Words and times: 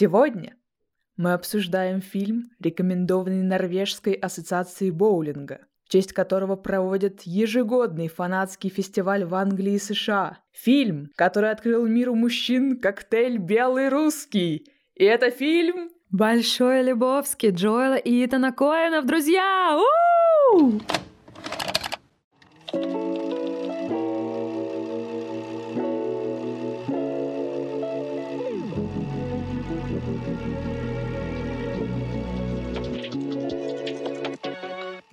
Сегодня 0.00 0.56
мы 1.18 1.34
обсуждаем 1.34 2.00
фильм, 2.00 2.52
рекомендованный 2.58 3.42
Норвежской 3.42 4.14
ассоциацией 4.14 4.92
боулинга, 4.92 5.58
в 5.84 5.90
честь 5.90 6.14
которого 6.14 6.56
проводят 6.56 7.20
ежегодный 7.24 8.08
фанатский 8.08 8.70
фестиваль 8.70 9.26
в 9.26 9.34
Англии 9.34 9.74
и 9.74 9.78
США. 9.78 10.38
Фильм, 10.52 11.10
который 11.16 11.50
открыл 11.50 11.86
миру 11.86 12.14
мужчин 12.14 12.80
коктейль 12.80 13.36
«Белый 13.36 13.90
русский». 13.90 14.72
И 14.94 15.04
это 15.04 15.30
фильм... 15.30 15.90
Большой 16.08 16.82
Лебовский, 16.82 17.50
Джоэла 17.50 17.96
и 17.96 18.24
Итана 18.24 18.52
Коэнов, 18.52 19.04
друзья! 19.04 19.76
У-у-у! 19.76 20.80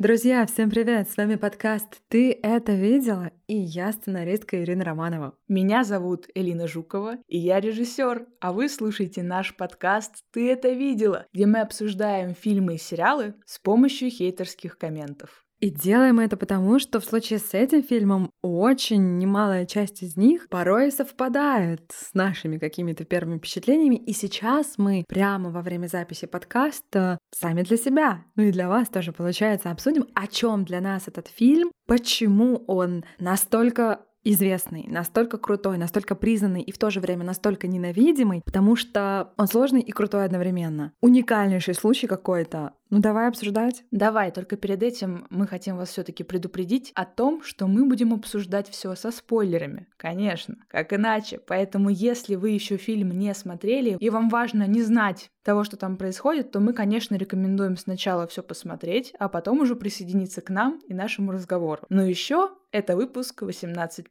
Друзья, 0.07 0.45
всем 0.45 0.69
привет! 0.69 1.09
С 1.09 1.17
вами 1.17 1.35
подкаст 1.35 2.01
«Ты 2.07 2.31
это 2.41 2.71
видела?» 2.71 3.31
и 3.47 3.57
я 3.57 3.91
сценаристка 3.91 4.63
Ирина 4.63 4.85
Романова. 4.85 5.37
Меня 5.49 5.83
зовут 5.83 6.29
Элина 6.33 6.65
Жукова, 6.65 7.17
и 7.27 7.37
я 7.37 7.59
режиссер, 7.59 8.25
а 8.39 8.53
вы 8.53 8.69
слушаете 8.69 9.21
наш 9.21 9.53
подкаст 9.53 10.23
«Ты 10.31 10.49
это 10.49 10.69
видела?», 10.69 11.25
где 11.33 11.45
мы 11.45 11.59
обсуждаем 11.59 12.35
фильмы 12.35 12.75
и 12.75 12.77
сериалы 12.77 13.35
с 13.45 13.59
помощью 13.59 14.09
хейтерских 14.09 14.77
комментов. 14.77 15.45
И 15.59 15.71
делаем 15.71 16.19
это 16.19 16.37
потому, 16.37 16.77
что 16.79 16.99
в 16.99 17.05
случае 17.05 17.39
с 17.39 17.53
этим 17.53 17.81
фильмом 17.81 18.31
очень 18.43 19.17
немалая 19.17 19.65
часть 19.65 20.03
из 20.03 20.15
них 20.15 20.49
порой 20.49 20.91
совпадает 20.91 21.91
с 21.91 22.13
нашими 22.13 22.57
какими-то 22.59 23.05
первыми 23.05 23.39
впечатлениями. 23.39 23.95
И 23.95 24.13
сейчас 24.13 24.75
мы 24.77 25.03
прямо 25.07 25.49
во 25.49 25.61
время 25.61 25.87
записи 25.87 26.27
подкаста 26.27 27.17
сами 27.33 27.63
для 27.63 27.77
себя, 27.77 28.23
ну 28.35 28.43
и 28.43 28.51
для 28.51 28.69
вас 28.69 28.89
тоже 28.89 29.11
получается, 29.11 29.71
обсудим, 29.71 30.05
о 30.13 30.27
чем 30.27 30.63
для 30.63 30.79
нас 30.79 31.07
этот 31.07 31.27
фильм, 31.27 31.71
почему 31.87 32.63
он 32.67 33.03
настолько 33.19 34.01
известный, 34.23 34.85
настолько 34.87 35.37
крутой, 35.37 35.77
настолько 35.77 36.13
признанный 36.13 36.61
и 36.61 36.71
в 36.71 36.77
то 36.77 36.89
же 36.89 36.99
время 36.99 37.23
настолько 37.23 37.67
ненавидимый, 37.67 38.41
потому 38.45 38.75
что 38.75 39.33
он 39.37 39.47
сложный 39.47 39.81
и 39.81 39.91
крутой 39.91 40.25
одновременно. 40.25 40.91
Уникальнейший 41.01 41.73
случай 41.73 42.07
какой-то. 42.07 42.73
Ну 42.89 42.99
давай 42.99 43.27
обсуждать. 43.27 43.83
Давай, 43.91 44.31
только 44.31 44.55
перед 44.55 44.81
этим 44.83 45.27
мы 45.29 45.47
хотим 45.47 45.77
вас 45.77 45.89
все-таки 45.89 46.23
предупредить 46.23 46.91
о 46.95 47.05
том, 47.05 47.43
что 47.43 47.67
мы 47.67 47.85
будем 47.85 48.13
обсуждать 48.13 48.69
все 48.69 48.95
со 48.95 49.11
спойлерами. 49.11 49.87
Конечно, 49.97 50.55
как 50.67 50.93
иначе. 50.93 51.39
Поэтому, 51.45 51.89
если 51.89 52.35
вы 52.35 52.51
еще 52.51 52.77
фильм 52.77 53.09
не 53.11 53.33
смотрели 53.33 53.97
и 53.99 54.09
вам 54.09 54.29
важно 54.29 54.67
не 54.67 54.81
знать 54.81 55.29
того, 55.43 55.63
что 55.63 55.77
там 55.77 55.95
происходит, 55.95 56.51
то 56.51 56.59
мы, 56.59 56.73
конечно, 56.73 57.15
рекомендуем 57.15 57.77
сначала 57.77 58.27
все 58.27 58.43
посмотреть, 58.43 59.13
а 59.17 59.29
потом 59.29 59.61
уже 59.61 59.75
присоединиться 59.75 60.41
к 60.41 60.49
нам 60.49 60.81
и 60.87 60.93
нашему 60.93 61.31
разговору. 61.31 61.83
Но 61.89 62.03
еще 62.03 62.49
это 62.73 62.97
выпуск 62.97 63.43
18+, 63.43 64.07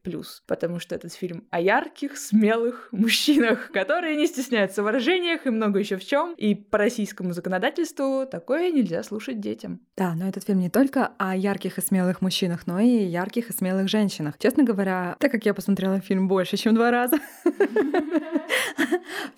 потому 0.47 0.79
что 0.81 0.95
этот 0.95 1.13
фильм 1.13 1.47
о 1.51 1.61
ярких, 1.61 2.17
смелых 2.17 2.89
мужчинах, 2.91 3.71
которые 3.73 4.17
не 4.17 4.27
стесняются 4.27 4.83
в 4.83 4.87
выражениях 4.87 5.47
и 5.47 5.51
много 5.51 5.79
еще 5.79 5.99
в 5.99 6.05
чем. 6.05 6.35
И 6.37 6.55
по 6.55 6.79
российскому 6.79 7.33
законодательству 7.33 8.27
такое 8.27 8.66
нельзя 8.71 9.03
слушать 9.03 9.41
детям. 9.41 9.81
Да, 9.97 10.15
но 10.15 10.29
этот 10.29 10.45
фильм 10.45 10.61
не 10.61 10.71
только 10.71 11.13
о 11.19 11.37
ярких 11.37 11.79
и 11.79 11.81
смелых 11.81 12.21
мужчинах, 12.21 12.67
но 12.67 12.81
и 12.81 13.05
ярких 13.05 13.51
и 13.51 13.53
смелых 13.53 13.89
женщинах. 13.89 14.35
Честно 14.39 14.65
говоря, 14.65 15.17
так 15.19 15.33
как 15.33 15.47
я 15.47 15.55
посмотрела 15.55 16.01
фильм 16.01 16.29
больше, 16.29 16.57
чем 16.57 16.75
два 16.75 16.91
раза, 16.91 17.19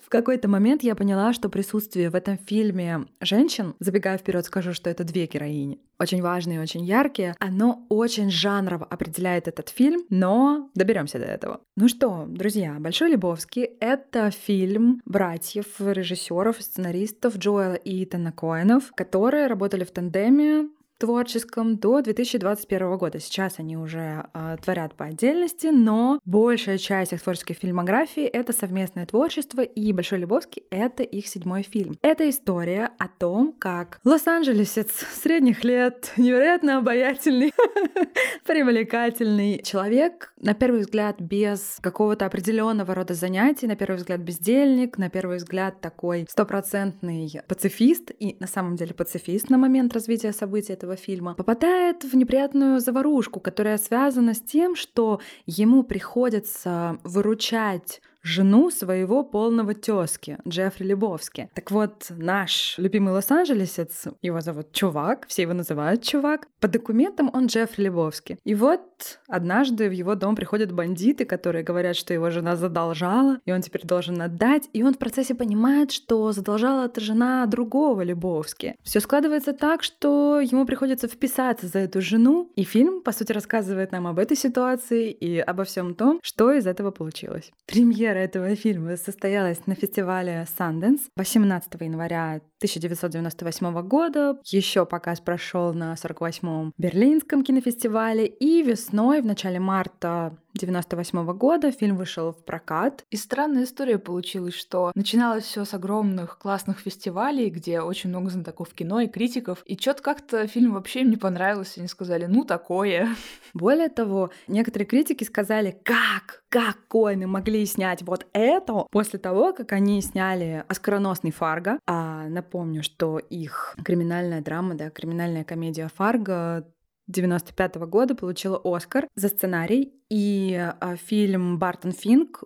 в 0.03 0.09
какой-то 0.09 0.47
момент 0.47 0.83
я 0.83 0.95
поняла, 0.95 1.33
что 1.33 1.49
присутствие 1.49 2.09
в 2.09 2.15
этом 2.15 2.37
фильме 2.37 3.05
женщин, 3.21 3.75
забегая 3.79 4.17
вперед, 4.17 4.45
скажу, 4.45 4.73
что 4.73 4.89
это 4.89 5.03
две 5.03 5.27
героини, 5.27 5.79
очень 5.99 6.21
важные 6.21 6.57
и 6.57 6.61
очень 6.61 6.83
яркие, 6.83 7.35
оно 7.39 7.85
очень 7.89 8.31
жанрово 8.31 8.85
определяет 8.85 9.47
этот 9.47 9.69
фильм, 9.69 10.05
но 10.09 10.69
доберемся 10.73 11.19
до 11.19 11.25
этого. 11.25 11.61
Ну 11.75 11.87
что, 11.87 12.25
друзья, 12.27 12.75
Большой 12.79 13.11
Лебовский— 13.11 13.63
это 13.79 14.31
фильм 14.31 15.01
братьев, 15.05 15.65
режиссеров, 15.79 16.61
сценаристов 16.61 17.37
Джоэла 17.37 17.75
и 17.75 18.03
Итана 18.03 18.31
Коэнов, 18.31 18.91
которые 19.19 19.47
работали 19.47 19.83
в 19.83 19.91
тандеме 19.91 20.69
творческом 20.99 21.77
до 21.77 22.01
2021 22.01 22.97
года. 22.97 23.19
Сейчас 23.19 23.55
они 23.57 23.77
уже 23.77 24.25
э, 24.33 24.57
творят 24.61 24.93
по 24.95 25.05
отдельности, 25.05 25.67
но 25.67 26.19
большая 26.25 26.77
часть 26.77 27.13
их 27.13 27.21
творческой 27.23 27.53
фильмографии— 27.53 28.23
это 28.25 28.53
совместное 28.53 29.05
творчество, 29.05 29.61
и 29.61 29.93
«Большой 29.93 30.19
Любовский»— 30.19 30.63
это 30.69 31.03
их 31.03 31.27
седьмой 31.27 31.63
фильм. 31.63 31.97
Это 32.01 32.29
история 32.29 32.91
о 32.99 33.07
том, 33.07 33.55
как 33.57 33.99
лос-анджелесец 34.03 34.91
средних 35.13 35.63
лет, 35.63 36.11
невероятно 36.17 36.77
обаятельный, 36.77 37.53
привлекательный 38.45 39.61
человек, 39.63 40.33
на 40.37 40.53
первый 40.53 40.81
взгляд 40.81 41.21
без 41.21 41.77
какого-то 41.81 42.25
определенного 42.25 42.93
рода 42.93 43.13
занятий, 43.13 43.67
на 43.67 43.77
первый 43.77 43.97
взгляд 43.97 44.19
бездельник, 44.19 44.97
на 44.97 45.09
первый 45.09 45.37
взгляд 45.37 45.79
такой 45.79 46.25
стопроцентный 46.29 47.41
пацифист, 47.47 48.11
и 48.19 48.35
на 48.39 48.47
самом 48.47 48.75
деле 48.75 48.93
пацифист 48.93 49.49
на 49.49 49.57
момент 49.57 49.93
развития 49.93 50.33
событий 50.33 50.73
этого 50.73 50.88
этого 50.89 50.95
фильма, 50.95 51.35
попадает 51.35 52.03
в 52.03 52.15
неприятную 52.15 52.79
заварушку, 52.79 53.39
которая 53.39 53.77
связана 53.77 54.33
с 54.33 54.41
тем, 54.41 54.75
что 54.75 55.19
ему 55.45 55.83
приходится 55.83 56.97
выручать 57.03 58.01
жену 58.21 58.69
своего 58.69 59.23
полного 59.23 59.73
тезки 59.73 60.37
Джеффри 60.47 60.85
Лебовски. 60.85 61.49
Так 61.53 61.71
вот, 61.71 62.07
наш 62.09 62.75
любимый 62.77 63.13
лос-анджелесец, 63.13 64.07
его 64.21 64.41
зовут 64.41 64.71
Чувак, 64.71 65.25
все 65.27 65.43
его 65.43 65.53
называют 65.53 66.03
Чувак, 66.03 66.47
по 66.59 66.67
документам 66.67 67.29
он 67.33 67.47
Джеффри 67.47 67.83
Лебовски. 67.83 68.37
И 68.43 68.55
вот 68.55 69.19
однажды 69.27 69.89
в 69.89 69.93
его 69.93 70.15
дом 70.15 70.35
приходят 70.35 70.71
бандиты, 70.71 71.25
которые 71.25 71.63
говорят, 71.63 71.95
что 71.95 72.13
его 72.13 72.29
жена 72.29 72.55
задолжала, 72.55 73.39
и 73.45 73.51
он 73.51 73.61
теперь 73.61 73.85
должен 73.85 74.21
отдать, 74.21 74.69
и 74.73 74.83
он 74.83 74.93
в 74.93 74.97
процессе 74.97 75.35
понимает, 75.35 75.91
что 75.91 76.31
задолжала 76.31 76.85
эта 76.85 77.01
жена 77.01 77.45
другого 77.45 78.01
Лебовски. 78.01 78.75
Все 78.83 78.99
складывается 78.99 79.53
так, 79.53 79.83
что 79.83 80.39
ему 80.39 80.65
приходится 80.65 81.07
вписаться 81.07 81.67
за 81.67 81.79
эту 81.79 82.01
жену, 82.01 82.51
и 82.55 82.63
фильм, 82.63 83.01
по 83.01 83.11
сути, 83.11 83.31
рассказывает 83.31 83.91
нам 83.91 84.07
об 84.07 84.19
этой 84.19 84.37
ситуации 84.37 85.11
и 85.11 85.39
обо 85.39 85.63
всем 85.63 85.95
том, 85.95 86.19
что 86.21 86.51
из 86.51 86.67
этого 86.67 86.91
получилось. 86.91 87.51
Премьера 87.65 88.18
премьера 88.19 88.25
этого 88.25 88.55
фильма 88.55 88.97
состоялась 88.97 89.65
на 89.67 89.75
фестивале 89.75 90.45
Sundance 90.57 91.01
18 91.15 91.81
января 91.81 92.41
1998 92.59 93.81
года. 93.87 94.37
Еще 94.45 94.85
показ 94.85 95.21
прошел 95.21 95.73
на 95.73 95.93
48-м 95.93 96.73
Берлинском 96.77 97.43
кинофестивале. 97.43 98.25
И 98.25 98.61
весной, 98.63 99.21
в 99.21 99.25
начале 99.25 99.59
марта 99.59 100.37
98 100.59 101.25
года 101.33 101.71
фильм 101.71 101.95
вышел 101.95 102.33
в 102.33 102.43
прокат. 102.43 103.05
И 103.09 103.15
странная 103.15 103.63
история 103.63 103.97
получилась, 103.97 104.53
что 104.53 104.91
начиналось 104.95 105.45
все 105.45 105.65
с 105.65 105.73
огромных 105.73 106.37
классных 106.37 106.79
фестивалей, 106.79 107.49
где 107.49 107.81
очень 107.81 108.09
много 108.09 108.29
знатоков 108.29 108.73
кино 108.73 108.99
и 109.01 109.07
критиков, 109.07 109.63
и 109.65 109.77
что-то 109.77 110.03
как-то 110.03 110.47
фильм 110.47 110.73
вообще 110.73 111.01
им 111.01 111.09
не 111.09 111.17
понравился, 111.17 111.79
они 111.79 111.87
сказали, 111.87 112.25
ну 112.25 112.43
такое. 112.43 113.07
Более 113.53 113.89
того, 113.89 114.31
некоторые 114.47 114.85
критики 114.85 115.23
сказали, 115.23 115.79
как, 115.83 116.43
как 116.49 116.87
Коэны 116.87 117.27
могли 117.27 117.65
снять 117.65 118.01
вот 118.01 118.27
это 118.33 118.85
после 118.91 119.19
того, 119.19 119.53
как 119.53 119.71
они 119.71 120.01
сняли 120.01 120.63
оскароносный 120.67 121.31
Фарго. 121.31 121.79
А 121.87 122.27
напомню, 122.27 122.83
что 122.83 123.17
их 123.17 123.75
криминальная 123.83 124.41
драма, 124.41 124.75
да, 124.75 124.89
криминальная 124.89 125.43
комедия 125.43 125.89
Фарго 125.95 126.65
95 127.07 127.77
-го 127.77 127.87
года 127.87 128.15
получила 128.15 128.61
Оскар 128.63 129.07
за 129.15 129.29
сценарий, 129.29 129.98
и 130.09 130.55
а, 130.79 130.95
фильм 130.95 131.57
Бартон 131.57 131.91
Финк 131.91 132.43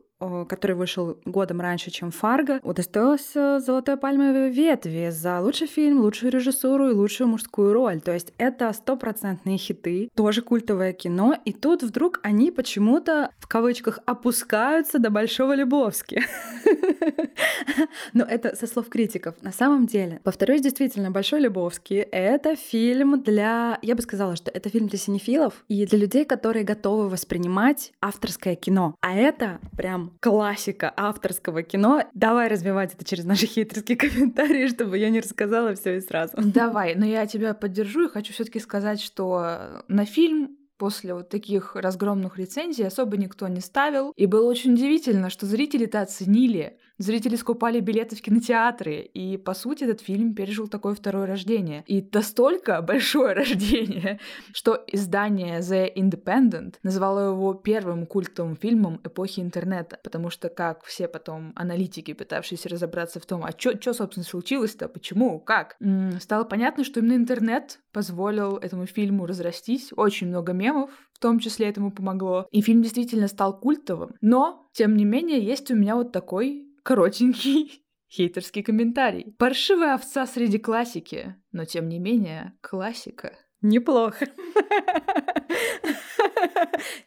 который 0.47 0.75
вышел 0.75 1.17
годом 1.25 1.61
раньше, 1.61 1.91
чем 1.91 2.11
«Фарго», 2.11 2.59
удостоился 2.63 3.59
«Золотой 3.59 3.97
пальмовой 3.97 4.49
ветви» 4.51 5.09
за 5.11 5.39
лучший 5.41 5.67
фильм, 5.67 6.01
лучшую 6.01 6.31
режиссуру 6.31 6.89
и 6.89 6.93
лучшую 6.93 7.27
мужскую 7.27 7.73
роль. 7.73 8.01
То 8.01 8.13
есть 8.13 8.33
это 8.37 8.71
стопроцентные 8.73 9.57
хиты, 9.57 10.09
тоже 10.15 10.41
культовое 10.41 10.93
кино, 10.93 11.35
и 11.45 11.51
тут 11.51 11.83
вдруг 11.83 12.19
они 12.23 12.51
почему-то, 12.51 13.31
в 13.39 13.47
кавычках, 13.47 13.99
опускаются 14.05 14.99
до 14.99 15.09
Большого 15.09 15.55
Любовски. 15.55 16.23
Но 18.13 18.23
это 18.23 18.55
со 18.55 18.67
слов 18.67 18.89
критиков. 18.89 19.35
На 19.41 19.51
самом 19.51 19.85
деле, 19.85 20.19
повторюсь, 20.23 20.61
действительно, 20.61 21.11
Большой 21.11 21.41
Любовский— 21.41 21.97
это 22.11 22.55
фильм 22.55 23.21
для... 23.21 23.79
Я 23.81 23.95
бы 23.95 24.01
сказала, 24.01 24.35
что 24.35 24.51
это 24.51 24.69
фильм 24.69 24.87
для 24.87 24.97
синефилов 24.97 25.65
и 25.67 25.85
для 25.85 25.99
людей, 25.99 26.25
которые 26.25 26.63
готовы 26.63 27.09
воспринимать 27.09 27.52
авторское 28.01 28.55
кино. 28.55 28.95
А 29.01 29.15
это 29.15 29.59
прям 29.77 30.11
классика 30.19 30.93
авторского 30.95 31.63
кино. 31.63 32.03
Давай 32.13 32.47
развивать 32.47 32.93
это 32.93 33.05
через 33.05 33.25
наши 33.25 33.45
хитрские 33.45 33.97
комментарии, 34.03 34.67
чтобы 34.67 34.97
я 34.97 35.09
не 35.09 35.19
рассказала 35.19 35.75
все 35.75 35.97
и 35.97 36.01
сразу. 36.01 36.33
Давай, 36.37 36.95
но 36.95 37.05
я 37.05 37.25
тебя 37.27 37.53
поддержу 37.53 38.05
и 38.05 38.09
хочу 38.09 38.33
все-таки 38.33 38.59
сказать, 38.59 39.01
что 39.01 39.83
на 39.87 40.05
фильм 40.05 40.57
после 40.83 41.13
вот 41.13 41.29
таких 41.29 41.77
разгромных 41.77 42.37
рецензий 42.37 42.85
особо 42.85 43.15
никто 43.15 43.47
не 43.47 43.61
ставил. 43.61 44.11
И 44.17 44.25
было 44.25 44.49
очень 44.49 44.73
удивительно, 44.73 45.29
что 45.29 45.45
зрители-то 45.45 46.01
оценили. 46.01 46.77
Зрители 46.97 47.37
скупали 47.37 47.79
билеты 47.79 48.15
в 48.15 48.21
кинотеатры, 48.21 48.99
и, 49.01 49.37
по 49.37 49.53
сути, 49.53 49.85
этот 49.85 50.01
фильм 50.01 50.35
пережил 50.35 50.67
такое 50.67 50.93
второе 50.93 51.25
рождение. 51.25 51.83
И 51.87 52.07
настолько 52.13 52.81
большое 52.93 53.33
рождение, 53.33 54.19
что 54.53 54.83
издание 54.87 55.59
The 55.59 55.91
Independent 55.95 56.75
назвало 56.83 57.31
его 57.31 57.53
первым 57.53 58.05
культовым 58.05 58.55
фильмом 58.57 58.99
эпохи 59.03 59.39
интернета, 59.39 59.99
потому 60.03 60.29
что, 60.29 60.49
как 60.49 60.83
все 60.83 61.07
потом 61.07 61.53
аналитики, 61.55 62.13
пытавшиеся 62.13 62.69
разобраться 62.69 63.19
в 63.19 63.25
том, 63.25 63.43
а 63.43 63.51
что, 63.57 63.93
собственно, 63.93 64.25
случилось-то, 64.25 64.87
почему, 64.89 65.39
как, 65.39 65.77
стало 66.19 66.43
понятно, 66.43 66.83
что 66.83 66.99
именно 66.99 67.15
интернет 67.15 67.79
позволил 67.91 68.57
этому 68.57 68.85
фильму 68.85 69.25
разрастись. 69.25 69.91
Очень 69.95 70.27
много 70.27 70.51
мемов, 70.53 70.72
в 71.13 71.19
том 71.19 71.39
числе 71.39 71.67
этому 71.69 71.91
помогло. 71.91 72.47
И 72.51 72.61
фильм 72.61 72.81
действительно 72.81 73.27
стал 73.27 73.59
культовым. 73.59 74.15
Но, 74.21 74.69
тем 74.73 74.95
не 74.95 75.05
менее, 75.05 75.39
есть 75.39 75.71
у 75.71 75.75
меня 75.75 75.95
вот 75.95 76.11
такой 76.11 76.67
коротенький 76.83 77.83
хейтерский 78.09 78.63
комментарий. 78.63 79.35
Паршивая 79.37 79.95
овца 79.95 80.25
среди 80.25 80.57
классики, 80.57 81.35
но 81.51 81.65
тем 81.65 81.87
не 81.89 81.99
менее 81.99 82.53
классика. 82.61 83.37
Неплохо. 83.63 84.27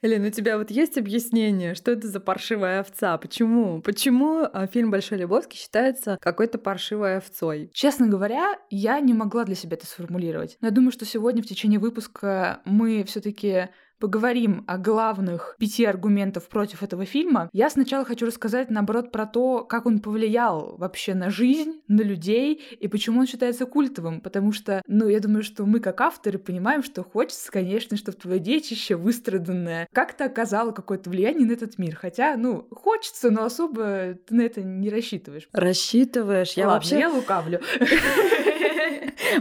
Элин, 0.01 0.25
у 0.25 0.31
тебя 0.31 0.57
вот 0.57 0.71
есть 0.71 0.97
объяснение, 0.97 1.75
что 1.75 1.91
это 1.91 2.09
за 2.09 2.19
паршивая 2.19 2.81
овца? 2.81 3.19
Почему? 3.19 3.83
Почему 3.83 4.49
а, 4.51 4.67
фильм 4.67 4.91
«Большой 4.91 5.19
Любовский» 5.19 5.59
считается 5.59 6.17
какой-то 6.19 6.57
паршивой 6.57 7.19
овцой? 7.19 7.71
Честно 7.75 8.09
говоря, 8.09 8.59
я 8.71 8.99
не 9.01 9.13
могла 9.13 9.45
для 9.45 9.55
себя 9.55 9.77
это 9.77 9.87
сформулировать. 9.87 10.57
Но 10.63 10.69
я 10.69 10.73
думаю, 10.73 10.93
что 10.93 11.05
сегодня 11.05 11.43
в 11.43 11.47
течение 11.47 11.79
выпуска 11.79 12.63
мы 12.65 13.05
все 13.05 13.21
таки 13.21 13.69
поговорим 13.99 14.65
о 14.67 14.79
главных 14.79 15.57
пяти 15.59 15.85
аргументов 15.85 16.49
против 16.49 16.83
этого 16.83 17.05
фильма, 17.05 17.49
я 17.53 17.71
сначала 17.71 18.05
хочу 18.05 18.27
рассказать, 18.27 18.71
наоборот, 18.71 19.13
про 19.13 19.27
то, 19.27 19.65
как 19.65 19.87
он 19.87 20.01
повлиял 20.01 20.77
вообще 20.79 21.15
на 21.15 21.31
жизнь, 21.31 21.81
на 21.89 22.03
людей, 22.03 22.55
и 22.55 22.89
почему 22.89 23.21
он 23.21 23.27
считается 23.27 23.67
культовым. 23.67 24.21
Потому 24.21 24.53
что, 24.53 24.83
ну, 24.87 25.09
я 25.09 25.21
думаю, 25.21 25.43
что 25.43 25.67
мы, 25.67 25.81
как 25.81 26.01
авторы, 26.01 26.39
понимаем, 26.39 26.83
что 26.83 27.03
хочется, 27.03 27.51
конечно, 27.51 27.97
чтобы 27.97 28.19
твое 28.19 28.39
детище 28.39 28.97
выстраданное 28.97 29.89
как-то 29.93 30.25
оказало 30.25 30.73
какое-то 30.73 31.11
влияние 31.11 31.47
на 31.47 31.53
этот 31.53 31.79
мир. 31.79 31.97
Хотя, 31.97 32.37
ну, 32.37 32.67
хочется, 32.71 33.31
но 33.31 33.45
особо 33.45 34.17
ты 34.27 34.35
на 34.35 34.43
это 34.43 34.63
не 34.63 34.91
рассчитываешь. 34.91 35.49
Рассчитываешь? 35.53 36.53
Я 36.53 36.69
Ладно, 36.69 36.75
вообще... 36.75 36.99
я 36.99 37.11
лукавлю. 37.11 37.61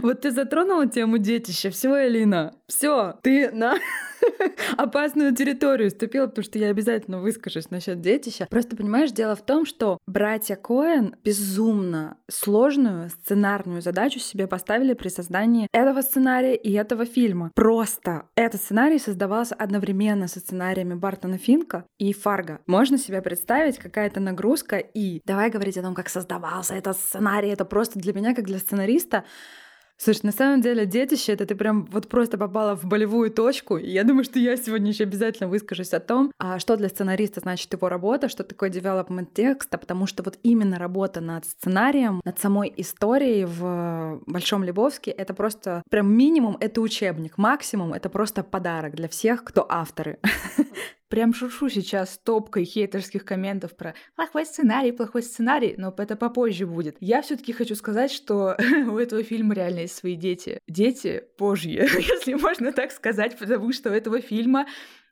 Вот 0.02 0.22
ты 0.22 0.30
затронула 0.30 0.86
тему 0.86 1.18
детища. 1.18 1.70
Все, 1.70 2.06
Элина, 2.06 2.54
все, 2.66 3.18
ты 3.22 3.50
на 3.50 3.78
опасную 4.76 5.34
территорию 5.34 5.90
ступила, 5.90 6.26
потому 6.26 6.44
что 6.44 6.58
я 6.58 6.68
обязательно 6.68 7.20
выскажусь 7.20 7.70
насчет 7.70 8.00
детища. 8.00 8.46
Просто 8.50 8.76
понимаешь, 8.76 9.12
дело 9.12 9.36
в 9.36 9.44
том, 9.44 9.66
что 9.66 9.98
братья 10.06 10.56
Коэн 10.56 11.16
безумно 11.24 12.16
сложную 12.30 13.10
сценарную 13.10 13.82
задачу 13.82 14.18
себе 14.18 14.46
поставили 14.46 14.94
при 14.94 15.08
создании 15.08 15.68
этого 15.72 16.02
сценария 16.02 16.54
и 16.54 16.72
этого 16.72 17.04
фильма. 17.04 17.50
Просто 17.54 18.24
этот 18.34 18.60
сценарий 18.60 18.98
создавался 18.98 19.54
одновременно 19.54 20.28
со 20.28 20.40
сценариями 20.40 20.94
Бартона 20.94 21.38
Финка 21.38 21.84
и 21.98 22.12
Фарго. 22.12 22.60
Можно 22.66 22.98
себе 22.98 23.22
представить, 23.22 23.78
какая-то 23.78 24.20
нагрузка 24.20 24.78
и 24.78 25.20
давай 25.24 25.50
говорить 25.50 25.78
о 25.78 25.82
том, 25.82 25.94
как 25.94 26.08
создавался 26.08 26.74
этот 26.74 26.96
сценарий. 26.96 27.48
Это 27.48 27.64
просто 27.64 27.98
для 27.98 28.12
меня, 28.12 28.34
как 28.34 28.44
для 28.44 28.58
сценариста, 28.58 29.24
Слушай, 29.98 30.20
на 30.24 30.32
самом 30.32 30.60
деле 30.60 30.84
детище, 30.84 31.32
это 31.32 31.46
ты 31.46 31.54
прям 31.54 31.86
вот 31.86 32.08
просто 32.08 32.36
попала 32.36 32.76
в 32.76 32.84
болевую 32.84 33.30
точку. 33.30 33.78
И 33.78 33.90
я 33.90 34.04
думаю, 34.04 34.24
что 34.24 34.38
я 34.38 34.56
сегодня 34.56 34.90
еще 34.90 35.04
обязательно 35.04 35.48
выскажусь 35.48 35.94
о 35.94 36.00
том, 36.00 36.32
а 36.38 36.58
что 36.58 36.76
для 36.76 36.88
сценариста 36.88 37.40
значит 37.40 37.72
его 37.72 37.88
работа, 37.88 38.28
что 38.28 38.44
такое 38.44 38.70
development 38.70 39.28
текста, 39.32 39.78
потому 39.78 40.06
что 40.06 40.22
вот 40.22 40.38
именно 40.42 40.78
работа 40.78 41.20
над 41.20 41.46
сценарием, 41.46 42.20
над 42.24 42.38
самой 42.38 42.72
историей 42.76 43.46
в 43.46 44.20
Большом 44.26 44.64
Лебовске, 44.64 45.10
это 45.12 45.32
просто 45.32 45.82
прям 45.90 46.12
минимум, 46.12 46.58
это 46.60 46.80
учебник, 46.80 47.38
максимум, 47.38 47.94
это 47.94 48.10
просто 48.10 48.42
подарок 48.42 48.94
для 48.94 49.08
всех, 49.08 49.44
кто 49.44 49.66
авторы. 49.68 50.18
Прям 51.08 51.32
шуршу 51.32 51.68
сейчас 51.68 52.18
топкой 52.18 52.64
хейтерских 52.64 53.24
комментов 53.24 53.76
про 53.76 53.94
плохой 54.16 54.44
сценарий, 54.44 54.90
плохой 54.90 55.22
сценарий, 55.22 55.74
но 55.76 55.94
это 55.96 56.16
попозже 56.16 56.66
будет. 56.66 56.96
Я 57.00 57.22
все 57.22 57.36
таки 57.36 57.52
хочу 57.52 57.76
сказать, 57.76 58.10
что 58.10 58.56
у 58.88 58.98
этого 58.98 59.22
фильма 59.22 59.54
реально 59.54 59.80
есть 59.80 59.96
свои 59.96 60.16
дети. 60.16 60.58
Дети 60.66 61.24
божьи, 61.38 61.80
если 61.80 62.34
можно 62.34 62.72
так 62.72 62.90
сказать, 62.90 63.38
потому 63.38 63.72
что 63.72 63.90
у 63.90 63.92
этого 63.92 64.20
фильма 64.20 64.66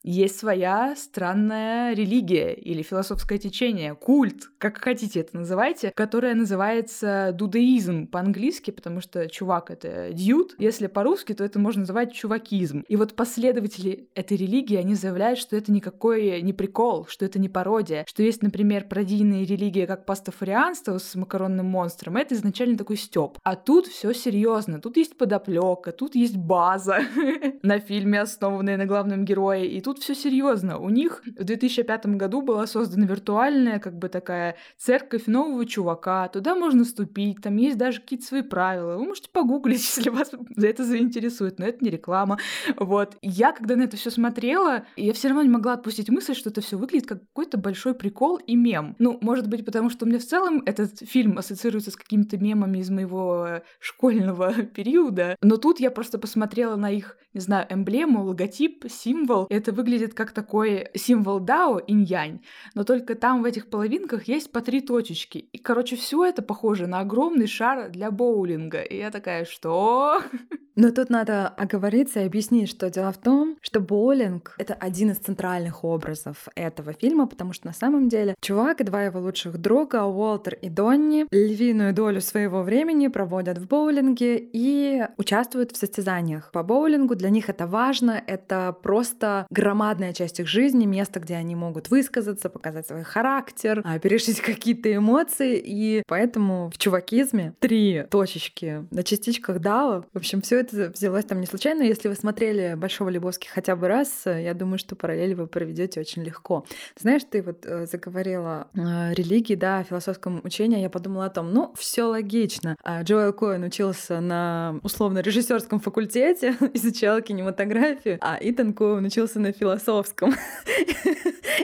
есть 0.04 0.38
своя 0.38 0.94
странная 0.96 1.94
религия 1.94 2.52
или 2.52 2.82
философское 2.82 3.38
течение, 3.38 3.94
культ, 3.94 4.50
как 4.58 4.78
хотите 4.78 5.20
это 5.20 5.36
называйте, 5.36 5.92
которое 5.96 6.34
называется 6.34 7.32
дудаизм 7.34 8.06
по-английски, 8.06 8.70
потому 8.70 9.00
что 9.00 9.28
чувак— 9.28 9.70
это 9.72 10.12
дьют. 10.12 10.54
Если 10.58 10.86
по-русски, 10.86 11.32
то 11.32 11.42
это 11.42 11.58
можно 11.58 11.80
называть 11.80 12.12
чувакизм. 12.12 12.84
И 12.86 12.96
вот 12.96 13.16
последователи 13.16 14.08
этой 14.14 14.36
религии, 14.36 14.76
они 14.76 14.94
заявляют, 14.94 15.38
что 15.38 15.56
это 15.56 15.72
никакой 15.72 16.42
не 16.42 16.52
прикол, 16.52 17.06
что 17.08 17.24
это 17.24 17.38
не 17.38 17.48
пародия, 17.48 18.04
что 18.06 18.22
есть, 18.22 18.42
например, 18.42 18.84
пародийные 18.84 19.46
религии, 19.46 19.86
как 19.86 20.04
пастафарианство 20.04 20.98
с 20.98 21.14
макаронным 21.14 21.66
монстром, 21.66 22.16
это 22.16 22.34
изначально 22.34 22.76
такой 22.76 22.96
стёб. 22.96 23.38
А 23.42 23.56
тут 23.56 23.86
все 23.86 24.12
серьезно, 24.12 24.80
тут 24.80 24.96
есть 24.98 25.16
подоплека, 25.16 25.92
тут 25.92 26.14
есть 26.14 26.36
база 26.36 27.00
на 27.62 27.78
фильме, 27.78 28.20
основанная 28.20 28.76
на 28.76 28.86
главном 28.86 29.24
герое, 29.24 29.64
и 29.64 29.80
тут 29.80 29.93
тут 29.94 30.02
все 30.02 30.14
серьезно. 30.14 30.78
У 30.78 30.90
них 30.90 31.22
в 31.24 31.44
2005 31.44 32.06
году 32.06 32.42
была 32.42 32.66
создана 32.66 33.06
виртуальная, 33.06 33.78
как 33.78 33.98
бы 33.98 34.08
такая 34.08 34.56
церковь 34.76 35.26
нового 35.26 35.64
чувака. 35.66 36.28
Туда 36.28 36.54
можно 36.54 36.84
ступить, 36.84 37.40
там 37.42 37.56
есть 37.56 37.78
даже 37.78 38.00
какие-то 38.00 38.26
свои 38.26 38.42
правила. 38.42 38.96
Вы 38.96 39.06
можете 39.06 39.30
погуглить, 39.30 39.80
если 39.96 40.10
вас 40.10 40.32
за 40.56 40.66
это 40.66 40.84
заинтересует, 40.84 41.58
но 41.58 41.66
это 41.66 41.84
не 41.84 41.90
реклама. 41.90 42.38
Вот. 42.76 43.16
Я, 43.22 43.52
когда 43.52 43.76
на 43.76 43.82
это 43.82 43.96
все 43.96 44.10
смотрела, 44.10 44.84
я 44.96 45.12
все 45.12 45.28
равно 45.28 45.42
не 45.42 45.48
могла 45.48 45.74
отпустить 45.74 46.10
мысль, 46.10 46.34
что 46.34 46.50
это 46.50 46.60
все 46.60 46.76
выглядит 46.76 47.08
как 47.08 47.20
какой-то 47.28 47.58
большой 47.58 47.94
прикол 47.94 48.36
и 48.36 48.56
мем. 48.56 48.96
Ну, 48.98 49.18
может 49.20 49.48
быть, 49.48 49.64
потому 49.64 49.90
что 49.90 50.04
у 50.04 50.08
меня 50.08 50.18
в 50.18 50.24
целом 50.24 50.62
этот 50.66 51.00
фильм 51.00 51.38
ассоциируется 51.38 51.90
с 51.90 51.96
какими-то 51.96 52.36
мемами 52.38 52.78
из 52.78 52.90
моего 52.90 53.60
школьного 53.78 54.52
периода. 54.74 55.36
Но 55.42 55.56
тут 55.56 55.80
я 55.80 55.90
просто 55.90 56.18
посмотрела 56.18 56.76
на 56.76 56.90
их, 56.90 57.16
не 57.32 57.40
знаю, 57.40 57.66
эмблему, 57.70 58.24
логотип, 58.24 58.84
символ. 58.88 59.46
Это 59.50 59.72
выглядит 59.72 59.83
выглядит 59.84 60.14
как 60.14 60.32
такой 60.32 60.88
символ 60.94 61.40
Дао, 61.40 61.78
инь-янь, 61.78 62.40
но 62.74 62.84
только 62.84 63.14
там 63.14 63.42
в 63.42 63.44
этих 63.44 63.68
половинках 63.68 64.28
есть 64.28 64.50
по 64.50 64.62
три 64.62 64.80
точечки. 64.80 65.38
И, 65.38 65.58
короче, 65.58 65.96
все 65.96 66.24
это 66.24 66.40
похоже 66.40 66.86
на 66.86 67.00
огромный 67.00 67.46
шар 67.46 67.90
для 67.90 68.10
боулинга. 68.10 68.80
И 68.80 68.96
я 68.96 69.10
такая, 69.10 69.44
что? 69.44 70.22
Но 70.76 70.90
тут 70.90 71.08
надо 71.08 71.46
оговориться 71.46 72.20
и 72.20 72.26
объяснить, 72.26 72.68
что 72.68 72.90
дело 72.90 73.12
в 73.12 73.18
том, 73.18 73.56
что 73.60 73.78
боулинг— 73.78 74.56
это 74.58 74.74
один 74.74 75.12
из 75.12 75.18
центральных 75.18 75.84
образов 75.84 76.48
этого 76.56 76.92
фильма, 76.92 77.26
потому 77.26 77.52
что 77.52 77.68
на 77.68 77.72
самом 77.72 78.08
деле 78.08 78.34
чувак 78.40 78.80
и 78.80 78.84
два 78.84 79.04
его 79.04 79.20
лучших 79.20 79.58
друга, 79.58 80.04
Уолтер 80.04 80.54
и 80.54 80.68
Донни, 80.68 81.26
львиную 81.30 81.94
долю 81.94 82.20
своего 82.20 82.62
времени 82.62 83.06
проводят 83.06 83.58
в 83.58 83.68
боулинге 83.68 84.36
и 84.38 85.06
участвуют 85.16 85.70
в 85.70 85.76
состязаниях 85.76 86.50
по 86.50 86.64
боулингу. 86.64 87.14
Для 87.14 87.30
них 87.30 87.48
это 87.48 87.68
важно, 87.68 88.20
это 88.26 88.76
просто 88.82 89.46
громадная 89.74 90.12
часть 90.12 90.38
их 90.38 90.46
жизни, 90.46 90.86
место, 90.86 91.18
где 91.18 91.34
они 91.34 91.56
могут 91.56 91.90
высказаться, 91.90 92.48
показать 92.48 92.86
свой 92.86 93.02
характер, 93.02 93.82
а, 93.84 93.98
перешить 93.98 94.40
какие-то 94.40 94.94
эмоции, 94.94 95.60
и 95.60 96.04
поэтому 96.06 96.70
в 96.72 96.78
чувакизме 96.78 97.54
три 97.58 98.04
точечки 98.08 98.86
на 98.92 99.02
частичках 99.02 99.58
Дао. 99.58 100.04
В 100.12 100.18
общем, 100.18 100.42
все 100.42 100.60
это 100.60 100.90
взялось 100.90 101.24
там 101.24 101.40
не 101.40 101.46
случайно. 101.46 101.82
Если 101.82 102.06
вы 102.06 102.14
смотрели 102.14 102.74
Большого 102.76 103.08
Лебовски 103.08 103.48
хотя 103.48 103.74
бы 103.74 103.88
раз, 103.88 104.22
я 104.26 104.54
думаю, 104.54 104.78
что 104.78 104.94
параллели 104.94 105.34
вы 105.34 105.48
проведете 105.48 105.98
очень 105.98 106.22
легко. 106.22 106.64
Знаешь, 106.96 107.22
ты 107.28 107.42
вот 107.42 107.66
э, 107.66 107.86
заговорила 107.86 108.68
о 108.76 109.12
религии, 109.12 109.56
да, 109.56 109.78
о 109.78 109.84
философском 109.84 110.40
учении, 110.44 110.82
я 110.82 110.88
подумала 110.88 111.24
о 111.24 111.30
том, 111.30 111.52
ну, 111.52 111.74
все 111.76 112.04
логично. 112.04 112.76
А 112.84 113.02
Джоэл 113.02 113.32
Коэн 113.32 113.64
учился 113.64 114.20
на 114.20 114.78
условно 114.84 115.18
режиссерском 115.18 115.80
факультете, 115.80 116.54
изучал 116.74 117.20
кинематографию, 117.22 118.18
а 118.20 118.38
Итан 118.40 118.72
Коэн 118.72 119.04
учился 119.04 119.40
на 119.40 119.52
философском. 119.54 120.34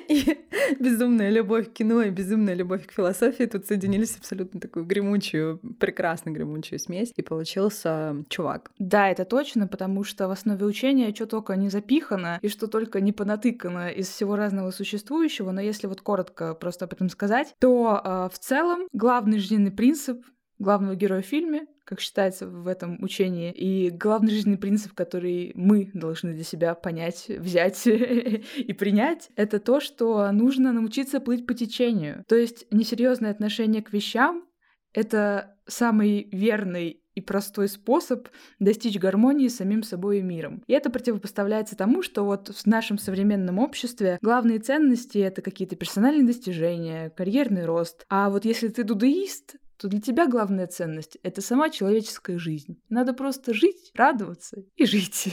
И 0.08 0.38
безумная 0.78 1.30
любовь 1.30 1.70
к 1.70 1.72
кино 1.72 2.02
и 2.02 2.10
безумная 2.10 2.54
любовь 2.54 2.86
к 2.86 2.92
философии 2.92 3.44
тут 3.44 3.66
соединились 3.66 4.16
абсолютно 4.16 4.60
такую 4.60 4.84
гремучую, 4.84 5.60
прекрасно 5.78 6.30
гремучую 6.30 6.78
смесь, 6.78 7.12
и 7.16 7.22
получился 7.22 8.16
чувак. 8.28 8.70
Да, 8.78 9.08
это 9.08 9.24
точно, 9.24 9.66
потому 9.66 10.04
что 10.04 10.28
в 10.28 10.30
основе 10.30 10.64
учения 10.64 11.14
что 11.14 11.26
только 11.26 11.56
не 11.56 11.68
запихано 11.68 12.38
и 12.42 12.48
что 12.48 12.66
только 12.66 13.00
не 13.00 13.12
понатыкано 13.12 13.90
из 13.90 14.08
всего 14.08 14.36
разного 14.36 14.70
существующего, 14.70 15.50
но 15.50 15.60
если 15.60 15.86
вот 15.86 16.00
коротко 16.00 16.54
просто 16.54 16.84
об 16.86 16.92
этом 16.92 17.08
сказать, 17.08 17.54
то 17.58 18.00
э, 18.02 18.28
в 18.32 18.38
целом 18.38 18.88
главный 18.92 19.38
жизненный 19.38 19.70
принцип 19.72 20.24
главного 20.58 20.94
героя 20.94 21.22
в 21.22 21.26
фильме 21.26 21.66
как 21.90 22.00
считается 22.00 22.46
в 22.46 22.68
этом 22.68 23.02
учении. 23.02 23.50
И 23.50 23.90
главный 23.90 24.30
жизненный 24.30 24.58
принцип, 24.58 24.94
который 24.94 25.50
мы 25.56 25.90
должны 25.92 26.34
для 26.34 26.44
себя 26.44 26.76
понять, 26.76 27.26
взять 27.28 27.84
и 27.86 28.72
принять, 28.72 29.28
это 29.34 29.58
то, 29.58 29.80
что 29.80 30.30
нужно 30.30 30.72
научиться 30.72 31.18
плыть 31.18 31.46
по 31.46 31.52
течению. 31.52 32.24
То 32.28 32.36
есть 32.36 32.64
несерьезное 32.70 33.32
отношение 33.32 33.82
к 33.82 33.92
вещам— 33.92 34.46
это 34.94 35.56
самый 35.66 36.28
верный 36.30 37.02
и 37.16 37.20
простой 37.20 37.68
способ 37.68 38.28
достичь 38.60 38.96
гармонии 38.96 39.48
с 39.48 39.56
самим 39.56 39.82
собой 39.82 40.20
и 40.20 40.22
миром. 40.22 40.62
И 40.68 40.72
это 40.72 40.90
противопоставляется 40.90 41.76
тому, 41.76 42.02
что 42.02 42.24
вот 42.24 42.50
в 42.50 42.66
нашем 42.66 42.98
современном 42.98 43.58
обществе 43.58 44.16
главные 44.22 44.60
ценности— 44.60 45.18
это 45.18 45.42
какие-то 45.42 45.74
персональные 45.74 46.24
достижения, 46.24 47.10
карьерный 47.10 47.64
рост. 47.64 48.04
А 48.08 48.30
вот 48.30 48.44
если 48.44 48.68
ты 48.68 48.84
дудеист, 48.84 49.56
то 49.80 49.88
для 49.88 50.00
тебя 50.00 50.26
главная 50.26 50.66
ценность— 50.66 51.16
это 51.22 51.40
сама 51.40 51.70
человеческая 51.70 52.38
жизнь. 52.38 52.78
Надо 52.90 53.14
просто 53.14 53.54
жить, 53.54 53.90
радоваться 53.94 54.62
и 54.76 54.84
жить. 54.84 55.28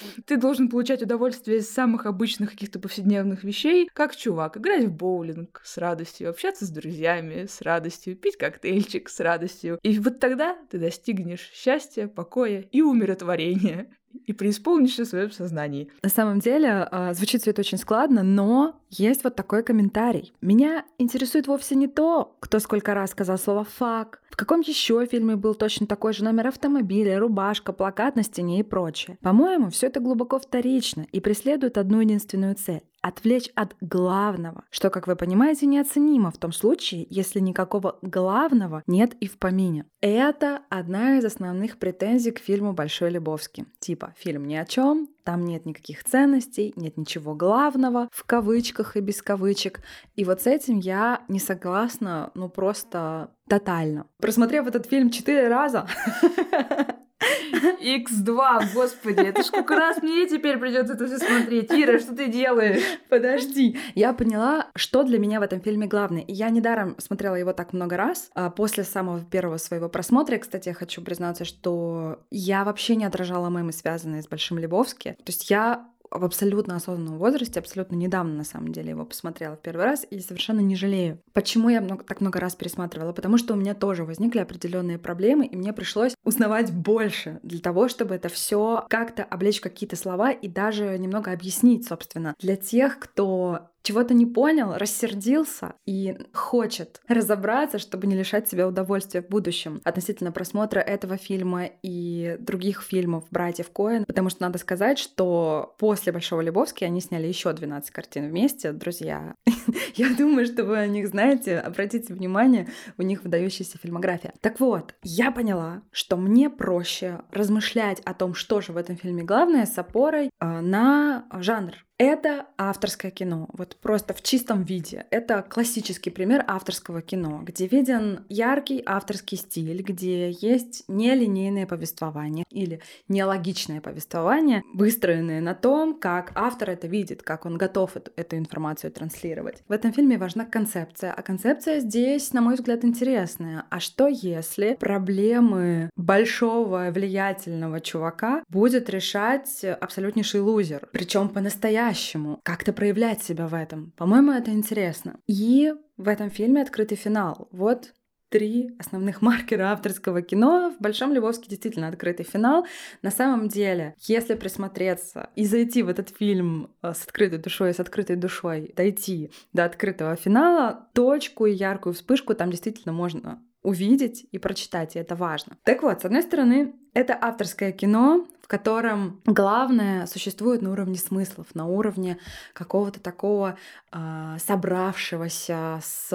Ты 0.26 0.36
должен 0.38 0.70
получать 0.70 1.02
удовольствие 1.02 1.58
из 1.58 1.70
самых 1.70 2.06
обычных 2.06 2.50
каких-то 2.50 2.78
повседневных 2.78 3.44
вещей, 3.44 3.90
как 3.92 4.16
чувак, 4.16 4.56
играть 4.56 4.86
в 4.86 4.92
боулинг 4.92 5.60
с 5.64 5.76
радостью, 5.76 6.30
общаться 6.30 6.64
с 6.64 6.70
друзьями 6.70 7.44
с 7.46 7.60
радостью, 7.60 8.16
пить 8.16 8.38
коктейльчик 8.38 9.10
с 9.10 9.20
радостью. 9.20 9.78
И 9.82 9.98
вот 9.98 10.18
тогда 10.18 10.56
ты 10.70 10.78
достигнешь 10.78 11.50
счастья, 11.52 12.08
покоя 12.08 12.60
и 12.60 12.80
умиротворения 12.80 13.90
и 14.26 14.32
преисполнишься 14.32 15.04
в 15.04 15.08
своем 15.08 15.30
сознании. 15.30 15.90
На 16.02 16.08
самом 16.08 16.40
деле 16.40 16.88
а, 16.90 17.14
звучит 17.14 17.42
все 17.42 17.50
это 17.50 17.60
очень 17.60 17.78
складно, 17.78 18.22
но 18.22 18.80
есть 18.90 19.24
вот 19.24 19.36
такой 19.36 19.62
комментарий. 19.62 20.32
Меня 20.40 20.84
интересует 20.98 21.46
вовсе 21.46 21.74
не 21.74 21.86
то, 21.86 22.36
кто 22.40 22.58
сколько 22.58 22.94
раз 22.94 23.10
сказал 23.10 23.38
слово 23.38 23.64
«фак», 23.64 24.22
в 24.30 24.36
каком 24.36 24.60
еще 24.60 25.04
фильме 25.06 25.36
был 25.36 25.54
точно 25.54 25.86
такой 25.86 26.12
же 26.12 26.24
номер 26.24 26.48
автомобиля, 26.48 27.18
рубашка, 27.18 27.72
плакат 27.72 28.16
на 28.16 28.22
стене 28.22 28.60
и 28.60 28.62
прочее. 28.62 29.18
По-моему, 29.20 29.70
все 29.70 29.88
это 29.88 30.00
глубоко 30.00 30.38
вторично 30.38 31.06
и 31.12 31.20
преследует 31.20 31.76
одну 31.76 32.00
единственную 32.00 32.54
цель 32.54 32.82
отвлечь 33.02 33.50
от 33.54 33.74
главного, 33.80 34.64
что, 34.70 34.90
как 34.90 35.06
вы 35.06 35.16
понимаете, 35.16 35.66
неоценимо 35.66 36.30
в 36.30 36.38
том 36.38 36.52
случае, 36.52 37.06
если 37.10 37.40
никакого 37.40 37.98
главного 38.02 38.82
нет 38.86 39.14
и 39.20 39.26
в 39.26 39.38
помине. 39.38 39.86
Это 40.00 40.62
одна 40.68 41.18
из 41.18 41.24
основных 41.24 41.78
претензий 41.78 42.30
к 42.30 42.38
фильму 42.38 42.72
«Большой 42.72 43.10
Лебовский». 43.10 43.66
Типа, 43.78 44.14
фильм 44.18 44.46
ни 44.46 44.54
о 44.54 44.64
чем, 44.64 45.08
там 45.24 45.44
нет 45.44 45.66
никаких 45.66 46.04
ценностей, 46.04 46.72
нет 46.76 46.96
ничего 46.96 47.34
главного, 47.34 48.08
в 48.12 48.24
кавычках 48.24 48.96
и 48.96 49.00
без 49.00 49.22
кавычек. 49.22 49.80
И 50.16 50.24
вот 50.24 50.42
с 50.42 50.46
этим 50.46 50.78
я 50.78 51.22
не 51.28 51.38
согласна, 51.38 52.30
ну 52.34 52.48
просто 52.48 53.30
тотально. 53.48 54.06
Просмотрев 54.18 54.66
этот 54.66 54.86
фильм 54.86 55.10
четыре 55.10 55.48
раза, 55.48 55.86
X2, 57.20 58.72
господи, 58.74 59.20
это 59.20 59.42
ж 59.42 59.46
сколько 59.46 59.76
раз 59.76 60.02
мне 60.02 60.26
теперь 60.26 60.58
придется 60.58 60.94
это 60.94 61.06
все 61.06 61.18
смотреть. 61.18 61.70
Ира, 61.70 61.98
что 61.98 62.14
ты 62.14 62.28
делаешь? 62.28 62.82
Подожди. 63.08 63.78
Я 63.94 64.12
поняла, 64.12 64.68
что 64.74 65.02
для 65.02 65.18
меня 65.18 65.40
в 65.40 65.42
этом 65.42 65.60
фильме 65.60 65.86
главное. 65.86 66.24
Я 66.28 66.50
недаром 66.50 66.94
смотрела 66.98 67.34
его 67.34 67.52
так 67.52 67.72
много 67.72 67.96
раз. 67.96 68.30
А 68.34 68.50
после 68.50 68.84
самого 68.84 69.20
первого 69.20 69.58
своего 69.58 69.88
просмотра, 69.88 70.38
кстати, 70.38 70.68
я 70.68 70.74
хочу 70.74 71.02
признаться, 71.02 71.44
что 71.44 72.20
я 72.30 72.64
вообще 72.64 72.96
не 72.96 73.04
отражала 73.04 73.48
мемы, 73.48 73.72
связанные 73.72 74.22
с 74.22 74.28
Большим 74.28 74.58
Лебовски. 74.58 75.16
То 75.24 75.28
есть 75.28 75.50
я 75.50 75.86
в 76.10 76.24
абсолютно 76.24 76.76
осознанном 76.76 77.18
возрасте, 77.18 77.60
абсолютно 77.60 77.96
недавно, 77.96 78.34
на 78.34 78.44
самом 78.44 78.72
деле, 78.72 78.90
его 78.90 79.04
посмотрела 79.04 79.56
в 79.56 79.60
первый 79.60 79.84
раз 79.84 80.06
и 80.10 80.20
совершенно 80.20 80.60
не 80.60 80.76
жалею. 80.76 81.18
Почему 81.32 81.68
я 81.68 81.80
много, 81.80 82.04
так 82.04 82.20
много 82.20 82.40
раз 82.40 82.54
пересматривала? 82.54 83.12
Потому 83.12 83.38
что 83.38 83.54
у 83.54 83.56
меня 83.56 83.74
тоже 83.74 84.04
возникли 84.04 84.40
определенные 84.40 84.98
проблемы, 84.98 85.46
и 85.46 85.56
мне 85.56 85.72
пришлось 85.72 86.14
узнавать 86.24 86.72
больше 86.72 87.40
для 87.42 87.60
того, 87.60 87.88
чтобы 87.88 88.14
это 88.14 88.28
все 88.28 88.84
как-то 88.88 89.24
облечь 89.24 89.60
какие-то 89.60 89.96
слова 89.96 90.30
и 90.30 90.48
даже 90.48 90.98
немного 90.98 91.32
объяснить, 91.32 91.86
собственно, 91.86 92.34
для 92.38 92.56
тех, 92.56 92.98
кто 92.98 93.69
чего-то 93.82 94.14
не 94.14 94.26
понял, 94.26 94.74
рассердился 94.74 95.74
и 95.86 96.16
хочет 96.32 97.00
разобраться, 97.08 97.78
чтобы 97.78 98.06
не 98.06 98.16
лишать 98.16 98.48
себя 98.48 98.66
удовольствия 98.68 99.22
в 99.22 99.28
будущем 99.28 99.80
относительно 99.84 100.32
просмотра 100.32 100.80
этого 100.80 101.16
фильма 101.16 101.70
и 101.82 102.36
других 102.38 102.82
фильмов 102.82 103.24
братьев 103.30 103.70
Коэн, 103.70 104.04
потому 104.04 104.30
что 104.30 104.42
надо 104.42 104.58
сказать, 104.58 104.98
что 104.98 105.74
после 105.78 106.12
Большого 106.12 106.40
Лебовски 106.40 106.84
они 106.84 107.00
сняли 107.00 107.26
еще 107.26 107.52
12 107.52 107.90
картин 107.90 108.28
вместе, 108.28 108.72
друзья. 108.72 109.34
Я 109.94 110.14
думаю, 110.16 110.46
что 110.46 110.64
вы 110.64 110.78
о 110.78 110.86
них 110.86 111.08
знаете, 111.08 111.58
обратите 111.58 112.14
внимание, 112.14 112.68
у 112.98 113.02
них 113.02 113.22
выдающаяся 113.22 113.78
фильмография. 113.78 114.32
Так 114.40 114.60
вот, 114.60 114.94
я 115.02 115.30
поняла, 115.30 115.82
что 115.90 116.16
мне 116.16 116.50
проще 116.50 117.20
размышлять 117.30 118.00
о 118.00 118.14
том, 118.14 118.34
что 118.34 118.60
же 118.60 118.72
в 118.72 118.76
этом 118.76 118.96
фильме 118.96 119.22
главное, 119.22 119.66
с 119.66 119.76
опорой 119.78 120.30
э, 120.40 120.60
на 120.60 121.26
жанр, 121.32 121.74
это 122.00 122.46
авторское 122.56 123.10
кино, 123.10 123.50
вот 123.52 123.76
просто 123.76 124.14
в 124.14 124.22
чистом 124.22 124.62
виде. 124.62 125.04
Это 125.10 125.42
классический 125.42 126.08
пример 126.08 126.42
авторского 126.46 127.02
кино, 127.02 127.42
где 127.42 127.66
виден 127.66 128.24
яркий 128.30 128.82
авторский 128.86 129.36
стиль, 129.36 129.82
где 129.82 130.30
есть 130.30 130.84
нелинейное 130.88 131.66
повествование 131.66 132.46
или 132.50 132.80
нелогичное 133.08 133.82
повествование, 133.82 134.62
выстроенное 134.72 135.42
на 135.42 135.54
том, 135.54 136.00
как 136.00 136.32
автор 136.34 136.70
это 136.70 136.86
видит, 136.86 137.22
как 137.22 137.44
он 137.44 137.58
готов 137.58 137.94
эту, 137.98 138.10
эту 138.16 138.38
информацию 138.38 138.90
транслировать. 138.92 139.62
В 139.68 139.72
этом 139.72 139.92
фильме 139.92 140.16
важна 140.16 140.46
концепция, 140.46 141.12
а 141.12 141.20
концепция 141.20 141.80
здесь, 141.80 142.32
на 142.32 142.40
мой 142.40 142.54
взгляд, 142.54 142.82
интересная. 142.82 143.66
А 143.68 143.78
что 143.78 144.08
если 144.08 144.74
проблемы 144.80 145.90
большого 145.96 146.90
влиятельного 146.90 147.80
чувака 147.82 148.42
будет 148.48 148.88
решать 148.88 149.62
абсолютнейший 149.64 150.40
лузер, 150.40 150.88
причем 150.92 151.28
по-настоящему 151.28 151.89
по-настоящему, 151.90 152.40
как-то 152.44 152.72
проявлять 152.72 153.22
себя 153.22 153.46
в 153.46 153.54
этом. 153.54 153.92
По-моему, 153.96 154.32
это 154.32 154.50
интересно. 154.50 155.16
И 155.26 155.72
в 155.96 156.08
этом 156.08 156.30
фильме 156.30 156.62
открытый 156.62 156.96
финал. 156.96 157.48
Вот 157.50 157.92
три 158.28 158.76
основных 158.78 159.22
маркера 159.22 159.72
авторского 159.72 160.22
кино. 160.22 160.72
В 160.78 160.82
«Большом 160.82 161.12
Львовске» 161.12 161.48
действительно 161.50 161.88
открытый 161.88 162.24
финал. 162.24 162.64
На 163.02 163.10
самом 163.10 163.48
деле, 163.48 163.94
если 164.06 164.34
присмотреться 164.34 165.30
и 165.34 165.44
зайти 165.44 165.82
в 165.82 165.88
этот 165.88 166.10
фильм 166.10 166.70
э, 166.82 166.92
с 166.94 167.02
открытой 167.02 167.38
душой, 167.38 167.74
с 167.74 167.80
открытой 167.80 168.16
душой, 168.16 168.72
дойти 168.76 169.32
до 169.52 169.64
открытого 169.64 170.14
финала, 170.14 170.88
точку 170.94 171.46
и 171.46 171.52
яркую 171.52 171.92
вспышку 171.92 172.34
там 172.34 172.50
действительно 172.50 172.92
можно 172.92 173.42
увидеть 173.62 174.26
и 174.32 174.38
прочитать, 174.38 174.96
и 174.96 174.98
это 174.98 175.16
важно. 175.16 175.56
Так 175.64 175.82
вот, 175.82 176.00
с 176.00 176.04
одной 176.04 176.22
стороны, 176.22 176.74
это 176.94 177.18
авторское 177.20 177.72
кино, 177.72 178.26
котором 178.50 179.20
главное 179.26 180.06
существует 180.06 180.60
на 180.60 180.72
уровне 180.72 180.96
смыслов, 180.96 181.54
на 181.54 181.66
уровне 181.66 182.18
какого-то 182.52 182.98
такого 182.98 183.56
э, 183.92 184.36
собравшегося, 184.44 185.78
с 185.80 186.08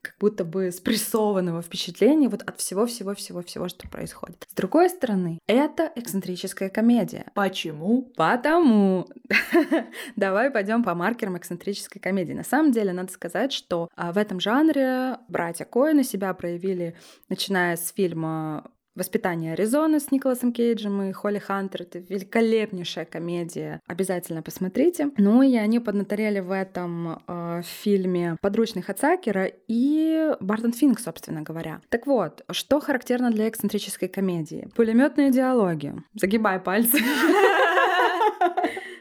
как 0.00 0.14
будто 0.20 0.44
бы 0.44 0.70
спрессованного 0.70 1.60
впечатления 1.60 2.28
вот 2.28 2.42
от 2.42 2.60
всего-всего-всего-всего, 2.60 3.68
что 3.68 3.88
происходит. 3.88 4.46
С 4.48 4.54
другой 4.54 4.88
стороны, 4.88 5.40
это 5.48 5.90
эксцентрическая 5.96 6.70
комедия. 6.70 7.26
Почему? 7.34 8.02
Потому. 8.16 9.08
Давай 10.16 10.52
пойдем 10.52 10.84
по 10.84 10.94
маркерам 10.94 11.38
эксцентрической 11.38 12.00
комедии. 12.00 12.34
На 12.34 12.44
самом 12.44 12.70
деле, 12.70 12.92
надо 12.92 13.12
сказать, 13.12 13.52
что 13.52 13.88
в 13.96 14.16
этом 14.16 14.38
жанре 14.38 15.18
братья 15.26 15.64
Коэны 15.64 16.04
себя 16.04 16.32
проявили, 16.34 16.96
начиная 17.28 17.76
с 17.76 17.90
фильма 17.90 18.70
«Воспитание 18.98 19.52
Аризоны» 19.52 20.00
с 20.00 20.10
Николасом 20.10 20.52
Кейджем 20.52 21.02
и 21.02 21.12
Холли 21.12 21.38
Хантер. 21.38 21.82
Это 21.82 22.00
великолепнейшая 22.00 23.04
комедия. 23.04 23.80
Обязательно 23.86 24.42
посмотрите. 24.42 25.12
Ну 25.16 25.42
и 25.42 25.54
они 25.54 25.78
поднаторели 25.78 26.40
в 26.40 26.50
этом 26.50 27.22
э, 27.28 27.62
фильме 27.64 28.36
«Подручный 28.40 28.82
Хацакера» 28.82 29.48
и 29.68 30.34
Бартон 30.40 30.72
Финк, 30.72 30.98
собственно 30.98 31.42
говоря. 31.42 31.80
Так 31.90 32.08
вот, 32.08 32.44
что 32.50 32.80
характерно 32.80 33.30
для 33.30 33.48
эксцентрической 33.48 34.08
комедии? 34.08 34.68
Пулеметные 34.74 35.30
диалоги. 35.30 35.94
Загибай 36.14 36.58
пальцы. 36.58 36.98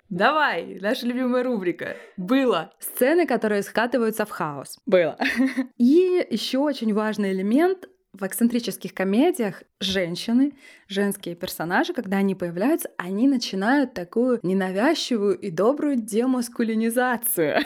Давай, 0.10 0.78
наша 0.80 1.06
любимая 1.06 1.44
рубрика. 1.44 1.98
Было. 2.16 2.72
Сцены, 2.80 3.28
которые 3.28 3.62
скатываются 3.62 4.26
в 4.26 4.30
хаос. 4.30 4.80
Было. 4.86 5.18
И 5.78 6.26
еще 6.30 6.60
очень 6.60 6.94
важный 6.94 7.34
элемент 7.34 7.90
в 8.20 8.26
эксцентрических 8.26 8.94
комедиях 8.94 9.64
женщины, 9.80 10.54
женские 10.88 11.36
персонажи, 11.36 11.94
когда 11.94 12.18
они 12.18 12.36
появляются, 12.36 12.90
они 12.98 13.28
начинают 13.28 13.94
такую 13.94 14.40
ненавязчивую 14.44 15.38
и 15.38 15.52
добрую 15.52 15.98
демаскулинизацию. 15.98 17.60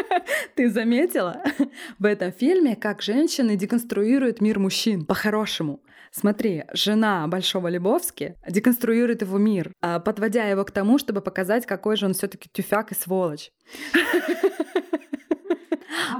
Ты 0.54 0.70
заметила 0.70 1.42
в 1.98 2.04
этом 2.04 2.32
фильме, 2.32 2.76
как 2.76 3.02
женщины 3.02 3.56
деконструируют 3.56 4.40
мир 4.40 4.58
мужчин 4.58 5.04
по-хорошему? 5.06 5.80
Смотри, 6.10 6.64
жена 6.72 7.26
Большого 7.26 7.66
Лебовски 7.66 8.36
деконструирует 8.48 9.22
его 9.22 9.36
мир, 9.36 9.72
а, 9.80 9.98
подводя 9.98 10.44
его 10.44 10.64
к 10.64 10.70
тому, 10.70 10.98
чтобы 10.98 11.20
показать, 11.20 11.66
какой 11.66 11.96
же 11.96 12.06
он 12.06 12.14
все 12.14 12.28
таки 12.28 12.48
тюфяк 12.52 12.92
и 12.92 12.94
сволочь. 12.94 13.50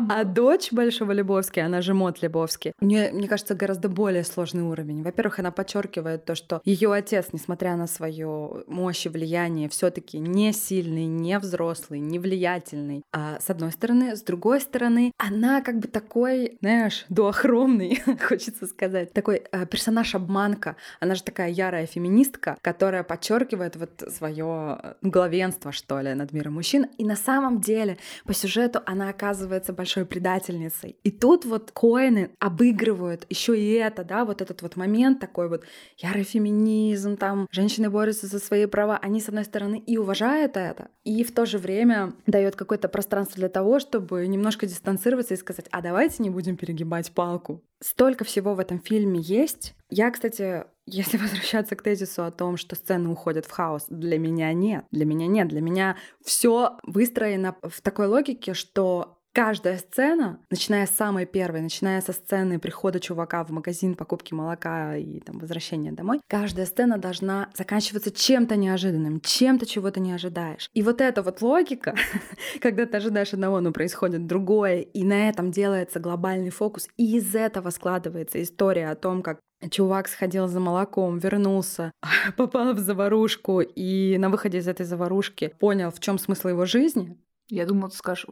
А 0.08 0.24
дочь 0.24 0.72
Большого 0.72 1.12
Лебовски, 1.12 1.60
она 1.60 1.82
же 1.82 1.94
Мот 1.94 2.22
Лебовски, 2.22 2.72
мне, 2.80 3.10
мне 3.12 3.28
кажется, 3.28 3.54
гораздо 3.54 3.88
более 3.88 4.24
сложный 4.24 4.62
уровень. 4.62 5.02
Во-первых, 5.02 5.38
она 5.38 5.50
подчеркивает 5.50 6.24
то, 6.24 6.34
что 6.34 6.60
ее 6.64 6.92
отец, 6.92 7.28
несмотря 7.32 7.76
на 7.76 7.86
свою 7.86 8.64
мощь 8.66 9.06
и 9.06 9.08
влияние, 9.08 9.68
все-таки 9.68 10.18
не 10.18 10.52
сильный, 10.52 11.06
не 11.06 11.38
взрослый, 11.38 12.00
не 12.00 12.18
влиятельный. 12.18 13.02
А 13.12 13.38
с 13.40 13.50
одной 13.50 13.72
стороны, 13.72 14.16
с 14.16 14.22
другой 14.22 14.60
стороны, 14.60 15.12
она 15.18 15.60
как 15.60 15.78
бы 15.78 15.88
такой, 15.88 16.58
знаешь, 16.60 17.04
дуохромный, 17.08 18.02
хочется 18.28 18.66
сказать, 18.66 19.12
такой 19.12 19.42
э, 19.50 19.66
персонаж 19.66 20.14
обманка. 20.14 20.76
Она 21.00 21.14
же 21.14 21.22
такая 21.22 21.50
ярая 21.50 21.86
феминистка, 21.86 22.56
которая 22.62 23.02
подчеркивает 23.02 23.76
вот 23.76 24.02
свое 24.12 24.96
главенство, 25.02 25.72
что 25.72 26.00
ли, 26.00 26.14
над 26.14 26.32
миром 26.32 26.54
мужчин. 26.54 26.86
И 26.98 27.04
на 27.04 27.16
самом 27.16 27.60
деле 27.60 27.98
по 28.24 28.34
сюжету 28.34 28.80
она 28.86 29.08
оказывается 29.08 29.63
большой 29.72 30.04
предательницей. 30.04 30.96
И 31.02 31.10
тут 31.10 31.44
вот 31.44 31.70
Коины 31.72 32.30
обыгрывают 32.38 33.26
еще 33.28 33.58
и 33.58 33.72
это, 33.72 34.04
да, 34.04 34.24
вот 34.24 34.42
этот 34.42 34.62
вот 34.62 34.76
момент 34.76 35.20
такой 35.20 35.48
вот 35.48 35.64
ярый 35.98 36.24
феминизм, 36.24 37.16
там 37.16 37.46
женщины 37.50 37.90
борются 37.90 38.26
за 38.26 38.38
свои 38.38 38.66
права. 38.66 38.98
Они, 39.00 39.20
с 39.20 39.28
одной 39.28 39.44
стороны, 39.44 39.78
и 39.78 39.96
уважают 39.96 40.56
это, 40.56 40.88
и 41.04 41.24
в 41.24 41.32
то 41.32 41.46
же 41.46 41.58
время 41.58 42.14
дает 42.26 42.56
какое-то 42.56 42.88
пространство 42.88 43.36
для 43.36 43.48
того, 43.48 43.78
чтобы 43.78 44.26
немножко 44.26 44.66
дистанцироваться 44.66 45.34
и 45.34 45.38
сказать, 45.38 45.66
а 45.70 45.80
давайте 45.80 46.22
не 46.22 46.30
будем 46.30 46.56
перегибать 46.56 47.12
палку. 47.12 47.62
Столько 47.82 48.24
всего 48.24 48.54
в 48.54 48.60
этом 48.60 48.80
фильме 48.80 49.20
есть. 49.20 49.74
Я, 49.90 50.10
кстати, 50.10 50.64
если 50.86 51.16
возвращаться 51.18 51.76
к 51.76 51.82
тезису 51.82 52.24
о 52.24 52.30
том, 52.30 52.56
что 52.56 52.76
сцены 52.76 53.08
уходят 53.10 53.46
в 53.46 53.50
хаос, 53.50 53.86
для 53.88 54.18
меня 54.18 54.52
нет. 54.52 54.84
Для 54.90 55.04
меня 55.04 55.26
нет. 55.26 55.48
Для 55.48 55.60
меня 55.60 55.96
все 56.24 56.78
выстроено 56.82 57.56
в 57.62 57.80
такой 57.80 58.06
логике, 58.06 58.54
что 58.54 59.18
Каждая 59.34 59.78
сцена, 59.78 60.38
начиная 60.48 60.86
с 60.86 60.90
самой 60.90 61.26
первой, 61.26 61.60
начиная 61.60 62.00
со 62.00 62.12
сцены 62.12 62.60
прихода 62.60 63.00
чувака 63.00 63.42
в 63.42 63.50
магазин, 63.50 63.96
покупки 63.96 64.32
молока 64.32 64.96
и 64.96 65.18
там, 65.18 65.40
возвращения 65.40 65.90
домой, 65.90 66.20
каждая 66.28 66.66
сцена 66.66 66.98
должна 66.98 67.50
заканчиваться 67.52 68.12
чем-то 68.12 68.54
неожиданным, 68.54 69.20
чем-то, 69.20 69.66
чего 69.66 69.90
ты 69.90 69.98
не 69.98 70.12
ожидаешь. 70.12 70.70
И 70.72 70.82
вот 70.82 71.00
эта 71.00 71.20
вот 71.20 71.42
логика, 71.42 71.96
когда 72.60 72.86
ты 72.86 72.96
ожидаешь 72.96 73.32
одного, 73.32 73.60
но 73.60 73.72
происходит 73.72 74.28
другое, 74.28 74.82
и 74.82 75.02
на 75.02 75.28
этом 75.28 75.50
делается 75.50 75.98
глобальный 75.98 76.50
фокус, 76.50 76.88
и 76.96 77.16
из 77.16 77.34
этого 77.34 77.70
складывается 77.70 78.40
история 78.40 78.88
о 78.88 78.94
том, 78.94 79.20
как 79.20 79.40
Чувак 79.68 80.06
сходил 80.06 80.46
за 80.46 80.60
молоком, 80.60 81.18
вернулся, 81.18 81.90
попал 82.36 82.72
в 82.72 82.78
заварушку 82.78 83.62
и 83.62 84.16
на 84.16 84.28
выходе 84.28 84.58
из 84.58 84.68
этой 84.68 84.86
заварушки 84.86 85.52
понял, 85.58 85.90
в 85.90 85.98
чем 85.98 86.20
смысл 86.20 86.48
его 86.48 86.66
жизни, 86.66 87.18
я 87.48 87.66
думала, 87.66 87.90
ты 87.90 87.96
скажешь, 87.96 88.26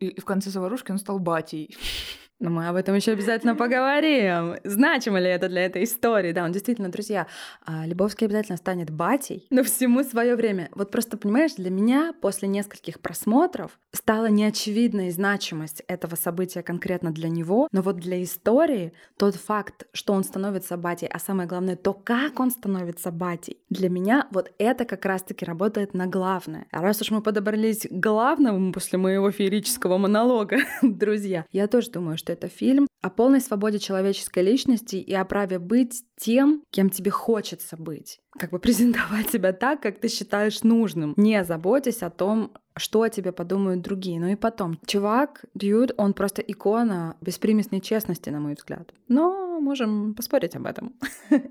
и 0.00 0.20
в 0.20 0.24
конце 0.24 0.50
заварушки 0.50 0.90
он 0.90 0.98
стал 0.98 1.18
батей. 1.18 1.76
Но 2.38 2.50
мы 2.50 2.68
об 2.68 2.76
этом 2.76 2.94
еще 2.94 3.12
обязательно 3.12 3.54
поговорим. 3.54 4.56
Значимо 4.64 5.18
ли 5.18 5.28
это 5.28 5.48
для 5.48 5.64
этой 5.64 5.84
истории? 5.84 6.32
Да, 6.32 6.44
он 6.44 6.52
действительно, 6.52 6.90
друзья, 6.90 7.26
а, 7.64 7.86
Лебовский 7.86 8.26
обязательно 8.26 8.58
станет 8.58 8.90
батей, 8.90 9.46
но 9.48 9.62
всему 9.62 10.02
свое 10.02 10.36
время. 10.36 10.68
Вот 10.74 10.90
просто, 10.90 11.16
понимаешь, 11.16 11.54
для 11.54 11.70
меня 11.70 12.12
после 12.20 12.46
нескольких 12.48 13.00
просмотров 13.00 13.78
стала 13.92 14.26
неочевидной 14.26 15.10
значимость 15.10 15.82
этого 15.88 16.14
события 16.16 16.62
конкретно 16.62 17.10
для 17.10 17.30
него, 17.30 17.68
но 17.72 17.80
вот 17.80 17.96
для 17.96 18.22
истории 18.22 18.92
тот 19.16 19.36
факт, 19.36 19.86
что 19.92 20.12
он 20.12 20.22
становится 20.22 20.76
батей, 20.76 21.08
а 21.08 21.18
самое 21.18 21.48
главное, 21.48 21.76
то, 21.76 21.94
как 21.94 22.38
он 22.38 22.50
становится 22.50 23.10
батей, 23.10 23.58
для 23.70 23.88
меня 23.88 24.28
вот 24.30 24.52
это 24.58 24.84
как 24.84 25.06
раз-таки 25.06 25.44
работает 25.46 25.94
на 25.94 26.06
главное. 26.06 26.66
А 26.70 26.82
раз 26.82 27.00
уж 27.00 27.10
мы 27.10 27.22
подобрались 27.22 27.86
к 27.88 27.92
главному 27.92 28.72
после 28.72 28.98
моего 28.98 29.30
феерического 29.30 29.96
монолога, 29.96 30.58
друзья, 30.82 31.46
я 31.50 31.66
тоже 31.66 31.90
думаю, 31.90 32.18
что 32.18 32.25
это 32.30 32.48
фильм 32.48 32.86
о 33.02 33.10
полной 33.10 33.40
свободе 33.40 33.78
человеческой 33.78 34.42
личности 34.42 34.96
и 34.96 35.14
о 35.14 35.24
праве 35.24 35.58
быть 35.58 36.02
тем, 36.18 36.62
кем 36.70 36.90
тебе 36.90 37.10
хочется 37.10 37.76
быть. 37.76 38.20
Как 38.38 38.50
бы 38.50 38.58
презентовать 38.60 39.30
себя 39.30 39.52
так, 39.52 39.80
как 39.80 40.00
ты 40.00 40.08
считаешь 40.08 40.62
нужным, 40.62 41.14
не 41.16 41.44
заботясь 41.44 42.02
о 42.02 42.10
том, 42.10 42.52
что 42.76 43.02
о 43.02 43.08
тебе 43.08 43.32
подумают 43.32 43.80
другие. 43.80 44.20
Ну 44.20 44.28
и 44.28 44.34
потом, 44.34 44.78
чувак, 44.86 45.44
Дьюд, 45.54 45.92
он 45.96 46.12
просто 46.12 46.42
икона 46.42 47.16
беспримесной 47.20 47.80
честности, 47.80 48.30
на 48.30 48.40
мой 48.40 48.54
взгляд. 48.54 48.92
Но 49.08 49.45
можем 49.60 50.14
поспорить 50.14 50.56
об 50.56 50.66
этом. 50.66 50.94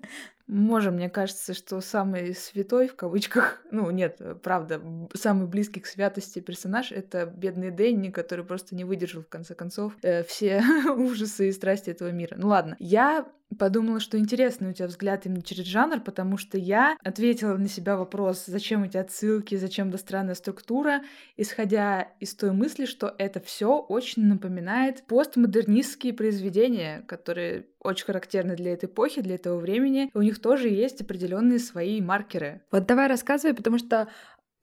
Можем, 0.48 0.96
мне 0.96 1.10
кажется, 1.10 1.56
что 1.56 1.82
самый 1.82 2.36
святой, 2.36 2.88
в 2.88 2.96
кавычках, 2.96 3.64
ну 3.72 3.90
нет, 3.90 4.22
правда, 4.44 4.79
самый 5.16 5.48
близкий 5.48 5.79
к 5.79 5.88
святости 5.88 6.40
персонаж— 6.40 6.92
это 6.94 7.25
бедный 7.25 7.72
Дэнни, 7.72 8.12
который 8.12 8.46
просто 8.46 8.75
не 8.75 8.84
выдержал, 8.84 9.24
в 9.24 9.27
конце 9.27 9.56
концов, 9.56 9.94
э, 10.03 10.24
все 10.24 10.64
ужасы 10.96 11.50
и 11.50 11.51
страсти 11.51 11.90
этого 11.90 12.10
мира. 12.12 12.36
Ну 12.38 12.50
ладно, 12.50 12.75
я 12.79 13.25
подумала, 13.58 14.00
что 14.00 14.18
интересный 14.18 14.72
у 14.72 14.74
тебя 14.74 14.88
взгляд 14.88 15.25
именно 15.25 15.42
через 15.42 15.66
жанр, 15.66 16.00
потому 16.01 16.38
что 16.38 16.58
я 16.58 16.98
ответила 17.03 17.58
на 17.58 17.68
себя 17.68 17.96
вопрос, 17.96 18.46
зачем 18.46 18.84
эти 18.84 18.98
отсылки, 18.98 19.55
зачем 19.55 19.92
да 19.92 19.98
странная 19.98 20.36
структура, 20.36 21.03
исходя 21.38 22.10
из 22.20 22.36
той 22.36 22.51
мысли, 22.51 22.86
что 22.86 23.14
это 23.18 23.40
все 23.40 23.77
очень 23.77 24.25
напоминает 24.25 25.05
постмодернистские 25.08 26.14
произведения, 26.14 27.03
которые 27.08 27.68
очень 27.86 28.05
характерны 28.05 28.55
для 28.55 28.74
этой 28.74 28.86
эпохи, 28.86 29.22
для 29.22 29.36
этого 29.36 29.60
времени. 29.60 30.10
У 30.14 30.22
них 30.22 30.42
тоже 30.42 30.70
есть 30.70 31.01
определенные 31.01 31.60
свои 31.60 32.01
маркеры. 32.01 32.62
Вот 32.72 32.88
давай 32.88 33.08
рассказывай, 33.08 33.53
потому 33.53 33.77
что 33.77 34.08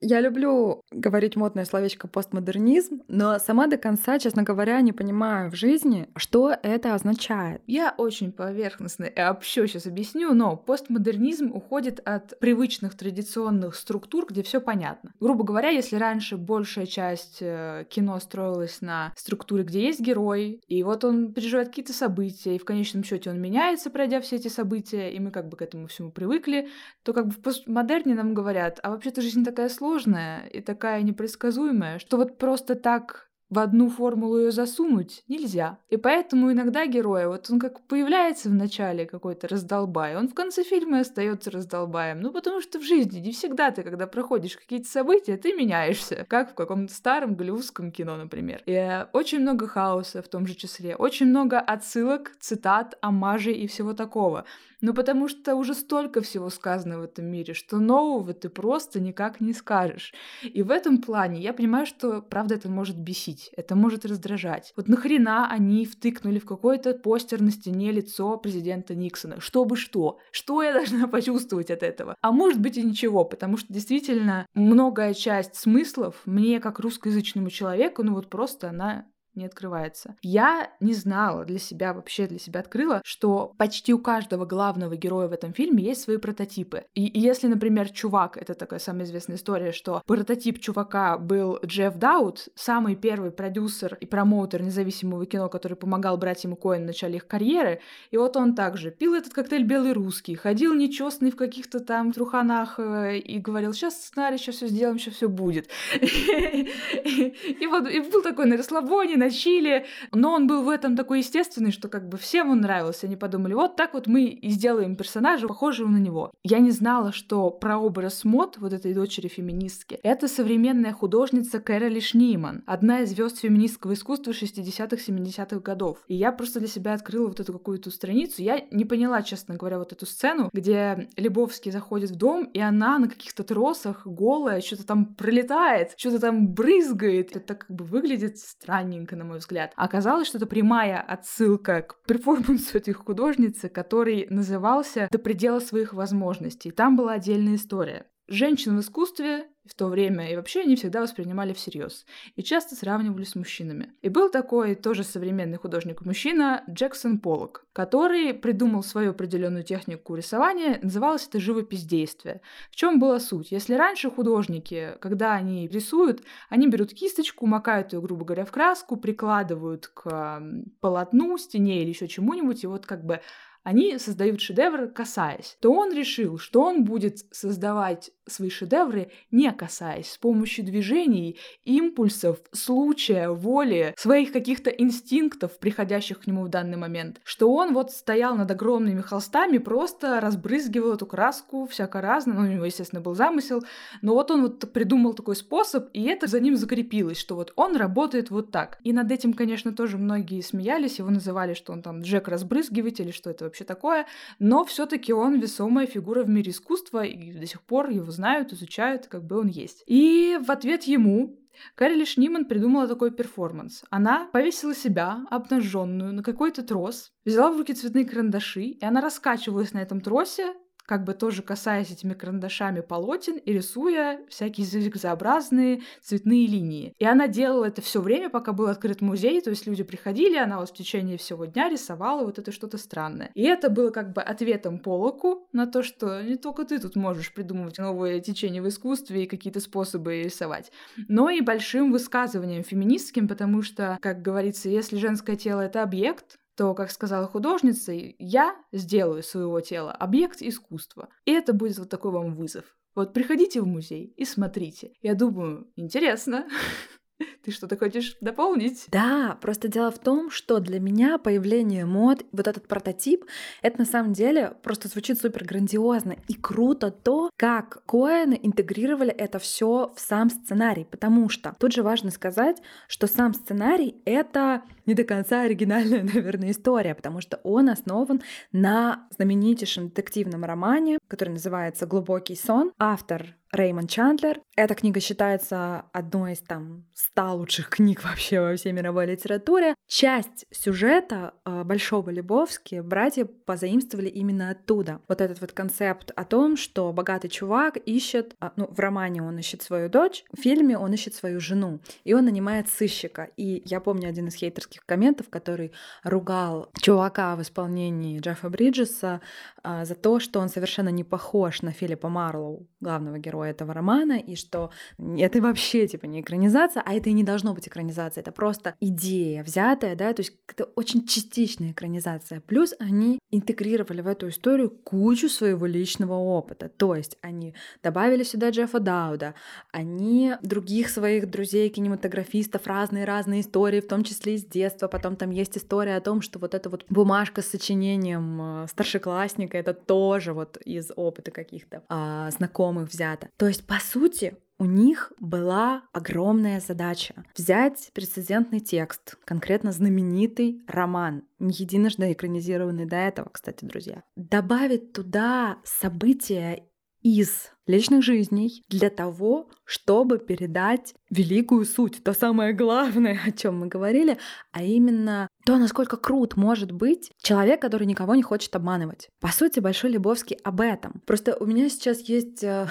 я 0.02 0.20
люблю 0.20 0.82
говорить 0.90 1.36
модное 1.36 1.64
словечко 1.64 2.08
постмодернизм, 2.08 3.02
но 3.08 3.38
сама 3.38 3.68
до 3.68 3.78
конца, 3.78 4.18
честно 4.18 4.42
говоря, 4.42 4.80
не 4.80 4.92
понимаю 4.92 5.50
в 5.50 5.54
жизни, 5.54 6.08
что 6.16 6.54
это 6.62 6.94
означает. 6.94 7.62
Я 7.66 7.94
очень 7.96 8.32
поверхностно 8.32 9.04
и 9.04 9.20
общо 9.20 9.66
сейчас 9.66 9.86
объясню, 9.86 10.34
но 10.34 10.56
постмодернизм 10.56 11.52
уходит 11.52 12.00
от 12.04 12.38
привычных 12.40 12.96
традиционных 12.96 13.76
структур, 13.76 14.26
где 14.28 14.42
все 14.42 14.60
понятно. 14.60 15.12
Грубо 15.20 15.44
говоря, 15.44 15.70
если 15.70 15.96
раньше 15.96 16.36
большая 16.36 16.86
часть 16.86 17.38
э, 17.40 17.84
кино 17.88 18.18
строилась 18.18 18.80
на 18.80 19.12
структуре, 19.16 19.62
где 19.62 19.86
есть 19.86 20.00
герой, 20.00 20.60
и 20.66 20.82
вот 20.82 21.04
он 21.04 21.32
переживает 21.32 21.68
какие-то 21.68 21.92
события, 21.92 22.56
и 22.56 22.58
в 22.58 22.64
конечном 22.64 23.04
счете 23.04 23.30
он 23.30 23.40
меняется, 23.40 23.88
пройдя 23.88 24.20
все 24.20 24.36
эти 24.36 24.48
события, 24.48 25.12
и 25.12 25.20
мы 25.20 25.30
как 25.30 25.48
бы 25.48 25.56
к 25.56 25.62
этому 25.62 25.86
всему 25.86 26.10
привыкли, 26.10 26.68
то 27.04 27.12
как 27.12 27.26
бы 27.26 27.32
в 27.32 27.38
постмодерне 27.38 28.14
нам 28.14 28.34
говорят, 28.34 28.80
а 28.82 28.90
вообще-то 28.90 29.22
жизнь 29.22 29.44
такая 29.44 29.68
сложная, 29.68 29.91
сложная 29.92 30.46
и 30.46 30.60
такая 30.60 31.02
непредсказуемая, 31.02 31.98
что 31.98 32.16
вот 32.16 32.38
просто 32.38 32.74
так 32.74 33.28
в 33.52 33.58
одну 33.58 33.90
формулу 33.90 34.38
ее 34.38 34.50
засунуть 34.50 35.22
нельзя. 35.28 35.78
И 35.90 35.98
поэтому 35.98 36.50
иногда 36.50 36.86
герой, 36.86 37.26
вот 37.26 37.50
он 37.50 37.60
как 37.60 37.86
появляется 37.86 38.48
в 38.48 38.54
начале 38.54 39.04
какой-то 39.04 39.46
раздолбай, 39.46 40.16
он 40.16 40.28
в 40.28 40.34
конце 40.34 40.62
фильма 40.64 41.00
остается 41.00 41.50
раздолбаем. 41.50 42.22
Ну, 42.22 42.32
потому 42.32 42.62
что 42.62 42.78
в 42.78 42.82
жизни 42.82 43.18
не 43.18 43.32
всегда 43.32 43.70
ты, 43.70 43.82
когда 43.82 44.06
проходишь 44.06 44.56
какие-то 44.56 44.88
события, 44.88 45.36
ты 45.36 45.52
меняешься. 45.52 46.24
Как 46.28 46.52
в 46.52 46.54
каком-то 46.54 46.94
старом 46.94 47.34
голливудском 47.34 47.92
кино, 47.92 48.16
например. 48.16 48.62
И 48.64 48.72
э, 48.72 49.04
очень 49.12 49.40
много 49.40 49.66
хаоса 49.66 50.22
в 50.22 50.28
том 50.28 50.46
же 50.46 50.54
числе. 50.54 50.96
Очень 50.96 51.26
много 51.26 51.60
отсылок, 51.60 52.32
цитат, 52.40 52.96
амажей 53.02 53.54
и 53.54 53.66
всего 53.66 53.92
такого. 53.92 54.46
Ну, 54.82 54.94
потому 54.94 55.28
что 55.28 55.54
уже 55.54 55.74
столько 55.74 56.22
всего 56.22 56.50
сказано 56.50 56.98
в 56.98 57.02
этом 57.02 57.26
мире, 57.26 57.54
что 57.54 57.78
нового 57.78 58.34
ты 58.34 58.48
просто 58.48 58.98
никак 58.98 59.40
не 59.40 59.52
скажешь. 59.52 60.12
И 60.42 60.62
в 60.64 60.72
этом 60.72 61.00
плане 61.00 61.40
я 61.40 61.52
понимаю, 61.52 61.86
что, 61.86 62.20
правда, 62.20 62.56
это 62.56 62.68
может 62.68 62.98
бесить, 62.98 63.41
это 63.56 63.74
может 63.74 64.04
раздражать. 64.04 64.72
Вот 64.76 64.88
нахрена 64.88 65.48
они 65.50 65.86
втыкнули 65.86 66.38
в 66.38 66.44
какой-то 66.44 66.94
постер 66.94 67.40
на 67.40 67.50
стене 67.50 67.92
лицо 67.92 68.36
президента 68.36 68.94
Никсона? 68.94 69.40
Чтобы 69.40 69.76
что? 69.76 70.18
Что 70.30 70.62
я 70.62 70.72
должна 70.72 71.08
почувствовать 71.08 71.70
от 71.70 71.82
этого? 71.82 72.16
А 72.20 72.32
может 72.32 72.60
быть 72.60 72.76
и 72.76 72.82
ничего, 72.82 73.24
потому 73.24 73.56
что 73.56 73.72
действительно 73.72 74.46
многое 74.54 75.14
часть 75.14 75.56
смыслов 75.56 76.22
мне, 76.24 76.60
как 76.60 76.80
русскоязычному 76.80 77.50
человеку, 77.50 78.02
ну 78.02 78.14
вот 78.14 78.28
просто 78.28 78.70
она 78.70 79.06
не 79.34 79.46
открывается. 79.46 80.14
Я 80.22 80.70
не 80.80 80.94
знала 80.94 81.44
для 81.44 81.58
себя, 81.58 81.94
вообще 81.94 82.26
для 82.26 82.38
себя 82.38 82.60
открыла, 82.60 83.00
что 83.04 83.54
почти 83.56 83.94
у 83.94 83.98
каждого 83.98 84.44
главного 84.44 84.96
героя 84.96 85.28
в 85.28 85.32
этом 85.32 85.52
фильме 85.52 85.82
есть 85.84 86.02
свои 86.02 86.18
прототипы. 86.18 86.84
И, 86.94 87.06
и 87.06 87.20
если, 87.20 87.46
например, 87.46 87.90
чувак, 87.90 88.36
это 88.36 88.54
такая 88.54 88.78
самая 88.78 89.04
известная 89.04 89.36
история, 89.36 89.72
что 89.72 90.02
прототип 90.06 90.60
чувака 90.60 91.18
был 91.18 91.58
Джефф 91.64 91.96
Даут, 91.96 92.48
самый 92.54 92.96
первый 92.96 93.30
продюсер 93.30 93.96
и 94.00 94.06
промоутер 94.06 94.62
независимого 94.62 95.24
кино, 95.26 95.48
который 95.48 95.76
помогал 95.76 96.16
братьям 96.18 96.56
Коэн 96.56 96.82
в 96.82 96.86
начале 96.86 97.16
их 97.16 97.26
карьеры, 97.26 97.80
и 98.10 98.16
вот 98.16 98.36
он 98.36 98.54
также 98.54 98.90
пил 98.90 99.14
этот 99.14 99.32
коктейль 99.32 99.64
белый 99.64 99.92
русский, 99.92 100.34
ходил 100.34 100.74
нечестный 100.74 101.30
в 101.30 101.36
каких-то 101.36 101.80
там 101.80 102.12
труханах 102.12 102.78
э, 102.78 103.18
и 103.18 103.38
говорил, 103.38 103.72
сейчас 103.72 103.94
сценарий, 104.02 104.36
сейчас 104.36 104.56
все 104.56 104.68
сделаем, 104.68 104.98
сейчас 104.98 105.14
все 105.14 105.28
будет. 105.28 105.68
И 106.02 107.66
вот 107.66 107.84
был 108.12 108.22
такой 108.22 108.46
на 108.46 108.56
расслабоне, 108.56 109.16
на 109.22 109.30
чили, 109.30 109.86
но 110.12 110.32
он 110.32 110.46
был 110.46 110.62
в 110.62 110.68
этом 110.68 110.96
такой 110.96 111.18
естественный, 111.18 111.72
что 111.72 111.88
как 111.88 112.08
бы 112.08 112.18
всем 112.18 112.50
он 112.50 112.60
нравился. 112.60 113.06
Они 113.06 113.16
подумали, 113.16 113.54
вот 113.54 113.76
так 113.76 113.94
вот 113.94 114.06
мы 114.06 114.24
и 114.24 114.50
сделаем 114.50 114.96
персонажа, 114.96 115.46
похожего 115.46 115.88
на 115.88 115.98
него. 115.98 116.32
Я 116.42 116.58
не 116.58 116.70
знала, 116.70 117.12
что 117.12 117.50
про 117.50 117.78
образ 117.78 118.24
мод 118.24 118.56
вот 118.58 118.72
этой 118.72 118.94
дочери 118.94 119.28
феминистки 119.28 119.98
это 120.02 120.28
современная 120.28 120.92
художница 120.92 121.60
Кэроли 121.60 122.00
Шниман, 122.00 122.62
одна 122.66 123.00
из 123.00 123.10
звезд 123.10 123.38
феминистского 123.38 123.94
искусства 123.94 124.32
60-х, 124.32 124.96
70-х 124.96 125.60
годов. 125.60 125.98
И 126.08 126.14
я 126.14 126.32
просто 126.32 126.58
для 126.58 126.68
себя 126.68 126.94
открыла 126.94 127.28
вот 127.28 127.40
эту 127.40 127.52
какую-то 127.52 127.90
страницу. 127.90 128.42
Я 128.42 128.64
не 128.70 128.84
поняла, 128.84 129.22
честно 129.22 129.56
говоря, 129.56 129.78
вот 129.78 129.92
эту 129.92 130.06
сцену, 130.06 130.50
где 130.52 131.08
Лебовский 131.16 131.70
заходит 131.70 132.10
в 132.10 132.16
дом, 132.16 132.44
и 132.44 132.58
она 132.58 132.98
на 132.98 133.08
каких-то 133.08 133.44
тросах 133.44 134.06
голая, 134.06 134.60
что-то 134.60 134.86
там 134.86 135.14
пролетает, 135.14 135.94
что-то 135.96 136.18
там 136.18 136.48
брызгает. 136.48 137.36
Это 137.36 137.54
как 137.54 137.70
бы 137.70 137.84
выглядит 137.84 138.38
странненько, 138.38 139.11
на 139.16 139.24
мой 139.24 139.38
взгляд. 139.38 139.72
А 139.76 139.84
оказалось, 139.84 140.28
что 140.28 140.38
это 140.38 140.46
прямая 140.46 141.00
отсылка 141.00 141.82
к 141.82 142.02
перформансу 142.06 142.78
этой 142.78 142.94
художницы, 142.94 143.68
который 143.68 144.26
назывался 144.30 145.08
«До 145.10 145.18
предела 145.18 145.60
своих 145.60 145.92
возможностей». 145.92 146.70
Там 146.70 146.96
была 146.96 147.12
отдельная 147.12 147.56
история. 147.56 148.06
Женщин 148.28 148.76
в 148.76 148.80
искусстве 148.80 149.46
в 149.64 149.74
то 149.74 149.86
время 149.86 150.30
и 150.30 150.36
вообще 150.36 150.62
они 150.62 150.76
всегда 150.76 151.00
воспринимали 151.00 151.52
всерьез 151.52 152.04
и 152.34 152.42
часто 152.42 152.74
сравнивали 152.74 153.24
с 153.24 153.36
мужчинами. 153.36 153.92
И 154.02 154.08
был 154.08 154.28
такой 154.30 154.74
тоже 154.74 155.04
современный 155.04 155.58
художник-мужчина 155.58 156.64
Джексон 156.68 157.18
Поллок, 157.18 157.66
который 157.72 158.34
придумал 158.34 158.82
свою 158.82 159.10
определенную 159.10 159.62
технику 159.62 160.14
рисования, 160.14 160.80
называлось 160.82 161.26
это 161.28 161.38
живопись 161.38 161.84
действия. 161.84 162.40
В 162.70 162.76
чем 162.76 162.98
была 162.98 163.20
суть? 163.20 163.52
Если 163.52 163.74
раньше 163.74 164.10
художники, 164.10 164.96
когда 165.00 165.34
они 165.34 165.68
рисуют, 165.68 166.22
они 166.48 166.68
берут 166.68 166.92
кисточку, 166.92 167.46
макают 167.46 167.92
ее, 167.92 168.00
грубо 168.00 168.24
говоря, 168.24 168.44
в 168.44 168.50
краску, 168.50 168.96
прикладывают 168.96 169.86
к 169.88 170.42
полотну, 170.80 171.38
стене 171.38 171.82
или 171.82 171.90
еще 171.90 172.08
чему-нибудь, 172.08 172.64
и 172.64 172.66
вот 172.66 172.86
как 172.86 173.04
бы 173.04 173.20
они 173.62 173.98
создают 173.98 174.40
шедевр, 174.40 174.88
касаясь, 174.88 175.56
то 175.60 175.72
он 175.72 175.92
решил, 175.92 176.38
что 176.38 176.62
он 176.62 176.84
будет 176.84 177.18
создавать 177.30 178.10
свои 178.26 178.50
шедевры, 178.50 179.10
не 179.30 179.52
касаясь, 179.52 180.12
с 180.12 180.18
помощью 180.18 180.64
движений, 180.64 181.38
импульсов, 181.64 182.38
случая, 182.52 183.30
воли, 183.30 183.94
своих 183.96 184.32
каких-то 184.32 184.70
инстинктов, 184.70 185.58
приходящих 185.58 186.20
к 186.20 186.26
нему 186.26 186.44
в 186.44 186.48
данный 186.48 186.76
момент, 186.76 187.20
что 187.24 187.52
он 187.52 187.74
вот 187.74 187.90
стоял 187.92 188.36
над 188.36 188.50
огромными 188.50 189.00
холстами, 189.00 189.58
просто 189.58 190.20
разбрызгивал 190.20 190.94
эту 190.94 191.06
краску 191.06 191.66
всяко 191.66 192.00
разно, 192.00 192.34
ну, 192.34 192.42
у 192.42 192.52
него, 192.52 192.64
естественно, 192.64 193.00
был 193.00 193.14
замысел, 193.14 193.62
но 194.02 194.14
вот 194.14 194.30
он 194.30 194.42
вот 194.42 194.72
придумал 194.72 195.14
такой 195.14 195.36
способ, 195.36 195.88
и 195.92 196.02
это 196.04 196.26
за 196.26 196.40
ним 196.40 196.56
закрепилось, 196.56 197.18
что 197.18 197.34
вот 197.34 197.52
он 197.56 197.76
работает 197.76 198.30
вот 198.30 198.50
так. 198.50 198.78
И 198.82 198.92
над 198.92 199.10
этим, 199.10 199.32
конечно, 199.32 199.72
тоже 199.72 199.98
многие 199.98 200.40
смеялись, 200.40 200.98
его 200.98 201.10
называли, 201.10 201.54
что 201.54 201.72
он 201.72 201.82
там 201.82 202.00
Джек-разбрызгиватель, 202.02 203.12
что 203.12 203.30
это 203.30 203.51
вообще 203.52 203.64
такое, 203.64 204.06
но 204.38 204.64
все 204.64 204.86
таки 204.86 205.12
он 205.12 205.38
весомая 205.38 205.86
фигура 205.86 206.24
в 206.24 206.28
мире 206.28 206.50
искусства, 206.50 207.04
и 207.04 207.32
до 207.32 207.46
сих 207.46 207.60
пор 207.60 207.90
его 207.90 208.10
знают, 208.10 208.52
изучают, 208.52 209.06
как 209.06 209.24
бы 209.24 209.38
он 209.38 209.48
есть. 209.48 209.84
И 209.86 210.38
в 210.42 210.50
ответ 210.50 210.84
ему 210.84 211.38
Кэрри 211.74 212.04
Шниман 212.06 212.46
придумала 212.46 212.88
такой 212.88 213.10
перформанс. 213.10 213.84
Она 213.90 214.26
повесила 214.32 214.74
себя, 214.74 215.26
обнаженную, 215.30 216.14
на 216.14 216.22
какой-то 216.22 216.62
трос, 216.62 217.12
взяла 217.26 217.52
в 217.52 217.58
руки 217.58 217.74
цветные 217.74 218.06
карандаши, 218.06 218.62
и 218.62 218.84
она 218.84 219.02
раскачивалась 219.02 219.74
на 219.74 219.78
этом 219.82 220.00
тросе, 220.00 220.54
как 220.86 221.04
бы 221.04 221.14
тоже 221.14 221.42
касаясь 221.42 221.90
этими 221.90 222.14
карандашами 222.14 222.80
полотен 222.80 223.36
и 223.36 223.52
рисуя 223.52 224.20
всякие 224.28 224.66
зигзообразные 224.66 225.82
цветные 226.02 226.46
линии. 226.46 226.94
И 226.98 227.04
она 227.04 227.28
делала 227.28 227.66
это 227.66 227.80
все 227.80 228.00
время, 228.00 228.30
пока 228.30 228.52
был 228.52 228.66
открыт 228.66 229.00
музей, 229.00 229.40
то 229.40 229.50
есть 229.50 229.66
люди 229.66 229.82
приходили, 229.82 230.36
она 230.36 230.58
вот 230.58 230.70
в 230.70 230.74
течение 230.74 231.16
всего 231.18 231.44
дня 231.44 231.68
рисовала 231.68 232.24
вот 232.24 232.38
это 232.38 232.52
что-то 232.52 232.78
странное. 232.78 233.30
И 233.34 233.42
это 233.42 233.70
было 233.70 233.90
как 233.90 234.12
бы 234.12 234.22
ответом 234.22 234.78
Полоку 234.78 235.48
на 235.52 235.66
то, 235.66 235.82
что 235.82 236.22
не 236.22 236.36
только 236.36 236.64
ты 236.64 236.78
тут 236.78 236.96
можешь 236.96 237.32
придумывать 237.32 237.78
новые 237.78 238.20
течения 238.20 238.62
в 238.62 238.68
искусстве 238.68 239.24
и 239.24 239.26
какие-то 239.26 239.60
способы 239.60 240.22
рисовать, 240.22 240.72
но 241.08 241.30
и 241.30 241.40
большим 241.40 241.92
высказыванием 241.92 242.64
феминистским, 242.64 243.28
потому 243.28 243.62
что, 243.62 243.98
как 244.00 244.22
говорится, 244.22 244.68
если 244.68 244.96
женское 244.96 245.36
тело— 245.36 245.60
это 245.62 245.82
объект, 245.82 246.38
то, 246.56 246.74
как 246.74 246.90
сказала 246.90 247.26
художница, 247.26 247.92
я 247.92 248.56
сделаю 248.72 249.22
своего 249.22 249.60
тела 249.60 249.92
объект 249.92 250.42
искусства. 250.42 251.08
И 251.24 251.32
это 251.32 251.52
будет 251.52 251.78
вот 251.78 251.88
такой 251.88 252.10
вам 252.12 252.34
вызов. 252.34 252.76
Вот 252.94 253.14
приходите 253.14 253.60
в 253.60 253.66
музей 253.66 254.12
и 254.16 254.24
смотрите. 254.24 254.92
Я 255.00 255.14
думаю, 255.14 255.70
интересно. 255.76 256.46
Ты 257.44 257.50
что-то 257.50 257.76
хочешь 257.76 258.16
дополнить? 258.20 258.86
Да, 258.88 259.38
просто 259.40 259.68
дело 259.68 259.90
в 259.90 259.98
том, 259.98 260.30
что 260.30 260.60
для 260.60 260.80
меня 260.80 261.18
появление 261.18 261.84
мод, 261.84 262.24
вот 262.32 262.48
этот 262.48 262.68
прототип, 262.68 263.24
это 263.62 263.78
на 263.78 263.84
самом 263.84 264.12
деле 264.12 264.54
просто 264.62 264.88
звучит 264.88 265.18
супер 265.18 265.44
грандиозно 265.44 266.16
и 266.28 266.34
круто 266.34 266.90
то, 266.90 267.30
как 267.36 267.82
Коэны 267.86 268.38
интегрировали 268.42 269.10
это 269.10 269.38
все 269.38 269.92
в 269.96 270.00
сам 270.00 270.30
сценарий, 270.30 270.84
потому 270.84 271.28
что 271.28 271.54
тут 271.58 271.72
же 271.72 271.82
важно 271.82 272.10
сказать, 272.10 272.62
что 272.88 273.06
сам 273.06 273.34
сценарий— 273.34 273.96
это 274.04 274.62
не 274.86 274.94
до 274.94 275.04
конца 275.04 275.42
оригинальная, 275.42 276.02
наверное, 276.14 276.50
история, 276.50 276.94
потому 276.94 277.20
что 277.20 277.40
он 277.42 277.68
основан 277.68 278.22
на 278.52 279.06
знаменитейшем 279.10 279.88
детективном 279.88 280.44
романе, 280.44 280.98
который 281.08 281.30
называется 281.30 281.86
«Глубокий 281.86 282.36
сон». 282.36 282.72
Автор 282.78 283.36
Реймонд 283.52 283.90
Чандлер. 283.90 284.40
Эта 284.56 284.74
книга 284.74 284.98
считается 285.00 285.84
одной 285.92 286.32
из 286.32 286.40
там 286.40 286.86
ста 286.94 287.34
лучших 287.34 287.68
книг 287.68 288.02
вообще 288.04 288.40
во 288.40 288.56
всей 288.56 288.72
мировой 288.72 289.06
литературе. 289.06 289.74
Часть 289.86 290.46
сюжета 290.50 291.34
э, 291.44 291.62
Большого 291.64 292.08
Лебовски 292.08 292.80
братья 292.80 293.26
позаимствовали 293.26 294.08
именно 294.08 294.50
оттуда. 294.50 295.00
Вот 295.06 295.20
этот 295.20 295.42
вот 295.42 295.52
концепт 295.52 296.12
о 296.16 296.24
том, 296.24 296.56
что 296.56 296.90
богатый 296.94 297.28
чувак 297.28 297.76
ищет, 297.76 298.34
э, 298.40 298.50
ну, 298.56 298.68
в 298.70 298.78
романе 298.80 299.22
он 299.22 299.38
ищет 299.38 299.62
свою 299.62 299.90
дочь, 299.90 300.24
в 300.32 300.40
фильме 300.40 300.78
он 300.78 300.94
ищет 300.94 301.14
свою 301.14 301.38
жену, 301.38 301.80
и 302.04 302.14
он 302.14 302.24
нанимает 302.24 302.70
сыщика. 302.70 303.28
И 303.36 303.62
я 303.66 303.80
помню 303.80 304.08
один 304.08 304.28
из 304.28 304.34
хейтерских 304.34 304.86
комментов, 304.86 305.28
который 305.28 305.72
ругал 306.04 306.70
чувака 306.80 307.36
в 307.36 307.42
исполнении 307.42 308.18
Джеффа 308.18 308.48
Бриджеса 308.48 309.20
э, 309.62 309.84
за 309.84 309.94
то, 309.94 310.20
что 310.20 310.40
он 310.40 310.48
совершенно 310.48 310.88
не 310.88 311.04
похож 311.04 311.60
на 311.60 311.72
Филиппа 311.72 312.08
Марлоу, 312.08 312.66
главного 312.80 313.18
героя 313.18 313.41
этого 313.42 313.74
романа, 313.74 314.18
и 314.18 314.36
что 314.36 314.70
это 314.98 315.40
вообще 315.40 315.86
типа 315.86 316.06
не 316.06 316.20
экранизация, 316.20 316.82
а 316.84 316.94
это 316.94 317.10
и 317.10 317.12
не 317.12 317.24
должно 317.24 317.54
быть 317.54 317.68
экранизация, 317.68 318.22
это 318.22 318.32
просто 318.32 318.74
идея 318.80 319.42
взятая, 319.42 319.96
да, 319.96 320.12
то 320.12 320.20
есть 320.20 320.34
это 320.48 320.64
очень 320.76 321.06
частичная 321.06 321.72
экранизация. 321.72 322.40
Плюс 322.40 322.74
они 322.78 323.18
интегрировали 323.30 324.00
в 324.00 324.06
эту 324.06 324.28
историю 324.28 324.70
кучу 324.70 325.28
своего 325.28 325.66
личного 325.66 326.14
опыта, 326.14 326.68
то 326.68 326.94
есть 326.94 327.18
они 327.20 327.54
добавили 327.82 328.22
сюда 328.22 328.50
Джеффа 328.50 328.80
Дауда, 328.80 329.34
они 329.72 330.34
других 330.42 330.88
своих 330.88 331.30
друзей, 331.30 331.68
кинематографистов, 331.68 332.66
разные-разные 332.66 333.40
истории, 333.40 333.80
в 333.80 333.88
том 333.88 334.04
числе 334.04 334.34
из 334.34 334.44
детства, 334.44 334.88
потом 334.88 335.16
там 335.16 335.30
есть 335.30 335.56
история 335.56 335.96
о 335.96 336.00
том, 336.00 336.20
что 336.20 336.38
вот 336.38 336.54
эта 336.54 336.68
вот 336.68 336.84
бумажка 336.88 337.42
с 337.42 337.46
сочинением 337.46 338.64
э, 338.64 338.66
старшеклассника, 338.68 339.56
это 339.58 339.74
тоже 339.74 340.32
вот 340.32 340.56
из 340.64 340.90
опыта 340.96 341.30
каких-то 341.30 341.82
а, 341.88 342.30
знакомых 342.30 342.90
взято. 342.90 343.28
То 343.36 343.48
есть, 343.48 343.66
по 343.66 343.78
сути, 343.80 344.36
у 344.58 344.64
них 344.64 345.12
была 345.18 345.82
огромная 345.92 346.60
задача 346.60 347.24
взять 347.36 347.90
прецедентный 347.94 348.60
текст, 348.60 349.16
конкретно 349.24 349.72
знаменитый 349.72 350.62
роман, 350.68 351.24
не 351.40 351.52
единожды 351.52 352.12
экранизированный 352.12 352.86
до 352.86 352.96
этого, 352.96 353.28
кстати, 353.32 353.64
друзья, 353.64 354.04
добавить 354.14 354.92
туда 354.92 355.58
события 355.64 356.62
из 357.02 357.50
личных 357.66 358.02
жизней 358.02 358.64
для 358.68 358.90
того, 358.90 359.50
чтобы 359.64 360.18
передать 360.18 360.94
великую 361.10 361.64
суть, 361.64 362.02
то 362.02 362.12
самое 362.12 362.52
главное, 362.52 363.20
о 363.26 363.32
чем 363.32 363.58
мы 363.58 363.66
говорили, 363.66 364.18
а 364.52 364.62
именно 364.62 365.28
то, 365.44 365.58
насколько 365.58 365.96
крут 365.96 366.36
может 366.36 366.72
быть 366.72 367.12
человек, 367.18 367.60
который 367.60 367.86
никого 367.86 368.14
не 368.14 368.22
хочет 368.22 368.54
обманывать. 368.54 369.08
По 369.20 369.28
сути, 369.28 369.60
Большой 369.60 369.90
Лебовский 369.90 370.36
об 370.44 370.60
этом. 370.60 371.02
Просто 371.06 371.36
у 371.38 371.46
меня 371.46 371.68
сейчас 371.68 372.00
есть 372.00 372.42
э, 372.44 372.68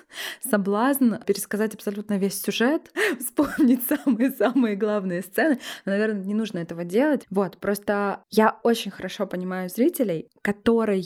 соблазн 0.50 1.16
пересказать 1.26 1.74
абсолютно 1.74 2.18
весь 2.18 2.40
сюжет, 2.40 2.90
вспомнить 3.20 3.82
самые-самые 3.86 4.76
главные 4.76 5.22
сцены. 5.22 5.60
Но, 5.84 5.92
наверное, 5.92 6.24
не 6.24 6.34
нужно 6.34 6.58
этого 6.58 6.84
делать. 6.84 7.26
Вот, 7.30 7.58
просто 7.58 8.22
я 8.30 8.58
очень 8.62 8.90
хорошо 8.90 9.26
понимаю 9.26 9.68
зрителей, 9.68 10.28
которые 10.42 11.00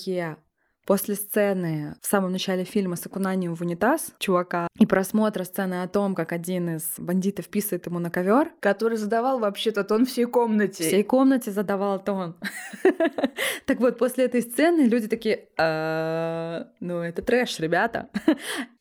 После 0.88 1.16
сцены 1.16 1.96
в 2.01 2.07
самом 2.07 2.33
начале 2.33 2.64
фильма 2.64 2.96
с 2.96 3.05
окунанием 3.05 3.55
в 3.55 3.61
унитаз 3.61 4.14
чувака 4.18 4.68
и 4.79 4.87
просмотра 4.87 5.44
сцены 5.44 5.83
о 5.83 5.87
том, 5.87 6.14
как 6.14 6.33
один 6.33 6.77
из 6.77 6.94
бандитов 6.96 7.48
писает 7.48 7.85
ему 7.85 7.98
на 7.98 8.11
ковер, 8.11 8.53
который 8.61 8.96
задавал 8.96 9.38
вообще-то 9.38 9.85
тон 9.85 10.07
всей 10.07 10.24
комнате. 10.24 10.85
Всей 10.85 11.05
комнате 11.05 11.51
задавал 11.51 12.03
тон. 12.03 12.37
Так 13.66 13.81
вот, 13.81 13.98
после 13.98 14.24
этой 14.24 14.40
сцены 14.40 14.88
люди 14.88 15.09
такие, 15.09 15.48
«А, 15.59 16.68
ну 16.81 17.01
это 17.01 17.20
трэш, 17.20 17.61
ребята. 17.61 18.09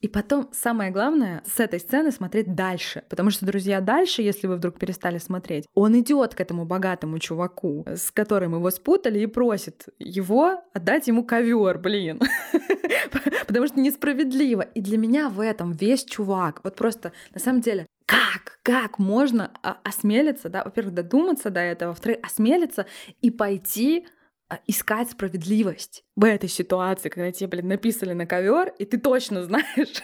И 0.07 0.09
потом, 0.09 0.47
самое 0.53 0.89
главное, 0.89 1.43
с 1.45 1.59
этой 1.59 1.81
сцены 1.81 2.13
смотреть 2.13 2.55
дальше. 2.55 3.03
Потому 3.09 3.29
что, 3.29 3.45
друзья, 3.45 3.81
дальше, 3.81 4.21
если 4.21 4.47
вы 4.47 4.55
вдруг 4.55 4.79
перестали 4.79 5.17
смотреть, 5.17 5.65
он 5.73 5.99
идет 5.99 6.33
к 6.33 6.39
этому 6.39 6.63
богатому 6.63 7.19
чуваку, 7.19 7.85
с 7.85 8.09
которым 8.11 8.55
его 8.55 8.71
спутали, 8.71 9.19
и 9.19 9.25
просит 9.25 9.87
его 9.99 10.63
отдать 10.71 11.07
ему 11.07 11.25
ковер, 11.25 11.77
блин. 11.77 12.21
Потому 13.47 13.67
что 13.67 13.81
несправедливо. 13.81 14.61
И 14.61 14.79
для 14.79 14.97
меня 14.97 15.27
в 15.27 15.41
этом 15.41 15.73
весь 15.73 16.05
чувак. 16.05 16.61
Вот 16.63 16.77
просто, 16.77 17.11
на 17.33 17.41
самом 17.41 17.59
деле, 17.59 17.85
как, 18.05 18.59
как 18.63 18.99
можно 18.99 19.51
осмелиться, 19.83 20.47
да, 20.47 20.63
во-первых, 20.63 20.93
додуматься 20.93 21.49
до 21.49 21.59
этого, 21.59 21.89
во-вторых, 21.89 22.19
осмелиться 22.23 22.85
и 23.21 23.29
пойти 23.29 24.05
а, 24.05 24.16
искать 24.65 25.11
справедливость 25.11 26.03
в 26.15 26.23
этой 26.23 26.49
ситуации, 26.49 27.09
когда 27.09 27.31
тебе, 27.31 27.47
блин, 27.47 27.67
написали 27.67 28.13
на 28.13 28.25
ковер, 28.25 28.73
и 28.79 28.85
ты 28.85 28.97
точно 28.97 29.43
знаешь, 29.45 30.01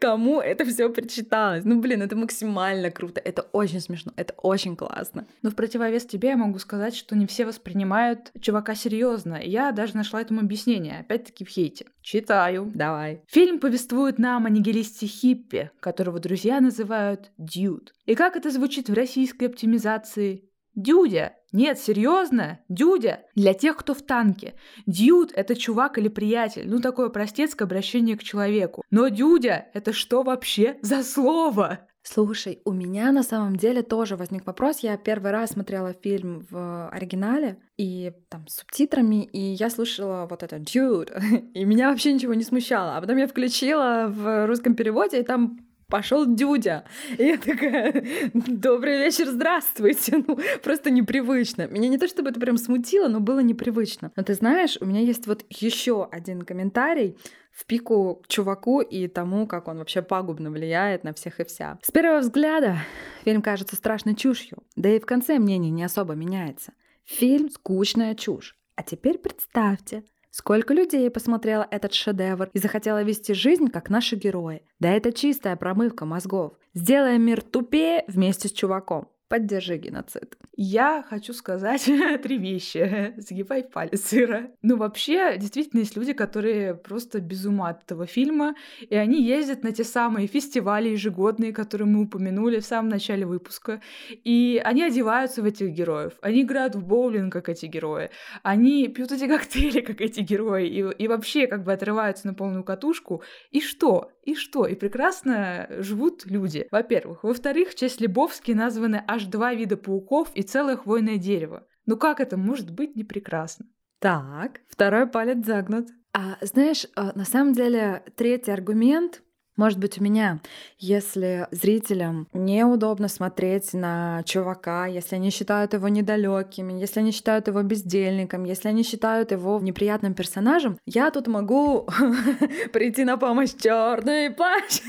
кому 0.00 0.40
это 0.40 0.64
все 0.64 0.88
причиталось. 0.88 1.64
Ну, 1.64 1.80
блин, 1.80 2.02
это 2.02 2.16
максимально 2.16 2.90
круто, 2.90 3.20
это 3.20 3.42
очень 3.52 3.80
смешно, 3.80 4.12
это 4.16 4.34
очень 4.38 4.76
классно. 4.76 5.26
Но 5.42 5.50
в 5.50 5.54
противовес 5.54 6.06
тебе 6.06 6.30
я 6.30 6.36
могу 6.36 6.58
сказать, 6.58 6.96
что 6.96 7.14
не 7.16 7.26
все 7.26 7.44
воспринимают 7.44 8.32
чувака 8.40 8.74
серьезно. 8.74 9.40
Я 9.42 9.72
даже 9.72 9.96
нашла 9.96 10.20
этому 10.20 10.40
объяснение, 10.40 11.00
опять-таки 11.00 11.44
в 11.44 11.48
хейте. 11.48 11.86
Читаю. 12.00 12.70
Давай. 12.74 13.22
Фильм 13.28 13.60
повествует 13.60 14.18
нам 14.18 14.46
о 14.46 14.50
нигилисте 14.50 15.06
хиппи, 15.06 15.70
которого 15.80 16.18
друзья 16.18 16.60
называют 16.60 17.30
Дьюд. 17.38 17.94
И 18.06 18.14
как 18.14 18.36
это 18.36 18.50
звучит 18.50 18.88
в 18.88 18.94
российской 18.94 19.44
оптимизации? 19.44 20.48
Дюдя. 20.74 21.34
Нет, 21.52 21.78
серьезно, 21.78 22.60
Дюдя. 22.68 23.20
Для 23.34 23.52
тех, 23.54 23.76
кто 23.76 23.94
в 23.94 24.02
танке. 24.02 24.54
Дюд— 24.86 25.32
это 25.34 25.54
чувак 25.54 25.98
или 25.98 26.08
приятель. 26.08 26.68
Ну, 26.68 26.80
такое 26.80 27.10
простецкое 27.10 27.66
обращение 27.66 28.16
к 28.16 28.22
человеку. 28.22 28.82
Но 28.90 29.08
Дюдя— 29.08 29.66
это 29.74 29.92
что 29.92 30.22
вообще 30.22 30.78
за 30.80 31.02
слово? 31.02 31.86
Слушай, 32.04 32.60
у 32.64 32.72
меня 32.72 33.12
на 33.12 33.22
самом 33.22 33.54
деле 33.54 33.82
тоже 33.82 34.16
возник 34.16 34.44
вопрос. 34.44 34.80
Я 34.80 34.96
первый 34.96 35.30
раз 35.30 35.50
смотрела 35.50 35.92
фильм 35.92 36.44
в 36.50 36.88
оригинале 36.88 37.58
и 37.76 38.12
там 38.28 38.48
с 38.48 38.56
субтитрами, 38.56 39.24
и 39.24 39.38
я 39.38 39.70
слушала 39.70 40.26
вот 40.28 40.42
это 40.42 40.56
«Dude», 40.56 41.52
и 41.54 41.64
меня 41.64 41.90
вообще 41.90 42.12
ничего 42.12 42.34
не 42.34 42.42
смущало. 42.42 42.96
А 42.96 43.00
потом 43.00 43.18
я 43.18 43.28
включила 43.28 44.06
в 44.08 44.46
русском 44.46 44.74
переводе, 44.74 45.20
и 45.20 45.24
там 45.24 45.60
пошел 45.92 46.24
дюдя. 46.24 46.84
И 47.18 47.22
я 47.22 47.36
такая, 47.36 48.02
добрый 48.32 48.98
вечер, 48.98 49.26
здравствуйте. 49.26 50.24
Ну, 50.26 50.38
просто 50.62 50.90
непривычно. 50.90 51.66
Меня 51.66 51.88
не 51.88 51.98
то 51.98 52.08
чтобы 52.08 52.30
это 52.30 52.40
прям 52.40 52.56
смутило, 52.56 53.08
но 53.08 53.20
было 53.20 53.40
непривычно. 53.40 54.10
Но 54.16 54.22
ты 54.22 54.32
знаешь, 54.32 54.78
у 54.80 54.86
меня 54.86 55.00
есть 55.00 55.26
вот 55.26 55.44
еще 55.50 56.08
один 56.10 56.42
комментарий 56.42 57.18
в 57.52 57.66
пику 57.66 58.22
чуваку 58.26 58.80
и 58.80 59.06
тому, 59.06 59.46
как 59.46 59.68
он 59.68 59.78
вообще 59.78 60.00
пагубно 60.00 60.50
влияет 60.50 61.04
на 61.04 61.12
всех 61.12 61.40
и 61.40 61.44
вся. 61.44 61.78
С 61.82 61.90
первого 61.90 62.20
взгляда 62.20 62.78
фильм 63.24 63.42
кажется 63.42 63.76
страшной 63.76 64.14
чушью, 64.14 64.62
да 64.76 64.88
и 64.88 64.98
в 64.98 65.04
конце 65.04 65.38
мнение 65.38 65.70
не 65.70 65.84
особо 65.84 66.14
меняется. 66.14 66.72
Фильм— 67.04 67.50
скучная 67.50 68.14
чушь. 68.14 68.56
А 68.76 68.82
теперь 68.82 69.18
представьте, 69.18 70.04
Сколько 70.34 70.72
людей 70.72 71.10
посмотрело 71.10 71.68
этот 71.70 71.92
шедевр 71.92 72.48
и 72.54 72.58
захотело 72.58 73.02
вести 73.02 73.34
жизнь, 73.34 73.68
как 73.68 73.90
наши 73.90 74.16
герои. 74.16 74.62
Да 74.80 74.88
это 74.88 75.12
чистая 75.12 75.56
промывка 75.56 76.06
мозгов. 76.06 76.54
Сделаем 76.72 77.20
мир 77.20 77.42
тупее 77.42 78.02
вместе 78.08 78.48
с 78.48 78.52
чуваком. 78.52 79.11
Поддержи 79.32 79.78
геноцид. 79.78 80.36
Я 80.54 81.02
хочу 81.08 81.32
сказать 81.32 81.90
три 82.22 82.36
вещи. 82.36 83.14
Загибай 83.16 83.64
палец, 83.64 84.02
сыра. 84.02 84.50
Ну, 84.60 84.76
вообще, 84.76 85.38
действительно, 85.38 85.80
есть 85.80 85.96
люди, 85.96 86.12
которые 86.12 86.74
просто 86.74 87.18
без 87.18 87.46
ума 87.46 87.70
от 87.70 87.82
этого 87.82 88.04
фильма, 88.04 88.54
и 88.80 88.94
они 88.94 89.22
ездят 89.22 89.62
на 89.64 89.72
те 89.72 89.84
самые 89.84 90.26
фестивали 90.26 90.90
ежегодные, 90.90 91.54
которые 91.54 91.88
мы 91.88 92.02
упомянули 92.02 92.60
в 92.60 92.66
самом 92.66 92.90
начале 92.90 93.24
выпуска, 93.24 93.80
и 94.10 94.60
они 94.62 94.82
одеваются 94.82 95.40
в 95.40 95.46
этих 95.46 95.70
героев, 95.70 96.12
они 96.20 96.42
играют 96.42 96.74
в 96.74 96.84
боулинг, 96.84 97.32
как 97.32 97.48
эти 97.48 97.64
герои, 97.64 98.10
они 98.42 98.86
пьют 98.88 99.12
эти 99.12 99.26
коктейли, 99.34 99.80
как 99.80 100.02
эти 100.02 100.20
герои, 100.20 100.68
и, 100.68 101.04
и 101.04 101.08
вообще 101.08 101.46
как 101.46 101.64
бы 101.64 101.72
отрываются 101.72 102.26
на 102.26 102.34
полную 102.34 102.64
катушку. 102.64 103.22
И 103.50 103.62
что? 103.62 104.12
И 104.22 104.34
что? 104.34 104.66
И 104.66 104.74
прекрасно 104.74 105.66
живут 105.78 106.26
люди, 106.26 106.68
во-первых. 106.70 107.24
Во-вторых, 107.24 107.70
в 107.70 107.74
честь 107.74 108.00
Лебовски 108.00 108.52
названы 108.52 109.02
аж 109.06 109.24
два 109.24 109.52
вида 109.54 109.76
пауков 109.76 110.30
и 110.34 110.42
целое 110.42 110.76
хвойное 110.76 111.18
дерево. 111.18 111.66
Ну 111.86 111.96
как 111.96 112.20
это 112.20 112.36
может 112.36 112.70
быть 112.70 112.94
не 112.94 113.04
прекрасно? 113.04 113.66
Так, 113.98 114.60
второй 114.68 115.06
палец 115.06 115.44
загнут. 115.44 115.88
А 116.12 116.36
знаешь, 116.40 116.86
а, 116.94 117.12
на 117.16 117.24
самом 117.24 117.52
деле 117.52 118.04
третий 118.16 118.52
аргумент 118.52 119.22
может 119.56 119.78
быть, 119.78 120.00
у 120.00 120.04
меня, 120.04 120.40
если 120.78 121.46
зрителям 121.50 122.28
неудобно 122.32 123.08
смотреть 123.08 123.74
на 123.74 124.22
чувака, 124.24 124.86
если 124.86 125.16
они 125.16 125.30
считают 125.30 125.74
его 125.74 125.88
недалекими, 125.88 126.72
если 126.72 127.00
они 127.00 127.12
считают 127.12 127.48
его 127.48 127.62
бездельником, 127.62 128.44
если 128.44 128.68
они 128.68 128.82
считают 128.82 129.30
его 129.30 129.60
неприятным 129.60 130.14
персонажем, 130.14 130.78
я 130.86 131.10
тут 131.10 131.26
могу 131.26 131.86
прийти 132.72 133.04
на 133.04 133.16
помощь 133.16 133.54
черный 133.54 134.30
плащ. 134.30 134.80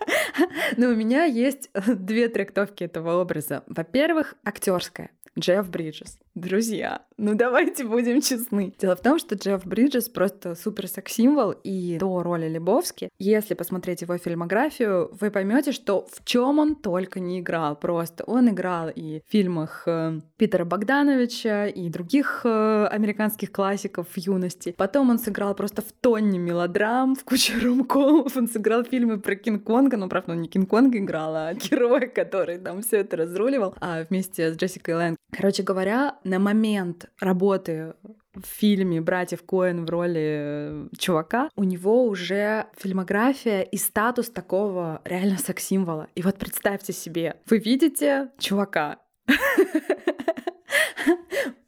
Но 0.76 0.88
у 0.88 0.94
меня 0.94 1.24
есть 1.24 1.70
две 1.86 2.28
трактовки 2.28 2.84
этого 2.84 3.20
образа. 3.20 3.64
Во-первых, 3.66 4.34
актерская. 4.44 5.10
Джефф 5.38 5.68
Бриджес. 5.68 6.18
Друзья, 6.36 7.02
ну 7.16 7.34
давайте 7.34 7.84
будем 7.84 8.20
честны. 8.20 8.72
Дело 8.78 8.94
в 8.94 9.02
том, 9.02 9.18
что 9.18 9.34
Джефф 9.34 9.66
Бриджес 9.66 10.08
просто 10.08 10.54
супер 10.54 10.86
секс-символ, 10.86 11.50
и 11.50 11.98
до 11.98 12.22
роли 12.22 12.48
Лебовски, 12.48 13.08
если 13.18 13.54
посмотреть 13.54 14.02
его 14.02 14.16
фильмографию, 14.16 15.10
вы 15.20 15.32
поймете, 15.32 15.72
что 15.72 16.06
в 16.08 16.24
чем 16.24 16.60
он 16.60 16.76
только 16.76 17.18
не 17.18 17.40
играл. 17.40 17.74
Просто 17.74 18.22
он 18.24 18.48
играл 18.48 18.90
и 18.94 19.22
в 19.26 19.30
фильмах 19.30 19.82
э, 19.86 20.20
Питера 20.36 20.64
Богдановича, 20.64 21.66
и 21.66 21.88
других 21.88 22.42
э, 22.44 22.86
американских 22.86 23.50
классиков 23.50 24.06
в 24.08 24.16
юности. 24.16 24.72
Потом 24.78 25.10
он 25.10 25.18
сыграл 25.18 25.56
просто 25.56 25.82
в 25.82 25.90
тонне 25.90 26.38
мелодрам, 26.38 27.16
в 27.16 27.24
куче 27.24 27.58
румкомов. 27.58 28.36
Он 28.36 28.46
сыграл 28.46 28.84
фильмы 28.84 29.18
про 29.18 29.34
Кинг-Конга, 29.34 29.96
но, 29.96 30.08
правда, 30.08 30.32
он 30.32 30.42
не 30.42 30.48
Кинг-Конга 30.48 30.98
играл, 30.98 31.34
а 31.34 31.54
героя, 31.54 32.06
который 32.06 32.58
там 32.58 32.82
все 32.82 32.98
это 32.98 33.16
разруливал, 33.16 33.74
а 33.80 34.04
вместе 34.08 34.54
с 34.54 34.56
Джессикой 34.56 34.94
Лэнг. 34.94 35.18
Короче 35.32 35.62
говоря, 35.62 36.16
на 36.24 36.38
момент 36.38 37.10
работы 37.20 37.94
в 38.34 38.46
фильме 38.46 39.00
«Братьев 39.00 39.42
Коэн» 39.42 39.84
в 39.84 39.90
роли 39.90 40.38
э, 40.40 40.88
чувака, 40.96 41.50
у 41.56 41.64
него 41.64 42.04
уже 42.04 42.66
фильмография 42.76 43.62
и 43.62 43.76
статус 43.76 44.30
такого 44.30 45.00
реально 45.04 45.38
секс-символа. 45.38 46.08
И 46.14 46.22
вот 46.22 46.36
представьте 46.36 46.92
себе, 46.92 47.36
вы 47.48 47.58
видите 47.58 48.30
чувака, 48.38 48.98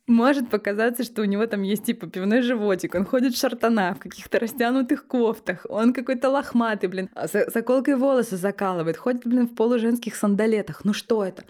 может 0.06 0.50
показаться, 0.50 1.04
что 1.04 1.22
у 1.22 1.24
него 1.24 1.46
там 1.46 1.62
есть 1.62 1.84
типа 1.84 2.06
пивной 2.06 2.42
животик, 2.42 2.94
он 2.94 3.04
ходит 3.04 3.34
в 3.34 3.40
шартана, 3.40 3.94
в 3.94 3.98
каких-то 3.98 4.38
растянутых 4.38 5.06
кофтах, 5.06 5.66
он 5.68 5.92
какой-то 5.92 6.28
лохматый, 6.30 6.88
блин, 6.88 7.08
а 7.14 7.26
заколкой 7.26 7.96
волосы 7.96 8.36
закалывает, 8.36 8.96
ходит, 8.96 9.26
блин, 9.26 9.48
в 9.48 9.54
полуженских 9.54 10.14
сандалетах. 10.14 10.84
Ну 10.84 10.92
что 10.92 11.24
это? 11.24 11.44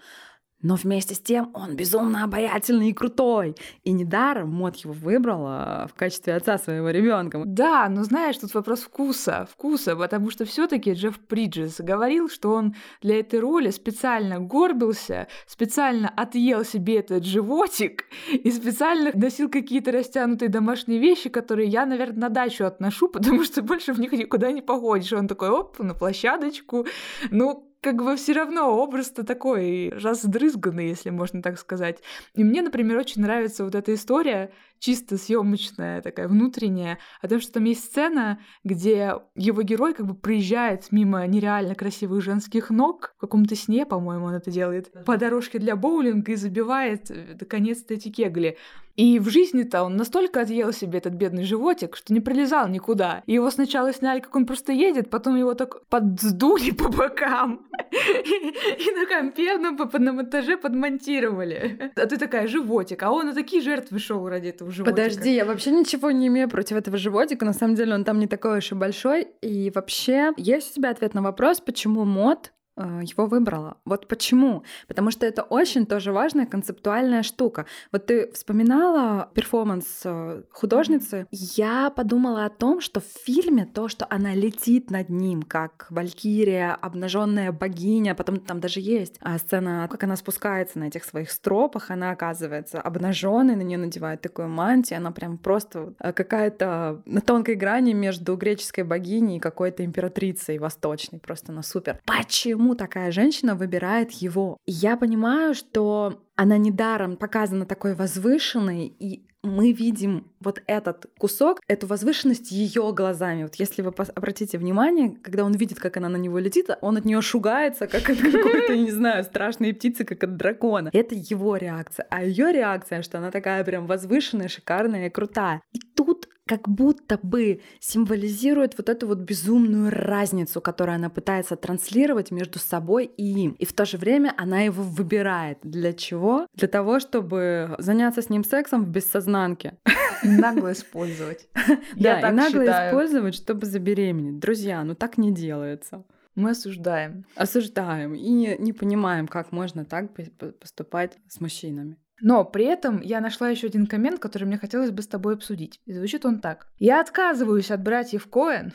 Но 0.63 0.75
вместе 0.75 1.13
с 1.13 1.19
тем 1.19 1.51
он 1.53 1.75
безумно 1.75 2.23
обаятельный 2.23 2.89
и 2.89 2.93
крутой. 2.93 3.55
И 3.83 3.91
недаром 3.91 4.49
Мот 4.49 4.77
его 4.77 4.93
выбрала 4.93 5.87
в 5.93 5.93
качестве 5.93 6.35
отца 6.35 6.57
своего 6.57 6.89
ребенка. 6.89 7.43
Да, 7.45 7.87
но 7.89 8.03
знаешь, 8.03 8.37
тут 8.37 8.53
вопрос 8.53 8.81
вкуса. 8.81 9.47
Вкуса, 9.51 9.95
потому 9.95 10.31
что 10.31 10.45
все 10.45 10.67
таки 10.67 10.93
Джефф 10.93 11.19
Бриджес 11.29 11.79
говорил, 11.79 12.29
что 12.29 12.53
он 12.53 12.75
для 13.01 13.19
этой 13.19 13.39
роли 13.39 13.69
специально 13.69 14.39
горбился, 14.39 15.27
специально 15.45 16.09
отъел 16.09 16.63
себе 16.63 16.99
этот 16.99 17.25
животик 17.25 18.05
и 18.31 18.49
специально 18.49 19.11
носил 19.13 19.49
какие-то 19.49 19.91
растянутые 19.91 20.49
домашние 20.49 20.99
вещи, 20.99 21.29
которые 21.29 21.67
я, 21.67 21.85
наверное, 21.85 22.21
на 22.21 22.29
дачу 22.29 22.65
отношу, 22.65 23.07
потому 23.13 23.43
что 23.43 23.61
больше 23.61 23.93
в 23.93 23.99
них 23.99 24.13
никуда 24.13 24.51
не 24.51 24.61
походишь. 24.61 25.11
Он 25.11 25.27
такой, 25.27 25.49
оп, 25.49 25.79
на 25.79 25.93
площадочку. 25.93 26.85
Ну, 27.31 27.72
как 27.83 28.01
бы 28.01 28.15
все 28.15 28.33
равно 28.33 28.75
образ-то 28.77 29.25
такой 29.25 29.89
раздрызганный, 29.89 30.87
если 30.87 31.09
можно 31.09 31.41
так 31.41 31.59
сказать. 31.59 31.99
И 32.33 32.43
мне, 32.43 32.61
например, 32.61 32.97
очень 32.97 33.21
нравится 33.21 33.65
вот 33.65 33.75
эта 33.75 33.93
история, 33.93 34.51
чисто 34.79 35.17
съемочная, 35.17 36.01
такая 36.01 36.27
внутренняя, 36.27 36.99
о 37.21 37.27
том, 37.27 37.39
что 37.39 37.53
там 37.53 37.63
есть 37.63 37.85
сцена, 37.85 38.39
где 38.63 39.15
его 39.35 39.61
герой 39.61 39.93
как 39.93 40.05
бы 40.05 40.13
приезжает 40.13 40.91
мимо 40.91 41.25
нереально 41.25 41.75
красивых 41.75 42.21
женских 42.21 42.69
ног, 42.69 43.13
в 43.17 43.21
каком-то 43.21 43.55
сне, 43.55 43.85
по-моему, 43.85 44.25
он 44.25 44.33
это 44.33 44.51
делает, 44.51 44.91
по 45.05 45.17
дорожке 45.17 45.59
для 45.59 45.75
боулинга 45.75 46.33
и 46.33 46.35
забивает 46.35 47.09
э, 47.09 47.37
наконец-то 47.39 47.93
эти 47.93 48.09
кегли. 48.09 48.57
И 48.95 49.17
в 49.17 49.29
жизни-то 49.29 49.83
он 49.83 49.95
настолько 49.95 50.41
отъел 50.41 50.71
себе 50.71 50.99
этот 50.99 51.13
бедный 51.13 51.43
животик, 51.43 51.95
что 51.95 52.13
не 52.13 52.19
прилезал 52.19 52.67
никуда. 52.67 53.23
И 53.25 53.33
его 53.33 53.49
сначала 53.49 53.91
сняли, 53.91 54.19
как 54.19 54.35
он 54.35 54.45
просто 54.45 54.71
едет, 54.71 55.09
потом 55.09 55.35
его 55.35 55.55
так 55.55 55.85
поддули 55.87 56.71
по 56.77 56.89
бокам. 56.89 57.65
И 57.91 58.91
на 58.91 59.05
компе, 59.07 59.57
на 59.57 60.13
монтаже 60.13 60.57
подмонтировали. 60.57 61.91
А 61.95 62.05
ты 62.05 62.17
такая, 62.17 62.47
животик. 62.47 63.01
А 63.01 63.11
он 63.11 63.27
на 63.27 63.33
такие 63.33 63.63
жертвы 63.63 63.97
шел 63.97 64.27
ради 64.29 64.49
этого 64.49 64.71
животика. 64.73 64.95
Подожди, 64.95 65.33
я 65.33 65.45
вообще 65.45 65.71
ничего 65.71 66.11
не 66.11 66.27
имею 66.27 66.49
против 66.49 66.77
этого 66.77 66.97
животика. 66.97 67.45
На 67.45 67.53
самом 67.53 67.75
деле 67.75 67.93
он 67.93 68.03
там 68.03 68.19
не 68.19 68.27
такой 68.27 68.57
уж 68.57 68.71
и 68.71 68.75
большой. 68.75 69.27
И 69.41 69.71
вообще, 69.73 70.31
есть 70.37 70.71
у 70.71 70.75
тебя 70.75 70.89
ответ 70.89 71.13
на 71.13 71.21
вопрос, 71.21 71.61
почему 71.61 72.03
мод 72.03 72.51
его 72.77 73.25
выбрала. 73.25 73.77
Вот 73.85 74.07
почему? 74.07 74.63
Потому 74.87 75.11
что 75.11 75.25
это 75.25 75.43
очень 75.43 75.85
тоже 75.85 76.11
важная 76.11 76.45
концептуальная 76.45 77.23
штука. 77.23 77.65
Вот 77.91 78.07
ты 78.07 78.31
вспоминала 78.31 79.29
перформанс 79.33 80.01
э, 80.05 80.43
художницы. 80.51 81.27
Я 81.31 81.89
подумала 81.89 82.45
о 82.45 82.49
том, 82.49 82.81
что 82.81 82.99
в 82.99 83.05
фильме 83.25 83.65
то, 83.65 83.87
что 83.87 84.07
она 84.09 84.33
летит 84.33 84.89
над 84.89 85.09
ним, 85.09 85.43
как 85.43 85.87
валькирия, 85.89 86.73
обнаженная 86.73 87.51
богиня, 87.51 88.15
потом 88.15 88.39
там 88.39 88.59
даже 88.59 88.79
есть 88.79 89.17
а 89.21 89.37
сцена, 89.37 89.87
как 89.89 90.03
она 90.03 90.15
спускается 90.15 90.79
на 90.79 90.85
этих 90.85 91.03
своих 91.03 91.29
стропах, 91.31 91.91
она 91.91 92.11
оказывается 92.11 92.81
обнаженной, 92.81 93.55
на 93.55 93.61
нее 93.61 93.77
надевают 93.77 94.21
такую 94.21 94.47
мантию, 94.49 94.97
она 94.97 95.11
прям 95.11 95.37
просто 95.37 95.93
какая-то 95.99 97.01
на 97.05 97.21
тонкой 97.21 97.55
грани 97.55 97.93
между 97.93 98.35
греческой 98.35 98.83
богиней 98.83 99.37
и 99.37 99.39
какой-то 99.39 99.85
императрицей 99.85 100.57
восточной, 100.57 101.19
просто 101.19 101.51
на 101.51 101.61
супер. 101.61 101.99
Почему? 102.05 102.62
Почему 102.63 102.75
такая 102.75 103.11
женщина 103.11 103.55
выбирает 103.55 104.11
его. 104.11 104.57
Я 104.65 104.95
понимаю, 104.95 105.53
что 105.53 106.23
она 106.35 106.57
недаром 106.57 107.17
показана 107.17 107.65
такой 107.65 107.93
возвышенной, 107.93 108.87
и 108.87 109.25
мы 109.43 109.73
видим 109.73 110.31
вот 110.39 110.61
этот 110.67 111.07
кусок, 111.19 111.59
эту 111.67 111.85
возвышенность 111.87 112.51
ее 112.51 112.93
глазами. 112.93 113.43
Вот 113.43 113.55
если 113.55 113.81
вы 113.81 113.91
обратите 114.15 114.57
внимание, 114.57 115.17
когда 115.21 115.43
он 115.43 115.51
видит, 115.51 115.79
как 115.79 115.97
она 115.97 116.07
на 116.07 116.15
него 116.15 116.39
летит, 116.39 116.69
он 116.79 116.95
от 116.95 117.03
нее 117.03 117.21
шугается, 117.21 117.87
как 117.87 118.09
от 118.09 118.17
какой-то, 118.17 118.77
не 118.77 118.91
знаю, 118.91 119.25
страшной 119.25 119.73
птицы, 119.73 120.05
как 120.05 120.23
от 120.23 120.37
дракона. 120.37 120.89
Это 120.93 121.13
его 121.15 121.57
реакция. 121.57 122.07
А 122.09 122.23
ее 122.23 122.53
реакция, 122.53 123.01
что 123.01 123.17
она 123.17 123.31
такая 123.31 123.65
прям 123.65 123.85
возвышенная, 123.85 124.47
шикарная 124.47 125.07
и 125.07 125.09
крутая. 125.09 125.61
И 125.73 125.79
тут 125.79 126.12
как 126.47 126.67
будто 126.67 127.19
бы 127.21 127.61
символизирует 127.79 128.77
вот 128.77 128.89
эту 128.89 129.07
вот 129.07 129.19
безумную 129.19 129.89
разницу, 129.89 130.61
которую 130.61 130.95
она 130.95 131.09
пытается 131.09 131.55
транслировать 131.55 132.31
между 132.31 132.59
собой 132.59 133.05
и 133.05 133.23
им. 133.23 133.51
И 133.59 133.65
в 133.65 133.73
то 133.73 133.85
же 133.85 133.97
время 133.97 134.33
она 134.37 134.61
его 134.61 134.83
выбирает. 134.83 135.59
Для 135.63 135.93
чего? 135.93 136.47
Для 136.53 136.67
того, 136.67 136.99
чтобы 136.99 137.75
заняться 137.77 138.21
с 138.21 138.29
ним 138.29 138.43
сексом 138.43 138.83
в 138.83 138.89
бессознанке. 138.89 139.77
нагло 140.23 140.71
использовать. 140.71 141.47
Да, 141.95 142.19
и 142.19 142.33
нагло 142.33 142.63
использовать, 142.63 143.35
чтобы 143.35 143.65
забеременеть. 143.65 144.39
Друзья, 144.39 144.83
ну 144.83 144.95
так 144.95 145.17
не 145.17 145.31
делается. 145.31 146.03
Мы 146.35 146.51
осуждаем. 146.51 147.25
Осуждаем 147.35 148.15
и 148.15 148.29
не, 148.29 148.57
не 148.57 148.73
понимаем, 148.73 149.27
как 149.27 149.51
можно 149.51 149.85
так 149.85 150.11
поступать 150.59 151.17
с 151.27 151.39
мужчинами. 151.39 151.97
Но 152.23 152.45
при 152.45 152.63
этом 152.63 153.01
я 153.01 153.19
нашла 153.19 153.49
еще 153.49 153.67
один 153.67 153.85
коммент, 153.85 154.19
который 154.19 154.45
мне 154.45 154.57
хотелось 154.57 154.91
бы 154.91 155.01
с 155.01 155.07
тобой 155.07 155.33
обсудить. 155.33 155.81
И 155.85 155.91
звучит 155.91 156.25
он 156.25 156.39
так. 156.39 156.71
Я 156.79 157.01
отказываюсь 157.01 157.69
от 157.69 157.83
братьев 157.83 158.27
Коэн. 158.27 158.71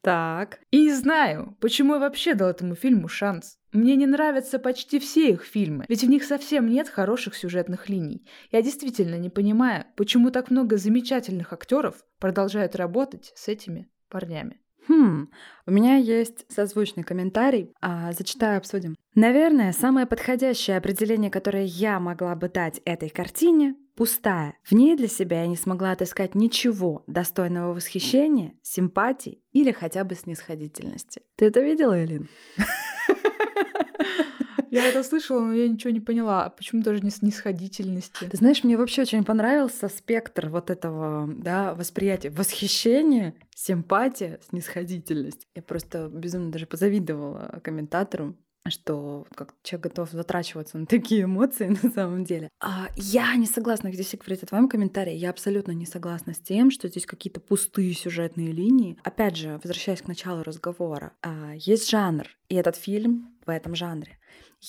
Так. 0.00 0.60
И 0.70 0.82
не 0.82 0.92
знаю, 0.92 1.56
почему 1.60 1.94
я 1.94 1.98
вообще 1.98 2.34
дал 2.34 2.50
этому 2.50 2.76
фильму 2.76 3.08
шанс. 3.08 3.58
Мне 3.72 3.96
не 3.96 4.06
нравятся 4.06 4.60
почти 4.60 5.00
все 5.00 5.30
их 5.30 5.42
фильмы, 5.42 5.86
ведь 5.88 6.04
в 6.04 6.08
них 6.08 6.22
совсем 6.22 6.68
нет 6.68 6.88
хороших 6.88 7.34
сюжетных 7.34 7.88
линий. 7.88 8.24
Я 8.52 8.62
действительно 8.62 9.16
не 9.16 9.28
понимаю, 9.28 9.86
почему 9.96 10.30
так 10.30 10.50
много 10.52 10.76
замечательных 10.76 11.52
актеров 11.52 12.04
продолжают 12.20 12.76
работать 12.76 13.32
с 13.34 13.48
этими 13.48 13.88
парнями. 14.08 14.60
Хм, 14.86 15.30
у 15.66 15.70
меня 15.70 15.96
есть 15.96 16.44
созвучный 16.48 17.02
комментарий, 17.04 17.72
а, 17.80 18.12
зачитаю, 18.12 18.58
обсудим. 18.58 18.96
Наверное, 19.14 19.72
самое 19.72 20.06
подходящее 20.06 20.76
определение, 20.76 21.30
которое 21.30 21.64
я 21.64 22.00
могла 22.00 22.34
бы 22.34 22.48
дать 22.48 22.80
этой 22.84 23.08
картине— 23.08 23.76
пустая. 23.96 24.58
В 24.64 24.72
ней 24.72 24.96
для 24.96 25.08
себя 25.08 25.42
я 25.42 25.46
не 25.46 25.56
смогла 25.56 25.92
отыскать 25.92 26.34
ничего 26.34 27.04
достойного 27.06 27.74
восхищения, 27.74 28.54
симпатии 28.62 29.40
или 29.52 29.70
хотя 29.70 30.04
бы 30.04 30.14
снисходительности. 30.16 31.22
Ты 31.36 31.46
это 31.46 31.60
видела, 31.60 32.02
Элин? 32.04 32.28
Я 34.74 34.88
это 34.88 35.04
слышала, 35.04 35.40
но 35.40 35.54
я 35.54 35.68
ничего 35.68 35.90
не 35.90 36.00
поняла. 36.00 36.46
А 36.46 36.50
почему 36.50 36.82
даже 36.82 37.00
не 37.00 37.10
снисходительности? 37.10 38.24
Ты 38.28 38.36
знаешь, 38.36 38.64
мне 38.64 38.76
вообще 38.76 39.02
очень 39.02 39.24
понравился 39.24 39.88
спектр 39.88 40.48
вот 40.48 40.68
этого 40.68 41.32
да, 41.32 41.74
восприятия. 41.74 42.30
Восхищение, 42.30 43.34
симпатия, 43.54 44.40
снисходительность. 44.48 45.46
Я 45.54 45.62
просто 45.62 46.08
безумно 46.12 46.50
даже 46.50 46.66
позавидовала 46.66 47.60
комментаторам 47.62 48.36
что 48.66 49.26
как 49.34 49.52
человек 49.62 49.88
готов 49.88 50.10
затрачиваться 50.10 50.78
на 50.78 50.86
такие 50.86 51.24
эмоции 51.24 51.66
на 51.82 51.90
самом 51.90 52.24
деле. 52.24 52.48
А 52.60 52.88
я 52.96 53.36
не 53.36 53.44
согласна, 53.46 53.92
здесь 53.92 54.14
говорить 54.14 54.42
о 54.42 54.46
твоем 54.46 54.70
комментарии, 54.70 55.12
я 55.12 55.28
абсолютно 55.28 55.72
не 55.72 55.84
согласна 55.84 56.32
с 56.32 56.38
тем, 56.38 56.70
что 56.70 56.88
здесь 56.88 57.04
какие-то 57.04 57.40
пустые 57.40 57.92
сюжетные 57.92 58.52
линии. 58.52 58.98
Опять 59.04 59.36
же, 59.36 59.60
возвращаясь 59.62 60.00
к 60.00 60.08
началу 60.08 60.42
разговора, 60.42 61.12
а, 61.20 61.52
есть 61.56 61.90
жанр, 61.90 62.26
и 62.48 62.54
этот 62.54 62.76
фильм 62.76 63.36
в 63.44 63.50
этом 63.50 63.74
жанре 63.74 64.18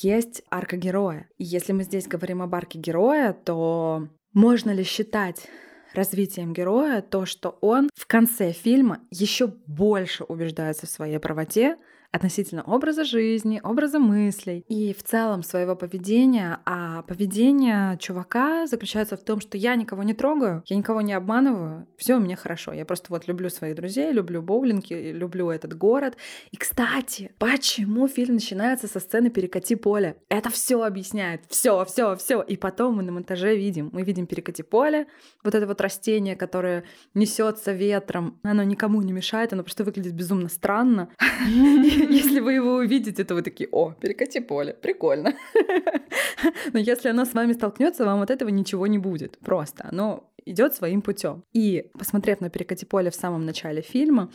есть 0.03 0.43
арка 0.49 0.77
героя. 0.77 1.27
И 1.37 1.43
если 1.43 1.73
мы 1.73 1.83
здесь 1.83 2.07
говорим 2.07 2.41
об 2.41 2.53
арке 2.55 2.79
героя, 2.79 3.33
то 3.33 4.07
можно 4.33 4.71
ли 4.71 4.83
считать 4.83 5.47
развитием 5.93 6.53
героя 6.53 7.01
то, 7.01 7.25
что 7.25 7.57
он 7.61 7.89
в 7.95 8.05
конце 8.05 8.51
фильма 8.51 8.99
еще 9.09 9.47
больше 9.47 10.23
убеждается 10.25 10.85
в 10.85 10.89
своей 10.89 11.19
правоте, 11.19 11.77
относительно 12.15 12.63
образа 12.63 13.03
жизни, 13.03 13.59
образа 13.63 13.99
мыслей 13.99 14.63
и 14.69 14.93
в 14.93 15.03
целом 15.03 15.43
своего 15.43 15.75
поведения. 15.75 16.59
А 16.65 17.01
поведение 17.03 17.97
чувака 17.97 18.67
заключается 18.67 19.17
в 19.17 19.23
том, 19.23 19.41
что 19.41 19.57
я 19.57 19.75
никого 19.75 20.03
не 20.03 20.13
трогаю, 20.13 20.63
я 20.65 20.77
никого 20.77 21.01
не 21.01 21.13
обманываю, 21.13 21.87
все 21.97 22.15
у 22.15 22.19
меня 22.19 22.35
хорошо. 22.35 22.71
Я 22.71 22.85
просто 22.85 23.07
вот 23.09 23.27
люблю 23.27 23.49
своих 23.49 23.75
друзей, 23.75 24.11
люблю 24.11 24.41
боулинг, 24.41 24.85
люблю 24.89 25.49
этот 25.49 25.77
город. 25.77 26.15
И, 26.51 26.57
кстати, 26.57 27.31
почему 27.37 28.07
фильм 28.07 28.35
начинается 28.35 28.87
со 28.87 28.99
сцены 28.99 29.29
«Перекати 29.29 29.75
поле»? 29.75 30.15
Это 30.29 30.49
все 30.49 30.81
объясняет. 30.81 31.41
Все, 31.49 31.83
все, 31.85 32.15
все. 32.15 32.41
И 32.41 32.55
потом 32.55 32.95
мы 32.95 33.03
на 33.03 33.11
монтаже 33.11 33.55
видим. 33.55 33.89
Мы 33.91 34.03
видим 34.03 34.25
«Перекати 34.25 34.63
поле», 34.63 35.07
вот 35.43 35.53
это 35.53 35.67
вот 35.67 35.81
растение, 35.81 36.35
которое 36.35 36.85
несется 37.13 37.73
ветром. 37.73 38.39
Оно 38.43 38.63
никому 38.63 39.01
не 39.01 39.11
мешает, 39.11 39.51
оно 39.51 39.63
просто 39.63 39.83
выглядит 39.83 40.13
безумно 40.13 40.47
странно. 40.47 41.09
Если 42.09 42.39
вы 42.39 42.53
его 42.53 42.75
увидите, 42.75 43.23
то 43.23 43.35
вы 43.35 43.41
такие, 43.41 43.69
о, 43.71 43.91
перекати 43.91 44.39
поле, 44.39 44.73
прикольно. 44.73 45.33
Но 46.73 46.79
если 46.79 47.09
оно 47.09 47.25
с 47.25 47.33
вами 47.33 47.53
столкнется, 47.53 48.05
вам 48.05 48.21
от 48.21 48.29
этого 48.29 48.49
ничего 48.49 48.87
не 48.87 48.97
будет. 48.97 49.37
Просто 49.39 49.87
оно 49.91 50.29
идет 50.45 50.75
своим 50.75 51.01
путем. 51.01 51.43
И 51.53 51.89
посмотрев 51.97 52.41
на 52.41 52.49
перекати 52.49 52.85
поле 52.85 53.09
в 53.09 53.15
самом 53.15 53.45
начале 53.45 53.81
фильма, 53.81 54.31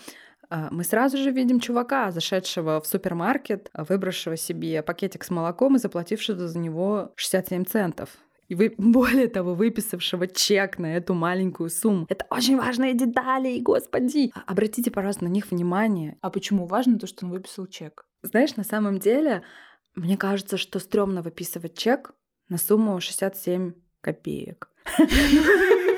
а, 0.48 0.68
мы 0.70 0.84
сразу 0.84 1.16
же 1.16 1.30
видим 1.30 1.60
чувака, 1.60 2.10
зашедшего 2.10 2.80
в 2.80 2.86
супермаркет, 2.86 3.70
выбравшего 3.74 4.36
себе 4.36 4.82
пакетик 4.82 5.24
с 5.24 5.30
молоком 5.30 5.76
и 5.76 5.78
заплатившего 5.78 6.48
за 6.48 6.58
него 6.58 7.12
67 7.16 7.64
центов 7.64 8.10
и 8.50 8.54
вы, 8.56 8.74
более 8.78 9.28
того, 9.28 9.54
выписавшего 9.54 10.26
чек 10.26 10.78
на 10.78 10.96
эту 10.96 11.14
маленькую 11.14 11.70
сумму. 11.70 12.06
Это 12.08 12.26
очень 12.30 12.58
важные 12.58 12.94
детали, 12.94 13.60
господи! 13.60 14.32
А, 14.34 14.42
обратите, 14.46 14.90
пожалуйста, 14.90 15.24
на 15.24 15.28
них 15.28 15.50
внимание. 15.50 16.18
А 16.20 16.30
почему 16.30 16.66
важно 16.66 16.98
то, 16.98 17.06
что 17.06 17.24
он 17.24 17.32
выписал 17.32 17.66
чек? 17.66 18.04
Знаешь, 18.22 18.56
на 18.56 18.64
самом 18.64 18.98
деле, 18.98 19.42
мне 19.94 20.16
кажется, 20.16 20.56
что 20.56 20.80
стрёмно 20.80 21.22
выписывать 21.22 21.78
чек 21.78 22.12
на 22.48 22.58
сумму 22.58 23.00
67 23.00 23.72
копеек. 24.00 24.68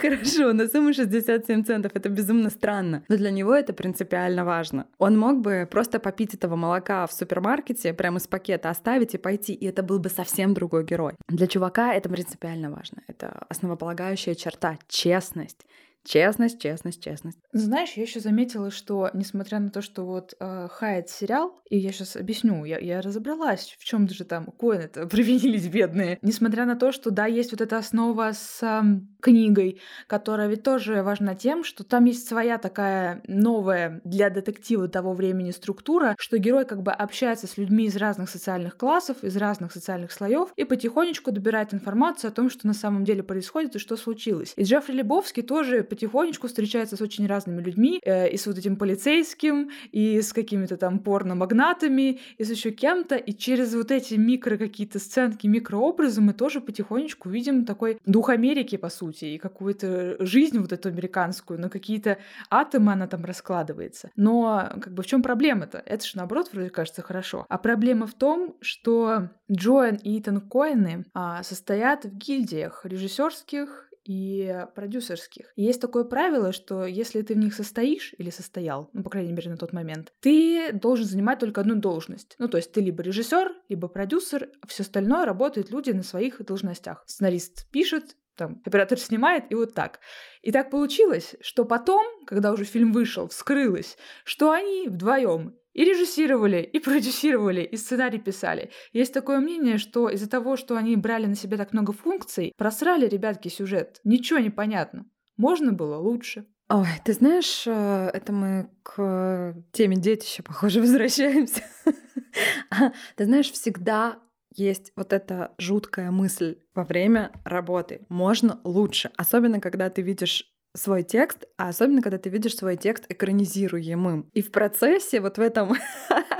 Хорошо, 0.00 0.52
на 0.54 0.66
сумму 0.66 0.94
67 0.94 1.64
центов 1.64 1.92
это 1.94 2.08
безумно 2.08 2.48
странно, 2.50 3.04
но 3.08 3.16
для 3.16 3.30
него 3.30 3.54
это 3.54 3.72
принципиально 3.72 4.44
важно. 4.44 4.86
Он 4.98 5.18
мог 5.18 5.40
бы 5.40 5.68
просто 5.70 6.00
попить 6.00 6.34
этого 6.34 6.56
молока 6.56 7.06
в 7.06 7.12
супермаркете, 7.12 7.92
прямо 7.92 8.18
из 8.18 8.26
пакета 8.26 8.70
оставить 8.70 9.14
и 9.14 9.18
пойти, 9.18 9.52
и 9.52 9.66
это 9.66 9.82
был 9.82 9.98
бы 9.98 10.08
совсем 10.08 10.54
другой 10.54 10.84
герой. 10.84 11.14
Для 11.28 11.46
чувака 11.46 11.94
это 11.94 12.08
принципиально 12.08 12.70
важно. 12.70 13.02
Это 13.08 13.44
основополагающая 13.48 14.34
черта— 14.34 14.78
честность. 14.88 15.66
Честность, 16.02 16.60
честность, 16.60 17.04
честность. 17.04 17.38
Знаешь, 17.52 17.92
я 17.92 18.02
еще 18.04 18.20
заметила, 18.20 18.70
что 18.70 19.10
несмотря 19.12 19.58
на 19.58 19.68
то, 19.68 19.82
что 19.82 20.06
вот 20.06 20.34
э, 20.40 20.68
Хайд 20.70 21.10
сериал, 21.10 21.60
и 21.68 21.76
я 21.76 21.92
сейчас 21.92 22.16
объясню, 22.16 22.64
я, 22.64 22.78
я 22.78 23.02
разобралась, 23.02 23.76
в 23.78 23.84
чем 23.84 24.08
же 24.08 24.24
там 24.24 24.46
коины 24.46 24.82
это 24.82 25.06
провинились 25.08 25.68
бедные. 25.68 26.18
Несмотря 26.22 26.64
на 26.64 26.76
то, 26.76 26.90
что 26.90 27.10
да, 27.10 27.26
есть 27.26 27.52
вот 27.52 27.60
эта 27.60 27.76
основа 27.76 28.32
с 28.32 28.82
книгой, 29.20 29.80
которая 30.06 30.48
ведь 30.48 30.62
тоже 30.62 31.02
важна 31.02 31.34
тем, 31.34 31.64
что 31.64 31.84
там 31.84 32.04
есть 32.06 32.26
своя 32.26 32.58
такая 32.58 33.22
новая 33.26 34.00
для 34.04 34.30
детектива 34.30 34.88
того 34.88 35.12
времени 35.12 35.50
структура, 35.50 36.14
что 36.18 36.38
герой 36.38 36.64
как 36.64 36.82
бы 36.82 36.92
общается 36.92 37.46
с 37.46 37.56
людьми 37.56 37.86
из 37.86 37.96
разных 37.96 38.30
социальных 38.30 38.76
классов, 38.76 39.22
из 39.22 39.36
разных 39.36 39.72
социальных 39.72 40.12
слоев 40.12 40.52
и 40.56 40.64
потихонечку 40.64 41.32
добирает 41.32 41.74
информацию 41.74 42.28
о 42.28 42.32
том, 42.32 42.50
что 42.50 42.66
на 42.66 42.74
самом 42.74 43.04
деле 43.04 43.22
происходит 43.22 43.76
и 43.76 43.78
что 43.78 43.96
случилось. 43.96 44.52
И 44.56 44.62
Джеффри 44.62 44.94
Лебовский 44.94 45.42
тоже 45.42 45.82
потихонечку 45.82 46.48
встречается 46.48 46.96
с 46.96 47.00
очень 47.00 47.26
разными 47.26 47.60
людьми, 47.60 48.00
э, 48.04 48.30
и 48.30 48.36
с 48.36 48.46
вот 48.46 48.58
этим 48.58 48.76
полицейским, 48.76 49.70
и 49.92 50.20
с 50.20 50.32
какими-то 50.32 50.76
там 50.76 50.98
порно-магнатами, 50.98 52.20
и 52.38 52.44
с 52.44 52.50
еще 52.50 52.70
кем-то, 52.70 53.16
и 53.16 53.32
через 53.32 53.74
вот 53.74 53.90
эти 53.90 54.14
микро 54.14 54.56
какие-то 54.56 54.98
сценки, 54.98 55.46
микрообразы 55.46 56.20
мы 56.20 56.32
тоже 56.32 56.60
потихонечку 56.60 57.28
видим 57.28 57.64
такой 57.64 57.98
дух 58.06 58.28
Америки, 58.28 58.76
по 58.76 58.88
сути, 58.88 59.09
и 59.12 59.38
какую-то 59.38 60.16
жизнь 60.24 60.58
вот 60.58 60.72
эту 60.72 60.88
американскую, 60.88 61.60
на 61.60 61.68
какие-то 61.68 62.18
атомы 62.50 62.92
она 62.92 63.06
там 63.06 63.24
раскладывается. 63.24 64.10
Но 64.16 64.70
как 64.80 64.94
бы 64.94 65.02
в 65.02 65.06
чем 65.06 65.22
проблема-то? 65.22 65.82
Это 65.84 66.04
же 66.04 66.16
наоборот 66.16 66.50
вроде 66.52 66.70
кажется 66.70 67.02
хорошо. 67.02 67.46
А 67.48 67.58
проблема 67.58 68.06
в 68.06 68.14
том, 68.14 68.56
что 68.60 69.30
Джоэн 69.50 69.96
и 69.96 70.18
Итан 70.20 70.40
Коэны 70.40 71.04
а, 71.14 71.42
состоят 71.42 72.04
в 72.04 72.16
гильдиях 72.16 72.84
режиссерских 72.84 73.90
и 74.04 74.66
продюсерских. 74.74 75.52
И 75.56 75.62
есть 75.62 75.80
такое 75.80 76.04
правило, 76.04 76.52
что 76.52 76.84
если 76.84 77.22
ты 77.22 77.34
в 77.34 77.38
них 77.38 77.54
состоишь 77.54 78.14
или 78.18 78.30
состоял, 78.30 78.90
ну, 78.92 79.02
по 79.02 79.10
крайней 79.10 79.32
мере, 79.32 79.50
на 79.50 79.56
тот 79.56 79.72
момент, 79.72 80.12
ты 80.20 80.72
должен 80.72 81.06
занимать 81.06 81.38
только 81.38 81.60
одну 81.60 81.76
должность. 81.76 82.34
Ну, 82.38 82.48
то 82.48 82.56
есть 82.56 82.72
ты 82.72 82.80
либо 82.80 83.02
режиссер, 83.02 83.52
либо 83.68 83.88
продюсер, 83.88 84.48
все 84.66 84.82
остальное 84.82 85.24
работают 85.24 85.70
люди 85.70 85.90
на 85.90 86.02
своих 86.02 86.44
должностях. 86.44 87.04
Сценарист 87.06 87.68
пишет, 87.70 88.16
там, 88.40 88.62
оператор 88.64 88.98
снимает, 88.98 89.44
и 89.50 89.54
вот 89.54 89.74
так. 89.74 90.00
И 90.40 90.50
так 90.50 90.70
получилось, 90.70 91.36
что 91.42 91.66
потом, 91.66 92.02
когда 92.26 92.52
уже 92.52 92.64
фильм 92.64 92.90
вышел, 92.90 93.28
вскрылось, 93.28 93.98
что 94.24 94.50
они 94.50 94.88
вдвоем 94.88 95.54
и 95.74 95.84
режиссировали, 95.84 96.62
и 96.62 96.78
продюсировали, 96.86 97.60
и 97.60 97.76
сценарий 97.76 98.18
писали. 98.18 98.70
Есть 98.94 99.12
такое 99.12 99.40
мнение, 99.40 99.76
что 99.76 100.08
из-за 100.08 100.28
того, 100.28 100.56
что 100.56 100.76
они 100.76 100.96
брали 100.96 101.26
на 101.26 101.34
себя 101.34 101.58
так 101.58 101.74
много 101.74 101.92
функций, 101.92 102.54
просрали 102.56 103.06
ребятки 103.06 103.48
сюжет. 103.48 104.00
Ничего 104.04 104.38
не 104.38 104.50
понятно. 104.50 105.04
Можно 105.36 105.72
было 105.72 105.96
лучше. 105.98 106.46
Ой, 106.70 106.88
ты 107.04 107.12
знаешь, 107.12 107.64
э, 107.66 108.10
это 108.14 108.32
мы 108.32 108.70
к 108.82 109.54
теме 109.72 109.96
детища, 109.96 110.42
похоже, 110.42 110.80
возвращаемся. 110.86 111.62
Ты 113.16 113.24
знаешь, 113.24 113.50
всегда 113.50 114.18
есть 114.54 114.92
вот 114.96 115.12
эта 115.12 115.52
жуткая 115.58 116.10
мысль 116.10 116.58
во 116.74 116.84
время 116.84 117.32
работы. 117.44 118.06
Можно 118.08 118.60
лучше, 118.64 119.10
особенно 119.16 119.60
когда 119.60 119.90
ты 119.90 120.02
видишь 120.02 120.44
свой 120.74 121.02
текст, 121.02 121.46
а 121.56 121.68
особенно 121.68 122.02
когда 122.02 122.18
ты 122.18 122.30
видишь 122.30 122.56
свой 122.56 122.76
текст 122.76 123.04
экранизируемым. 123.08 124.30
И 124.32 124.42
в 124.42 124.52
процессе, 124.52 125.20
вот 125.20 125.38
в 125.38 125.40
этом 125.40 125.74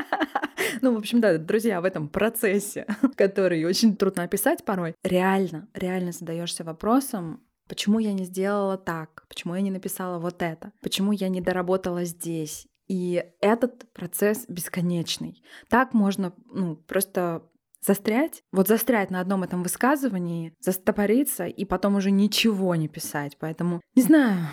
ну, 0.82 0.94
в 0.94 0.98
общем, 0.98 1.20
да, 1.20 1.36
друзья, 1.38 1.80
в 1.80 1.84
этом 1.84 2.08
процессе, 2.08 2.86
который 3.16 3.64
очень 3.64 3.96
трудно 3.96 4.24
описать 4.24 4.64
порой, 4.64 4.94
реально, 5.02 5.68
реально 5.74 6.12
задаешься 6.12 6.64
вопросом, 6.64 7.42
почему 7.68 7.98
я 7.98 8.12
не 8.12 8.24
сделала 8.24 8.76
так, 8.76 9.24
почему 9.28 9.54
я 9.54 9.60
не 9.60 9.70
написала 9.70 10.18
вот 10.18 10.42
это, 10.42 10.72
почему 10.80 11.12
я 11.12 11.28
не 11.28 11.40
доработала 11.40 12.04
здесь. 12.04 12.66
И 12.88 13.24
этот 13.40 13.92
процесс 13.92 14.46
бесконечный. 14.48 15.44
Так 15.68 15.94
можно 15.94 16.34
ну, 16.52 16.74
просто 16.74 17.44
застрять, 17.84 18.42
вот 18.52 18.68
застрять 18.68 19.10
на 19.10 19.20
одном 19.20 19.42
этом 19.42 19.62
высказывании, 19.62 20.54
застопориться 20.60 21.46
и 21.46 21.64
потом 21.64 21.96
уже 21.96 22.10
ничего 22.10 22.74
не 22.74 22.88
писать. 22.88 23.36
Поэтому, 23.38 23.80
не 23.94 24.02
знаю, 24.02 24.46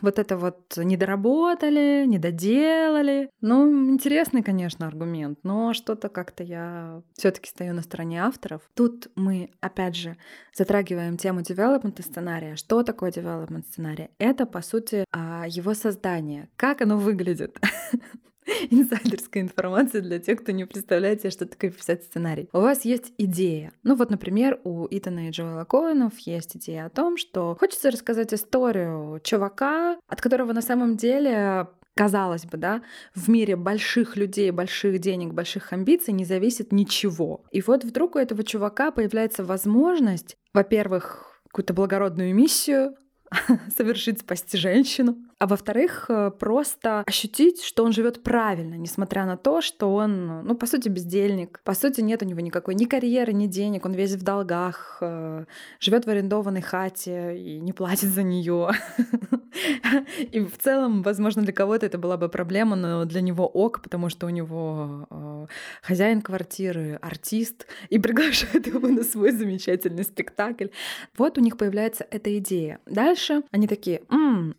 вот 0.00 0.18
это 0.18 0.36
вот 0.36 0.76
не 0.76 0.96
доработали, 0.96 2.04
не. 2.06 3.30
Ну, 3.40 3.90
интересный, 3.90 4.42
конечно, 4.42 4.86
аргумент, 4.86 5.38
но 5.42 5.72
что-то 5.72 6.08
как-то 6.08 6.42
я 6.42 7.02
все 7.14 7.30
таки 7.30 7.48
стою 7.48 7.72
на 7.74 7.82
стороне 7.82 8.22
авторов. 8.22 8.62
Тут 8.74 9.08
мы, 9.16 9.50
опять 9.60 9.96
же, 9.96 10.16
затрагиваем 10.54 11.16
тему 11.16 11.42
девелопмента 11.42 12.02
сценария. 12.02 12.56
Что 12.56 12.82
такое 12.82 13.10
девелопмент 13.10 13.66
сценария? 13.66 14.10
Это, 14.18 14.46
по 14.46 14.60
сути, 14.60 15.04
а, 15.10 15.46
его 15.48 15.74
создание. 15.74 16.50
Как 16.56 16.82
оно 16.82 16.98
выглядит? 16.98 17.58
инсайдерская 18.70 19.42
информация 19.42 20.00
для 20.00 20.18
тех, 20.18 20.42
кто 20.42 20.52
не 20.52 20.64
представляет 20.64 21.20
себе, 21.20 21.30
что 21.30 21.46
такое 21.46 21.70
писать 21.70 22.02
сценарий. 22.04 22.48
У 22.52 22.60
вас 22.60 22.84
есть 22.84 23.12
идея. 23.18 23.72
Ну 23.82 23.94
вот, 23.94 24.10
например, 24.10 24.60
у 24.64 24.86
Итана 24.90 25.28
и 25.28 25.30
Джоэла 25.30 25.64
Коэнов 25.64 26.18
есть 26.20 26.56
идея 26.56 26.86
о 26.86 26.90
том, 26.90 27.16
что 27.16 27.56
хочется 27.58 27.90
рассказать 27.90 28.32
историю 28.34 29.20
чувака, 29.22 29.98
от 30.08 30.20
которого 30.20 30.52
на 30.52 30.62
самом 30.62 30.96
деле 30.96 31.68
казалось 31.96 32.44
бы, 32.44 32.58
да, 32.58 32.82
в 33.14 33.28
мире 33.28 33.56
больших 33.56 34.16
людей, 34.16 34.50
больших 34.50 34.98
денег, 34.98 35.32
больших 35.32 35.72
амбиций 35.72 36.12
не 36.12 36.24
зависит 36.24 36.72
ничего. 36.72 37.44
И 37.52 37.60
вот 37.60 37.84
вдруг 37.84 38.16
у 38.16 38.18
этого 38.18 38.42
чувака 38.42 38.90
появляется 38.90 39.44
возможность, 39.44 40.36
во-первых, 40.52 41.40
какую-то 41.48 41.72
благородную 41.72 42.34
миссию 42.34 42.96
совершить, 43.76 44.20
спасти 44.20 44.58
женщину. 44.58 45.16
А 45.38 45.46
во-вторых, 45.46 46.06
э, 46.08 46.30
просто 46.30 47.02
ощутить, 47.06 47.62
что 47.62 47.84
он 47.84 47.92
живет 47.92 48.22
правильно, 48.22 48.74
несмотря 48.74 49.26
на 49.26 49.36
то, 49.36 49.60
что 49.60 49.94
он, 49.94 50.44
ну, 50.44 50.54
по 50.54 50.66
сути, 50.66 50.88
бездельник. 50.88 51.60
По 51.64 51.74
сути, 51.74 52.00
нет 52.00 52.22
у 52.22 52.26
него 52.26 52.40
никакой 52.40 52.74
ни 52.74 52.84
карьеры, 52.84 53.32
ни 53.32 53.46
денег, 53.46 53.84
он 53.84 53.92
весь 53.92 54.14
в 54.14 54.22
долгах, 54.22 54.98
э, 55.00 55.44
живет 55.80 56.06
в 56.06 56.10
арендованной 56.10 56.62
хате 56.62 57.36
и 57.36 57.60
не 57.60 57.72
платит 57.72 58.10
за 58.10 58.22
нее. 58.22 58.70
И 60.32 60.40
в 60.40 60.58
целом, 60.58 61.02
возможно, 61.02 61.42
для 61.42 61.52
кого-то 61.52 61.86
это 61.86 61.98
была 61.98 62.16
бы 62.16 62.28
проблема, 62.28 62.76
но 62.76 63.04
для 63.04 63.20
него 63.20 63.46
ок, 63.46 63.82
потому 63.82 64.08
что 64.08 64.26
у 64.26 64.30
него 64.30 65.06
э, 65.10 65.46
хозяин 65.82 66.22
квартиры, 66.22 66.98
артист, 67.00 67.66
и 67.88 67.98
приглашает 68.04 68.66
его 68.66 68.88
на 68.88 69.04
свой 69.04 69.30
замечательный 69.30 70.04
спектакль. 70.04 70.68
Вот 71.16 71.38
у 71.38 71.40
них 71.40 71.56
появляется 71.56 72.06
эта 72.10 72.36
идея. 72.38 72.78
Дальше 72.86 73.42
они 73.50 73.68
такие, 73.68 74.02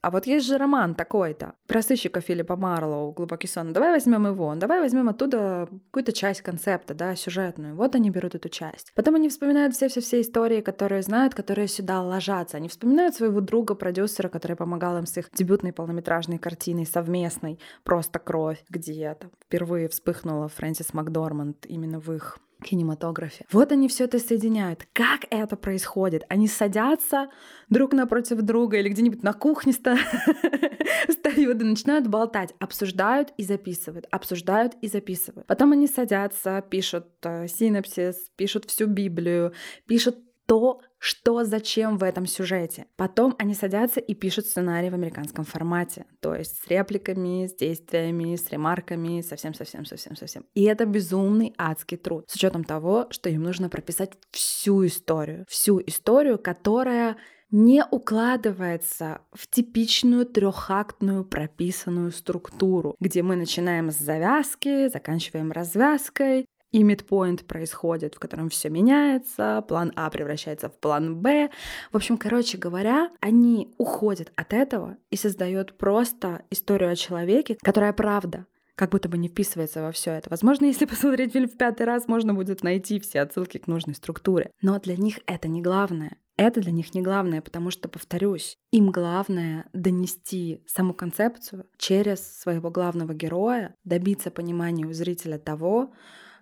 а 0.02 0.12
вот 0.12 0.28
есть 0.28 0.46
же 0.46 0.58
роман 0.66 0.96
такой-то 0.96 1.54
про 1.68 1.82
сыщика 1.82 2.22
Филиппа 2.22 2.56
Марлоу 2.56 3.12
«Глубокий 3.12 3.48
сон». 3.48 3.72
Давай 3.72 3.92
возьмем 3.92 4.26
его, 4.26 4.56
давай 4.56 4.80
возьмем 4.80 5.10
оттуда 5.10 5.70
какую-то 5.92 6.12
часть 6.12 6.42
концепта, 6.42 6.96
да, 6.96 7.16
сюжетную. 7.16 7.76
Вот 7.76 7.96
они 7.96 8.10
берут 8.10 8.34
эту 8.34 8.50
часть. 8.50 8.92
Потом 8.96 9.16
они 9.16 9.30
вспоминают 9.30 9.76
все-все-все 9.76 10.22
истории, 10.22 10.62
которые 10.62 11.04
знают, 11.04 11.36
которые 11.36 11.68
сюда 11.68 12.02
ложатся. 12.02 12.58
Они 12.58 12.68
вспоминают 12.68 13.14
своего 13.14 13.42
друга-продюсера, 13.42 14.30
который 14.30 14.58
помогал 14.58 14.98
им 14.98 15.06
с 15.06 15.18
их 15.18 15.30
дебютной 15.34 15.72
полнометражной 15.72 16.40
картиной 16.40 16.88
совместной 16.88 17.60
«Просто 17.84 18.18
кровь», 18.18 18.64
где 18.68 19.16
там 19.20 19.30
впервые 19.46 19.88
вспыхнула 19.88 20.48
Фрэнсис 20.48 20.96
Макдорманд 20.96 21.68
именно 21.68 22.00
в 22.00 22.12
их 22.12 22.40
кинематографе. 22.64 23.46
Вот 23.52 23.72
они 23.72 23.88
все 23.88 24.06
это 24.06 24.20
соединяют. 24.20 24.88
Как 24.94 25.26
это 25.30 25.56
происходит? 25.56 26.24
Они 26.30 26.48
садятся 26.48 27.30
друг 27.70 27.94
напротив 27.94 28.42
друга 28.42 28.78
или 28.78 28.90
где-нибудь 28.90 29.24
на 29.24 29.34
кухне 29.34 29.74
встают 31.08 31.62
и 31.62 31.66
начинают 31.66 32.08
болтать, 32.08 32.54
обсуждают 32.60 33.34
и 33.38 33.44
записывают, 33.44 34.08
обсуждают 34.12 34.76
и 34.82 34.88
записывают. 34.88 35.48
Потом 35.48 35.72
они 35.72 35.88
садятся, 35.88 36.64
пишут 36.70 37.08
э, 37.24 37.48
синапсис, 37.48 38.32
пишут 38.36 38.66
всю 38.66 38.88
Библию, 38.88 39.54
пишут 39.88 40.18
то, 40.46 40.82
что 40.98 41.44
зачем 41.44 41.98
в 41.98 42.04
этом 42.04 42.26
сюжете. 42.26 42.86
Потом 42.96 43.36
они 43.38 43.54
садятся 43.54 44.00
и 44.00 44.14
пишут 44.14 44.46
сценарий 44.46 44.90
в 44.90 44.94
американском 44.94 45.46
формате, 45.46 46.06
то 46.20 46.36
есть 46.36 46.64
с 46.64 46.68
репликами, 46.68 47.48
с 47.48 47.56
действиями, 47.56 48.36
с 48.36 48.50
ремарками, 48.50 49.22
совсем-совсем-совсем-совсем. 49.22 50.46
И 50.54 50.64
это 50.64 50.86
безумный 50.86 51.54
адский 51.58 51.98
труд, 51.98 52.26
с 52.28 52.36
учетом 52.36 52.64
того, 52.64 53.08
что 53.12 53.30
им 53.30 53.44
нужно 53.44 53.70
прописать 53.70 54.14
всю 54.32 54.86
историю, 54.86 55.46
всю 55.48 55.80
историю, 55.86 56.40
которая 56.40 57.18
не 57.52 57.86
укладывается 57.90 59.22
в 59.32 59.48
типичную 59.48 60.26
трехактную 60.26 61.24
прописанную 61.24 62.12
структуру, 62.12 62.96
где 63.00 63.22
мы 63.24 63.36
начинаем 63.36 63.92
с 63.92 63.98
завязки, 63.98 64.90
заканчиваем 64.90 65.52
развязкой, 65.52 66.46
и 66.76 66.84
мидпоинт 66.84 67.46
происходит, 67.46 68.16
в 68.16 68.20
котором 68.20 68.50
все 68.50 68.70
меняется, 68.70 69.64
план 69.66 69.94
А 69.96 70.10
превращается 70.10 70.68
в 70.68 70.78
план 70.78 71.16
Б. 71.16 71.50
В 71.94 71.96
общем, 71.96 72.18
короче 72.18 72.58
говоря, 72.58 73.12
они 73.22 73.74
уходят 73.78 74.34
от 74.36 74.52
этого 74.52 74.98
и 75.10 75.16
создают 75.16 75.78
просто 75.78 76.44
историю 76.50 76.92
о 76.92 76.98
человеке, 76.98 77.58
которая 77.62 77.94
правда 77.94 78.46
как 78.76 78.90
будто 78.90 79.08
бы 79.08 79.18
не 79.18 79.30
вписывается 79.30 79.82
во 79.82 79.94
все 79.94 80.12
это. 80.12 80.30
Возможно, 80.30 80.66
если 80.66 80.84
посмотреть 80.86 81.32
фильм 81.32 81.48
в 81.48 81.56
пятый 81.56 81.84
раз, 81.86 82.10
можно 82.10 82.34
будет 82.34 82.62
найти 82.62 83.00
все 83.00 83.22
отсылки 83.22 83.58
к 83.58 83.68
нужной 83.68 83.96
структуре. 83.96 84.52
Но 84.62 84.78
для 84.78 84.98
них 84.98 85.20
это 85.28 85.48
не 85.48 85.62
главное. 85.62 86.18
Это 86.36 86.60
для 86.60 86.74
них 86.74 86.94
не 86.94 87.02
главное, 87.02 87.42
потому 87.42 87.72
что, 87.72 87.88
повторюсь, 87.88 88.58
им 88.72 88.92
главное 88.92 89.70
донести 89.72 90.62
саму 90.68 90.94
концепцию 90.94 91.68
через 91.78 92.20
своего 92.42 92.70
главного 92.70 93.14
героя, 93.14 93.76
добиться 93.86 94.30
понимания 94.30 94.86
у 94.86 94.92
зрителя 94.92 95.38
того, 95.38 95.94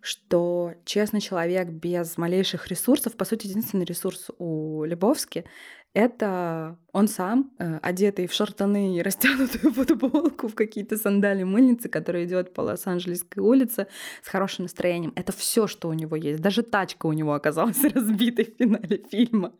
что 0.04 0.74
честный 0.84 1.22
человек 1.22 1.70
без 1.70 2.18
малейших 2.18 2.68
ресурсов, 2.68 3.16
по 3.16 3.24
сути, 3.24 3.48
единственный 3.48 3.86
ресурс 3.86 4.30
у 4.38 4.84
Лебовски— 4.84 5.46
Это 5.94 6.78
он 6.92 7.08
сам, 7.08 7.52
э, 7.60 7.80
одетый 7.82 8.28
в 8.28 8.34
шортаны 8.34 8.98
и 8.98 9.02
растянутую 9.02 9.74
футболку, 9.74 10.48
в 10.48 10.56
какие-то 10.56 10.98
сандали 10.98 11.44
мыльницы, 11.44 11.88
который 11.88 12.26
идет 12.26 12.54
по 12.54 12.62
Лос-Анджелесской 12.62 13.44
улице 13.44 13.88
с 14.24 14.28
хорошим 14.28 14.66
настроением. 14.66 15.14
Это 15.16 15.32
все, 15.32 15.68
что 15.68 15.90
у 15.90 15.94
него 15.94 16.16
есть. 16.16 16.42
Даже 16.42 16.64
тачка 16.64 17.06
у 17.06 17.14
него 17.14 17.34
оказалась 17.34 17.84
разбитой 17.94 18.46
в 18.46 18.58
финале 18.58 19.04
фильма. 19.10 19.54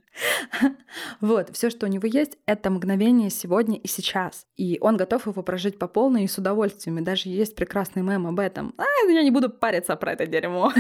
Вот, 1.22 1.50
все, 1.54 1.72
что 1.72 1.88
у 1.88 1.90
него 1.90 2.08
есть, 2.08 2.38
это 2.46 2.70
мгновение 2.70 3.32
сегодня 3.32 3.78
и 3.78 3.88
сейчас. 3.88 4.46
И 4.58 4.78
он 4.80 4.96
готов 4.96 5.26
его 5.26 5.42
прожить 5.42 5.80
по 5.80 5.88
полной 5.88 6.26
и 6.26 6.28
с 6.28 6.38
удовольствием. 6.38 7.00
И 7.00 7.02
даже 7.02 7.30
есть 7.30 7.56
прекрасный 7.56 8.04
мем 8.04 8.28
об 8.28 8.40
этом. 8.40 8.76
А, 8.78 8.84
я 9.12 9.24
не 9.24 9.32
буду 9.32 9.50
париться 9.50 9.96
про 9.96 10.14
это 10.14 10.28
дерьмо. 10.28 10.72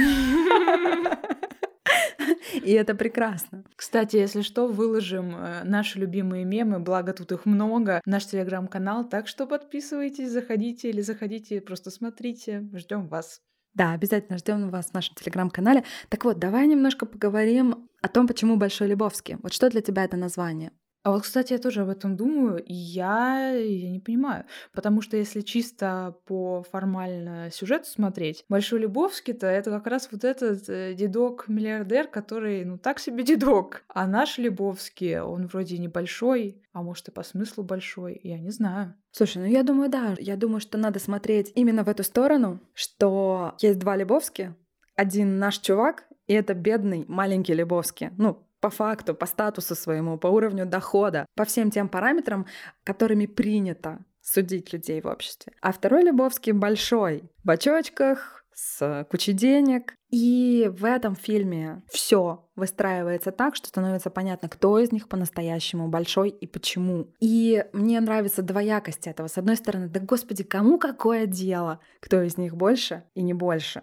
И 2.63 2.71
это 2.71 2.95
прекрасно. 2.95 3.63
Кстати, 3.75 4.17
если 4.17 4.41
что, 4.41 4.67
выложим 4.67 5.35
э, 5.35 5.63
наши 5.63 5.99
любимые 5.99 6.45
мемы, 6.45 6.79
благо 6.79 7.13
тут 7.13 7.31
их 7.31 7.45
много, 7.45 8.01
наш 8.05 8.25
телеграм-канал, 8.25 9.07
так 9.07 9.27
что 9.27 9.45
подписывайтесь, 9.45 10.29
заходите 10.31 10.89
или 10.89 11.01
заходите, 11.01 11.61
просто 11.61 11.89
смотрите, 11.91 12.69
ждем 12.73 13.07
вас. 13.07 13.41
Да, 13.73 13.93
обязательно 13.93 14.37
ждем 14.37 14.69
вас 14.69 14.87
в 14.87 14.93
нашем 14.93 15.15
телеграм-канале. 15.15 15.83
Так 16.09 16.25
вот, 16.25 16.37
давай 16.37 16.67
немножко 16.67 17.05
поговорим 17.05 17.89
о 18.01 18.07
том, 18.07 18.27
почему 18.27 18.55
Большой 18.57 18.87
Лебовский. 18.87 19.37
Вот 19.41 19.51
что 19.51 19.69
для 19.69 19.81
тебя 19.81 20.03
это 20.03 20.15
название? 20.15 20.71
А 21.03 21.11
вот, 21.11 21.23
кстати, 21.23 21.51
я 21.51 21.59
тоже 21.59 21.81
об 21.81 21.89
этом 21.89 22.15
думаю, 22.15 22.63
и 22.63 22.73
я, 22.73 23.49
я 23.49 23.89
не 23.91 23.99
понимаю. 23.99 24.45
Потому 24.71 25.01
что 25.01 25.17
если 25.17 25.41
чисто 25.41 26.15
по 26.25 26.63
формально 26.71 27.51
сюжету 27.51 27.85
смотреть, 27.85 28.45
Большой 28.47 28.79
Любовский-то 28.79 29.45
это 29.45 29.69
как 29.69 29.87
раз 29.87 30.07
вот 30.11 30.23
этот 30.23 30.69
э, 30.69 30.93
дедок-миллиардер, 30.93 32.07
который, 32.07 32.63
ну, 32.63 32.77
так 32.77 32.99
себе 32.99 33.23
дедок. 33.23 33.83
А 33.89 34.07
наш 34.07 34.37
Любовский, 34.37 35.19
он 35.19 35.47
вроде 35.47 35.77
небольшой, 35.77 36.61
а 36.71 36.81
может 36.81 37.09
и 37.09 37.11
по 37.11 37.23
смыслу 37.23 37.63
большой, 37.63 38.19
я 38.23 38.39
не 38.39 38.51
знаю. 38.51 38.95
Слушай, 39.11 39.39
ну 39.39 39.45
я 39.45 39.63
думаю, 39.63 39.89
да. 39.89 40.15
Я 40.19 40.37
думаю, 40.37 40.61
что 40.61 40.77
надо 40.77 40.99
смотреть 40.99 41.51
именно 41.55 41.83
в 41.83 41.89
эту 41.89 42.03
сторону, 42.03 42.61
что 42.73 43.55
есть 43.59 43.79
два 43.79 43.97
Лебовски, 43.97 44.55
один 44.95 45.37
наш 45.37 45.59
чувак, 45.59 46.05
и 46.27 46.33
это 46.33 46.53
бедный 46.53 47.05
маленький 47.07 47.53
Лебовский. 47.53 48.09
Ну, 48.17 48.47
по 48.63 48.69
факту, 48.69 49.13
по 49.13 49.25
статусу 49.25 49.75
своему, 49.75 50.17
по 50.17 50.27
уровню 50.27 50.65
дохода, 50.65 51.25
по 51.35 51.43
всем 51.43 51.69
тем 51.69 51.89
параметрам, 51.89 52.47
которыми 52.85 53.25
принято 53.25 54.05
судить 54.21 54.71
людей 54.71 55.01
в 55.01 55.07
обществе. 55.07 55.51
А 55.59 55.73
второй 55.73 56.03
Лебовский 56.03 56.53
большой, 56.53 57.29
в 57.43 57.49
очочках, 57.49 58.45
с 58.55 59.05
кучей 59.11 59.33
денег. 59.33 59.95
И 60.09 60.71
в 60.71 60.85
этом 60.85 61.15
фильме 61.15 61.81
все 61.91 62.47
выстраивается 62.55 63.31
так, 63.31 63.55
что 63.57 63.67
становится 63.67 64.09
понятно, 64.09 64.47
кто 64.47 64.79
из 64.79 64.93
них 64.93 65.09
по-настоящему 65.09 65.89
большой 65.89 66.29
и 66.29 66.47
почему. 66.47 67.11
И 67.19 67.65
мне 67.73 67.99
нравится 67.99 68.43
двоякость 68.43 69.07
этого. 69.07 69.27
С 69.27 69.37
одной 69.37 69.57
стороны, 69.57 69.89
да 69.89 69.99
господи, 69.99 70.43
кому 70.43 70.77
какое 70.77 71.25
дело, 71.25 71.81
кто 71.99 72.21
из 72.21 72.37
них 72.37 72.55
больше 72.55 73.03
и 73.13 73.23
не 73.23 73.33
больше 73.33 73.81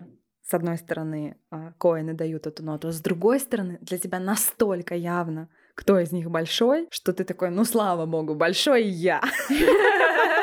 с 0.51 0.55
одной 0.55 0.79
стороны, 0.79 1.37
а, 1.53 1.73
коины 1.79 2.13
дают 2.13 2.49
эту 2.49 2.65
ноту, 2.65 2.89
а 2.89 2.93
с 2.93 3.01
другой 3.01 3.39
стороны, 3.39 3.79
для 3.83 3.99
тебя 3.99 4.19
настолько 4.19 4.97
явно, 4.97 5.49
кто 5.77 6.01
из 6.01 6.11
них 6.11 6.29
большой, 6.29 6.89
что 6.91 7.13
ты 7.13 7.23
такой, 7.23 7.51
ну 7.51 7.65
слава 7.65 8.05
богу, 8.05 8.35
большой 8.35 8.83
я. 8.83 9.23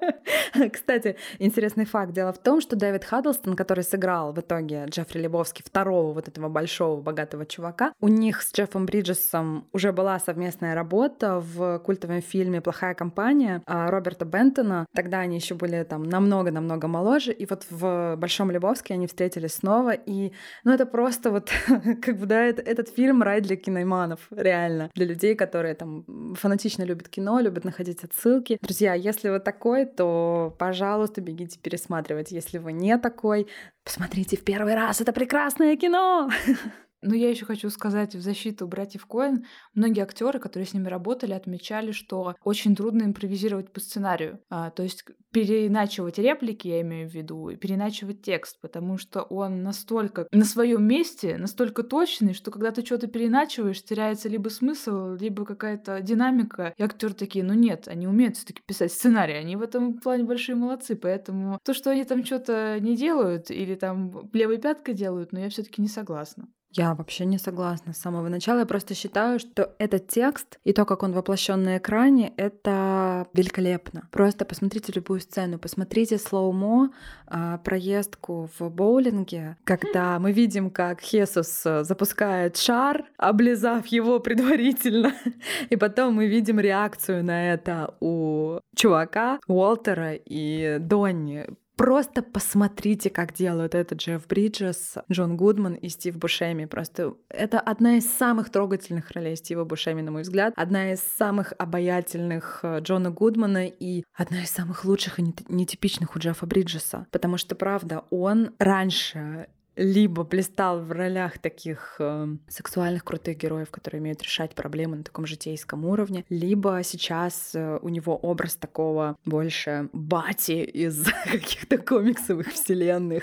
Кстати, 0.72 1.16
интересный 1.38 1.84
факт. 1.84 2.12
Дело 2.12 2.32
в 2.32 2.38
том, 2.38 2.60
что 2.60 2.76
Дэвид 2.76 3.04
Хаддлстон, 3.04 3.56
который 3.56 3.84
сыграл 3.84 4.32
в 4.32 4.40
итоге 4.40 4.86
Джеффри 4.86 5.20
Лебовски, 5.20 5.62
второго 5.62 6.12
вот 6.12 6.28
этого 6.28 6.48
большого 6.48 7.00
богатого 7.00 7.46
чувака, 7.46 7.92
у 8.00 8.08
них 8.08 8.42
с 8.42 8.52
Джеффом 8.52 8.86
Бриджесом 8.86 9.68
уже 9.72 9.92
была 9.92 10.18
совместная 10.18 10.74
работа 10.74 11.40
в 11.40 11.78
культовом 11.80 12.22
фильме 12.22 12.60
«Плохая 12.60 12.94
компания» 12.94 13.62
а, 13.66 13.90
Роберта 13.90 14.24
Бентона. 14.24 14.86
Тогда 14.94 15.20
они 15.20 15.36
еще 15.36 15.54
были 15.54 15.82
там 15.84 16.02
намного-намного 16.02 16.88
моложе, 16.88 17.32
и 17.32 17.46
вот 17.46 17.66
в 17.70 18.16
«Большом 18.16 18.50
Лебовске» 18.50 18.94
они 18.94 19.06
встретились 19.06 19.54
снова, 19.54 19.92
и 19.92 20.32
ну 20.64 20.72
это 20.72 20.86
просто 20.86 21.30
вот 21.30 21.50
как 22.02 22.16
бы, 22.16 22.26
да, 22.26 22.44
это, 22.44 22.62
этот 22.62 22.88
фильм 22.88 23.22
рай 23.22 23.40
для 23.40 23.56
киноманов, 23.56 24.20
реально, 24.30 24.90
для 24.94 25.06
людей, 25.06 25.34
которые 25.34 25.74
там 25.74 26.34
фанатично 26.34 26.82
любят 26.84 27.08
кино, 27.08 27.40
любят 27.40 27.64
находить 27.64 28.04
отсылки. 28.04 28.58
Друзья, 28.62 28.94
если 28.94 29.28
вы 29.28 29.40
такой, 29.40 29.89
то, 29.96 30.54
пожалуйста, 30.58 31.20
бегите 31.20 31.58
пересматривать. 31.58 32.32
Если 32.32 32.58
вы 32.58 32.72
не 32.72 32.96
такой, 32.98 33.48
посмотрите 33.84 34.36
в 34.36 34.44
первый 34.44 34.74
раз, 34.74 35.00
это 35.00 35.12
прекрасное 35.12 35.76
кино! 35.76 36.30
Но 37.02 37.14
я 37.14 37.30
еще 37.30 37.46
хочу 37.46 37.70
сказать 37.70 38.14
в 38.14 38.20
защиту 38.20 38.66
братьев 38.66 39.06
Коэн. 39.06 39.44
Многие 39.74 40.02
актеры, 40.02 40.38
которые 40.38 40.66
с 40.66 40.74
ними 40.74 40.88
работали, 40.88 41.32
отмечали, 41.32 41.92
что 41.92 42.34
очень 42.44 42.76
трудно 42.76 43.04
импровизировать 43.04 43.72
по 43.72 43.80
сценарию. 43.80 44.40
А, 44.50 44.70
то 44.70 44.82
есть 44.82 45.04
переиначивать 45.32 46.18
реплики, 46.18 46.68
я 46.68 46.80
имею 46.82 47.08
в 47.08 47.14
виду, 47.14 47.48
и 47.48 47.56
переиначивать 47.56 48.22
текст, 48.22 48.60
потому 48.60 48.98
что 48.98 49.22
он 49.22 49.62
настолько 49.62 50.26
на 50.32 50.44
своем 50.44 50.84
месте, 50.84 51.36
настолько 51.38 51.82
точный, 51.82 52.34
что 52.34 52.50
когда 52.50 52.70
ты 52.70 52.84
что-то 52.84 53.06
переиначиваешь, 53.06 53.82
теряется 53.82 54.28
либо 54.28 54.48
смысл, 54.48 55.14
либо 55.14 55.44
какая-то 55.44 56.00
динамика. 56.00 56.74
И 56.76 56.82
актеры 56.82 57.14
такие, 57.14 57.44
ну 57.44 57.54
нет, 57.54 57.88
они 57.88 58.08
умеют 58.08 58.36
все-таки 58.36 58.62
писать 58.66 58.92
сценарий, 58.92 59.34
они 59.34 59.56
в 59.56 59.62
этом 59.62 59.98
плане 59.98 60.24
большие 60.24 60.56
молодцы, 60.56 60.96
поэтому 60.96 61.58
то, 61.64 61.72
что 61.74 61.90
они 61.90 62.04
там 62.04 62.24
что-то 62.24 62.78
не 62.80 62.96
делают 62.96 63.50
или 63.50 63.74
там 63.74 64.28
левой 64.32 64.58
пяткой 64.58 64.94
делают, 64.94 65.32
но 65.32 65.40
я 65.40 65.48
все-таки 65.48 65.80
не 65.80 65.88
согласна. 65.88 66.48
Я 66.72 66.94
вообще 66.94 67.24
не 67.24 67.38
согласна 67.38 67.92
с 67.92 67.98
самого 67.98 68.28
начала. 68.28 68.60
Я 68.60 68.66
просто 68.66 68.94
считаю, 68.94 69.40
что 69.40 69.74
этот 69.78 70.06
текст 70.06 70.60
и 70.62 70.72
то, 70.72 70.84
как 70.84 71.02
он 71.02 71.12
воплощен 71.12 71.62
на 71.64 71.78
экране, 71.78 72.32
это 72.36 73.26
великолепно. 73.32 74.08
Просто 74.12 74.44
посмотрите 74.44 74.92
любую 74.92 75.20
сцену, 75.20 75.58
посмотрите 75.58 76.16
слоумо, 76.16 76.90
а, 77.26 77.58
проездку 77.58 78.48
в 78.58 78.70
боулинге, 78.70 79.56
когда 79.64 80.18
мы 80.20 80.32
видим, 80.32 80.70
как 80.70 81.00
Хесус 81.00 81.66
э, 81.66 81.82
запускает 81.82 82.56
шар, 82.56 83.04
облизав 83.16 83.86
его 83.86 84.20
предварительно, 84.20 85.12
и 85.70 85.76
потом 85.76 86.14
мы 86.14 86.28
видим 86.28 86.60
реакцию 86.60 87.24
на 87.24 87.52
это 87.52 87.94
у 88.00 88.60
чувака, 88.76 89.40
Уолтера 89.48 90.14
и 90.14 90.78
Донни 90.80 91.46
Просто 91.80 92.20
посмотрите, 92.20 93.08
как 93.08 93.32
делают 93.32 93.74
это 93.74 93.94
Джефф 93.94 94.26
Бриджес, 94.26 94.96
Джон 95.10 95.38
Гудман 95.38 95.72
и 95.72 95.88
Стив 95.88 96.14
Бушеми. 96.18 96.66
Просто 96.66 97.14
это 97.30 97.58
одна 97.58 97.96
из 97.96 98.04
самых 98.04 98.50
трогательных 98.50 99.10
ролей 99.12 99.34
Стива 99.34 99.64
Бушеми, 99.64 100.02
на 100.02 100.10
мой 100.10 100.20
взгляд. 100.20 100.52
Одна 100.56 100.92
из 100.92 101.00
самых 101.00 101.54
обаятельных 101.56 102.60
э, 102.64 102.80
Джона 102.80 103.10
Гудмана 103.10 103.66
и 103.66 104.04
одна 104.12 104.42
из 104.42 104.50
самых 104.50 104.84
лучших 104.84 105.20
и 105.20 105.34
нетипичных 105.48 106.16
у 106.16 106.18
Джеффа 106.18 106.44
Бриджеса. 106.44 107.06
Потому 107.12 107.38
что, 107.38 107.54
правда, 107.54 108.04
он 108.10 108.50
раньше 108.58 109.46
либо 109.80 110.24
блистал 110.24 110.80
в 110.80 110.92
ролях 110.92 111.38
таких 111.38 111.96
э, 111.98 112.26
сексуальных 112.48 113.02
крутых 113.02 113.38
героев, 113.38 113.70
которые 113.70 114.02
умеют 114.02 114.22
решать 114.22 114.54
проблемы 114.54 114.96
на 114.98 115.04
таком 115.04 115.24
житейском 115.24 115.86
уровне, 115.86 116.26
либо 116.28 116.82
сейчас 116.84 117.54
э, 117.54 117.78
у 117.80 117.88
него 117.88 118.14
образ 118.14 118.56
такого 118.56 119.16
больше 119.24 119.88
бати 119.94 120.62
из 120.64 121.06
каких-то 121.24 121.78
комиксовых 121.78 122.48
вселенных. 122.48 123.22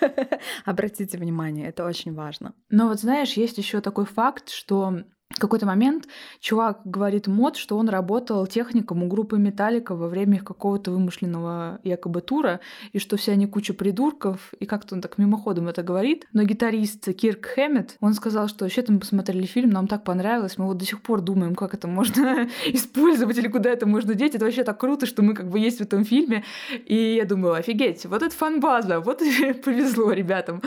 Обратите 0.66 1.16
внимание, 1.16 1.68
это 1.68 1.86
очень 1.86 2.14
важно. 2.14 2.54
Но 2.68 2.88
вот 2.88 3.00
знаешь, 3.00 3.32
есть 3.32 3.56
еще 3.56 3.80
такой 3.80 4.04
факт, 4.04 4.50
что 4.50 5.02
в 5.30 5.38
какой-то 5.38 5.64
момент 5.64 6.08
чувак 6.40 6.80
говорит 6.84 7.28
мод, 7.28 7.56
что 7.56 7.78
он 7.78 7.88
работал 7.88 8.46
техником 8.46 9.02
у 9.04 9.06
группы 9.06 9.38
Металлика 9.38 9.94
во 9.94 10.08
время 10.08 10.36
их 10.36 10.44
какого-то 10.44 10.90
вымышленного 10.90 11.80
якобы 11.84 12.20
тура, 12.20 12.60
и 12.92 12.98
что 12.98 13.16
все 13.16 13.32
они 13.32 13.46
куча 13.46 13.72
придурков, 13.72 14.52
и 14.58 14.66
как-то 14.66 14.96
он 14.96 15.00
так 15.00 15.18
мимоходом 15.18 15.68
это 15.68 15.82
говорит. 15.82 16.26
Но 16.32 16.42
гитарист 16.42 17.14
Кирк 17.14 17.46
Хэммет, 17.46 17.96
он 18.00 18.14
сказал, 18.14 18.48
что 18.48 18.64
вообще-то 18.64 18.92
мы 18.92 18.98
посмотрели 18.98 19.46
фильм, 19.46 19.70
нам 19.70 19.86
так 19.86 20.02
понравилось, 20.02 20.58
мы 20.58 20.66
вот 20.66 20.78
до 20.78 20.84
сих 20.84 21.00
пор 21.00 21.20
думаем, 21.20 21.54
как 21.54 21.74
это 21.74 21.86
можно 21.86 22.48
использовать 22.66 23.38
или 23.38 23.48
куда 23.48 23.70
это 23.70 23.86
можно 23.86 24.14
деть. 24.14 24.34
Это 24.34 24.44
вообще 24.44 24.64
так 24.64 24.80
круто, 24.80 25.06
что 25.06 25.22
мы 25.22 25.34
как 25.34 25.48
бы 25.48 25.60
есть 25.60 25.78
в 25.78 25.82
этом 25.82 26.04
фильме. 26.04 26.44
И 26.86 27.14
я 27.14 27.24
думаю, 27.24 27.54
офигеть, 27.54 28.04
вот 28.06 28.22
это 28.22 28.34
фан-база, 28.34 29.00
вот 29.00 29.22
повезло 29.64 30.10
ребятам, 30.12 30.60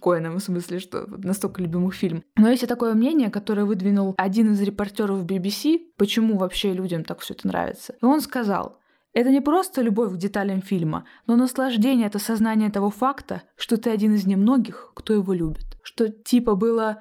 Коинам, 0.00 0.36
в 0.36 0.40
смысле, 0.40 0.78
что 0.78 1.06
настолько 1.18 1.60
любимый 1.60 1.90
фильм. 1.90 2.22
Но 2.36 2.48
есть 2.48 2.66
такое 2.66 2.94
мнение, 2.94 3.30
которое 3.30 3.64
выдвинуло 3.64 3.95
выдвинул 3.96 4.14
один 4.16 4.52
из 4.52 4.60
репортеров 4.60 5.24
BBC, 5.24 5.78
почему 5.96 6.38
вообще 6.38 6.72
людям 6.72 7.04
так 7.04 7.20
все 7.20 7.34
это 7.34 7.46
нравится. 7.48 7.94
И 8.02 8.04
он 8.04 8.20
сказал, 8.20 8.78
это 9.12 9.30
не 9.30 9.40
просто 9.40 9.82
любовь 9.82 10.12
к 10.12 10.16
деталям 10.16 10.62
фильма, 10.62 11.04
но 11.26 11.36
наслаждение 11.36 12.06
это 12.06 12.18
сознание 12.18 12.70
того 12.70 12.90
факта, 12.90 13.42
что 13.56 13.76
ты 13.76 13.90
один 13.90 14.14
из 14.14 14.26
немногих, 14.26 14.92
кто 14.94 15.14
его 15.14 15.32
любит. 15.32 15.78
Что 15.82 16.08
типа 16.08 16.54
было 16.54 16.98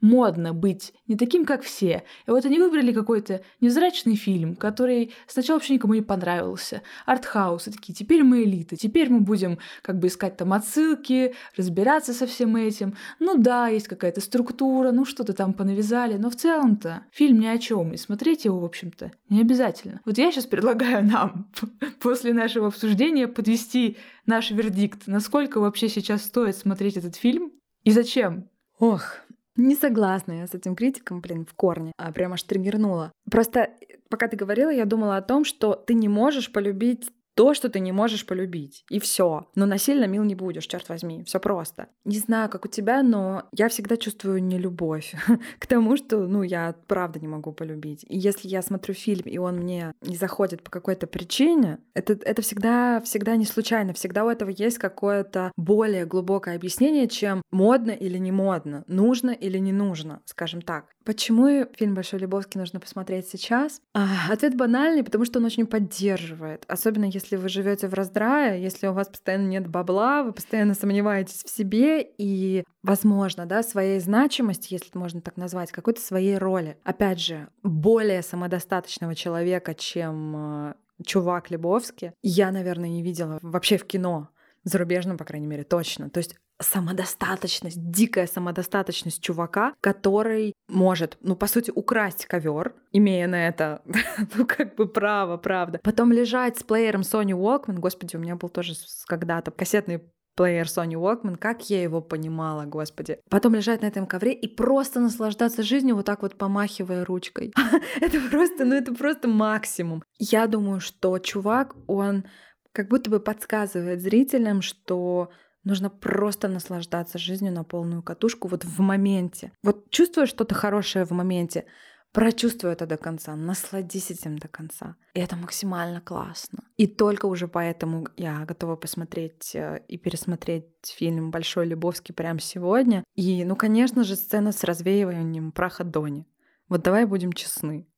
модно 0.00 0.52
быть 0.52 0.92
не 1.06 1.16
таким, 1.16 1.44
как 1.44 1.62
все. 1.62 2.04
И 2.26 2.30
вот 2.30 2.44
они 2.44 2.58
выбрали 2.58 2.92
какой-то 2.92 3.42
невзрачный 3.60 4.16
фильм, 4.16 4.56
который 4.56 5.12
сначала 5.26 5.56
вообще 5.56 5.74
никому 5.74 5.94
не 5.94 6.02
понравился. 6.02 6.82
Артхаус. 7.06 7.68
И 7.68 7.70
такие, 7.70 7.94
теперь 7.94 8.22
мы 8.22 8.44
элита, 8.44 8.76
теперь 8.76 9.10
мы 9.10 9.20
будем 9.20 9.58
как 9.82 9.98
бы 9.98 10.08
искать 10.08 10.36
там 10.36 10.52
отсылки, 10.52 11.34
разбираться 11.56 12.12
со 12.12 12.26
всем 12.26 12.56
этим. 12.56 12.94
Ну 13.18 13.36
да, 13.36 13.68
есть 13.68 13.88
какая-то 13.88 14.20
структура, 14.20 14.92
ну 14.92 15.04
что-то 15.04 15.32
там 15.32 15.52
понавязали, 15.52 16.16
но 16.16 16.30
в 16.30 16.36
целом-то 16.36 17.02
фильм 17.10 17.40
ни 17.40 17.46
о 17.46 17.58
чем. 17.58 17.92
И 17.92 17.96
смотреть 17.96 18.44
его, 18.44 18.58
в 18.60 18.64
общем-то, 18.64 19.12
не 19.28 19.40
обязательно. 19.40 20.00
Вот 20.04 20.18
я 20.18 20.30
сейчас 20.30 20.46
предлагаю 20.46 21.04
нам 21.04 21.50
после 22.00 22.32
нашего 22.32 22.68
обсуждения 22.68 23.28
подвести 23.28 23.96
наш 24.26 24.50
вердикт, 24.50 25.06
насколько 25.06 25.60
вообще 25.60 25.88
сейчас 25.88 26.24
стоит 26.24 26.56
смотреть 26.56 26.96
этот 26.96 27.16
фильм 27.16 27.52
и 27.84 27.90
зачем. 27.90 28.48
Ох, 28.78 29.20
не 29.56 29.74
согласна 29.74 30.32
я 30.32 30.46
с 30.46 30.54
этим 30.54 30.74
критиком, 30.74 31.20
блин, 31.20 31.44
в 31.44 31.54
корне. 31.54 31.92
А 31.96 32.12
прям 32.12 32.32
аж 32.32 32.42
триггернула. 32.42 33.12
Просто 33.30 33.70
пока 34.08 34.28
ты 34.28 34.36
говорила, 34.36 34.70
я 34.70 34.84
думала 34.84 35.16
о 35.16 35.22
том, 35.22 35.44
что 35.44 35.74
ты 35.74 35.94
не 35.94 36.08
можешь 36.08 36.52
полюбить 36.52 37.10
то, 37.36 37.52
что 37.52 37.68
ты 37.68 37.80
не 37.80 37.92
можешь 37.92 38.24
полюбить. 38.24 38.84
И 38.88 38.98
все. 38.98 39.46
Но 39.54 39.66
насильно 39.66 40.06
мил 40.06 40.24
не 40.24 40.34
будешь, 40.34 40.66
черт 40.66 40.88
возьми. 40.88 41.22
Все 41.24 41.38
просто. 41.38 41.88
Не 42.04 42.18
знаю, 42.18 42.48
как 42.48 42.64
у 42.64 42.68
тебя, 42.68 43.02
но 43.02 43.44
я 43.52 43.68
всегда 43.68 43.98
чувствую 43.98 44.42
нелюбовь 44.42 45.14
к 45.58 45.66
тому, 45.66 45.98
что, 45.98 46.26
ну, 46.26 46.42
я 46.42 46.74
правда 46.86 47.20
не 47.20 47.28
могу 47.28 47.52
полюбить. 47.52 48.06
И 48.08 48.18
если 48.18 48.48
я 48.48 48.62
смотрю 48.62 48.94
фильм, 48.94 49.26
и 49.26 49.36
он 49.36 49.56
мне 49.56 49.92
не 50.00 50.16
заходит 50.16 50.62
по 50.62 50.70
какой-то 50.70 51.06
причине, 51.06 51.78
это, 51.92 52.14
это 52.14 52.40
всегда, 52.40 53.02
всегда 53.02 53.36
не 53.36 53.44
случайно. 53.44 53.92
Всегда 53.92 54.24
у 54.24 54.30
этого 54.30 54.48
есть 54.48 54.78
какое-то 54.78 55.52
более 55.58 56.06
глубокое 56.06 56.56
объяснение, 56.56 57.06
чем 57.06 57.42
модно 57.50 57.90
или 57.90 58.16
не 58.16 58.32
модно, 58.32 58.82
нужно 58.86 59.30
или 59.30 59.58
не 59.58 59.72
нужно, 59.72 60.22
скажем 60.24 60.62
так. 60.62 60.95
Почему 61.06 61.66
фильм 61.76 61.94
«Большой 61.94 62.18
Любовский» 62.18 62.58
нужно 62.58 62.80
посмотреть 62.80 63.28
сейчас? 63.28 63.80
А, 63.94 64.32
ответ 64.32 64.56
банальный, 64.56 65.04
потому 65.04 65.24
что 65.24 65.38
он 65.38 65.44
очень 65.44 65.64
поддерживает. 65.64 66.64
Особенно 66.66 67.04
если 67.04 67.36
вы 67.36 67.48
живете 67.48 67.86
в 67.86 67.94
раздрае, 67.94 68.60
если 68.60 68.88
у 68.88 68.92
вас 68.92 69.06
постоянно 69.06 69.46
нет 69.46 69.68
бабла, 69.68 70.24
вы 70.24 70.32
постоянно 70.32 70.74
сомневаетесь 70.74 71.44
в 71.44 71.48
себе 71.48 72.02
и, 72.02 72.64
возможно, 72.82 73.46
да, 73.46 73.62
своей 73.62 74.00
значимости, 74.00 74.72
если 74.72 74.88
это 74.88 74.98
можно 74.98 75.20
так 75.20 75.36
назвать, 75.36 75.70
какой-то 75.70 76.00
своей 76.00 76.38
роли. 76.38 76.76
Опять 76.82 77.20
же, 77.20 77.50
более 77.62 78.22
самодостаточного 78.22 79.14
человека, 79.14 79.76
чем 79.76 80.70
э, 80.70 80.74
чувак 81.04 81.52
Лебовский, 81.52 82.14
я, 82.22 82.50
наверное, 82.50 82.88
не 82.88 83.04
видела 83.04 83.38
вообще 83.42 83.78
в 83.78 83.86
кино 83.86 84.30
зарубежном, 84.64 85.18
по 85.18 85.24
крайней 85.24 85.46
мере, 85.46 85.62
точно. 85.62 86.10
То 86.10 86.18
есть 86.18 86.34
самодостаточность, 86.60 87.90
дикая 87.90 88.26
самодостаточность 88.26 89.22
чувака, 89.22 89.74
который 89.80 90.54
может, 90.68 91.18
ну, 91.20 91.36
по 91.36 91.46
сути, 91.46 91.70
украсть 91.74 92.26
ковер, 92.26 92.74
имея 92.92 93.26
на 93.26 93.48
это, 93.48 93.82
ну, 94.34 94.46
как 94.46 94.74
бы 94.76 94.88
право, 94.88 95.36
правда. 95.36 95.80
Потом 95.82 96.12
лежать 96.12 96.58
с 96.58 96.62
плеером 96.62 97.02
Sony 97.02 97.32
Walkman, 97.32 97.78
господи, 97.78 98.16
у 98.16 98.20
меня 98.20 98.36
был 98.36 98.48
тоже 98.48 98.74
когда-то 99.06 99.50
кассетный 99.50 100.02
плеер 100.36 100.66
Sony 100.66 100.94
Walkman, 100.94 101.36
как 101.36 101.68
я 101.70 101.82
его 101.82 102.00
понимала, 102.00 102.64
господи. 102.64 103.18
Потом 103.30 103.54
лежать 103.54 103.82
на 103.82 103.86
этом 103.86 104.06
ковре 104.06 104.32
и 104.32 104.46
просто 104.46 105.00
наслаждаться 105.00 105.62
жизнью, 105.62 105.96
вот 105.96 106.06
так 106.06 106.22
вот 106.22 106.36
помахивая 106.36 107.04
ручкой. 107.04 107.52
это 108.00 108.20
просто, 108.30 108.64
ну 108.64 108.74
это 108.74 108.94
просто 108.94 109.28
максимум. 109.28 110.04
Я 110.18 110.46
думаю, 110.46 110.80
что 110.80 111.18
чувак, 111.18 111.74
он 111.86 112.24
как 112.72 112.88
будто 112.88 113.10
бы 113.10 113.20
подсказывает 113.20 114.02
зрителям, 114.02 114.60
что 114.60 115.30
Нужно 115.66 115.90
просто 115.90 116.46
наслаждаться 116.46 117.18
жизнью 117.18 117.52
на 117.52 117.64
полную 117.64 118.00
катушку 118.00 118.46
вот 118.46 118.64
в 118.64 118.80
моменте. 118.80 119.50
Вот 119.64 119.90
чувствуешь 119.90 120.28
что-то 120.28 120.54
хорошее 120.54 121.04
в 121.04 121.10
моменте, 121.10 121.64
прочувствуй 122.12 122.70
это 122.70 122.86
до 122.86 122.96
конца, 122.96 123.34
насладись 123.34 124.12
этим 124.12 124.38
до 124.38 124.46
конца. 124.46 124.94
И 125.14 125.18
это 125.18 125.34
максимально 125.34 126.00
классно. 126.00 126.60
И 126.76 126.86
только 126.86 127.26
уже 127.26 127.48
поэтому 127.48 128.06
я 128.16 128.44
готова 128.44 128.76
посмотреть 128.76 129.56
э, 129.56 129.80
и 129.88 129.98
пересмотреть 129.98 130.66
фильм 130.84 131.32
«Большой 131.32 131.66
Любовский» 131.66 132.14
прямо 132.14 132.38
сегодня. 132.38 133.02
И, 133.16 133.44
ну, 133.44 133.56
конечно 133.56 134.04
же, 134.04 134.14
сцена 134.14 134.52
с 134.52 134.62
развеиванием 134.62 135.50
праха 135.50 135.82
Дони. 135.82 136.28
Вот 136.68 136.82
давай 136.82 137.06
будем 137.06 137.32
честны. 137.32 137.88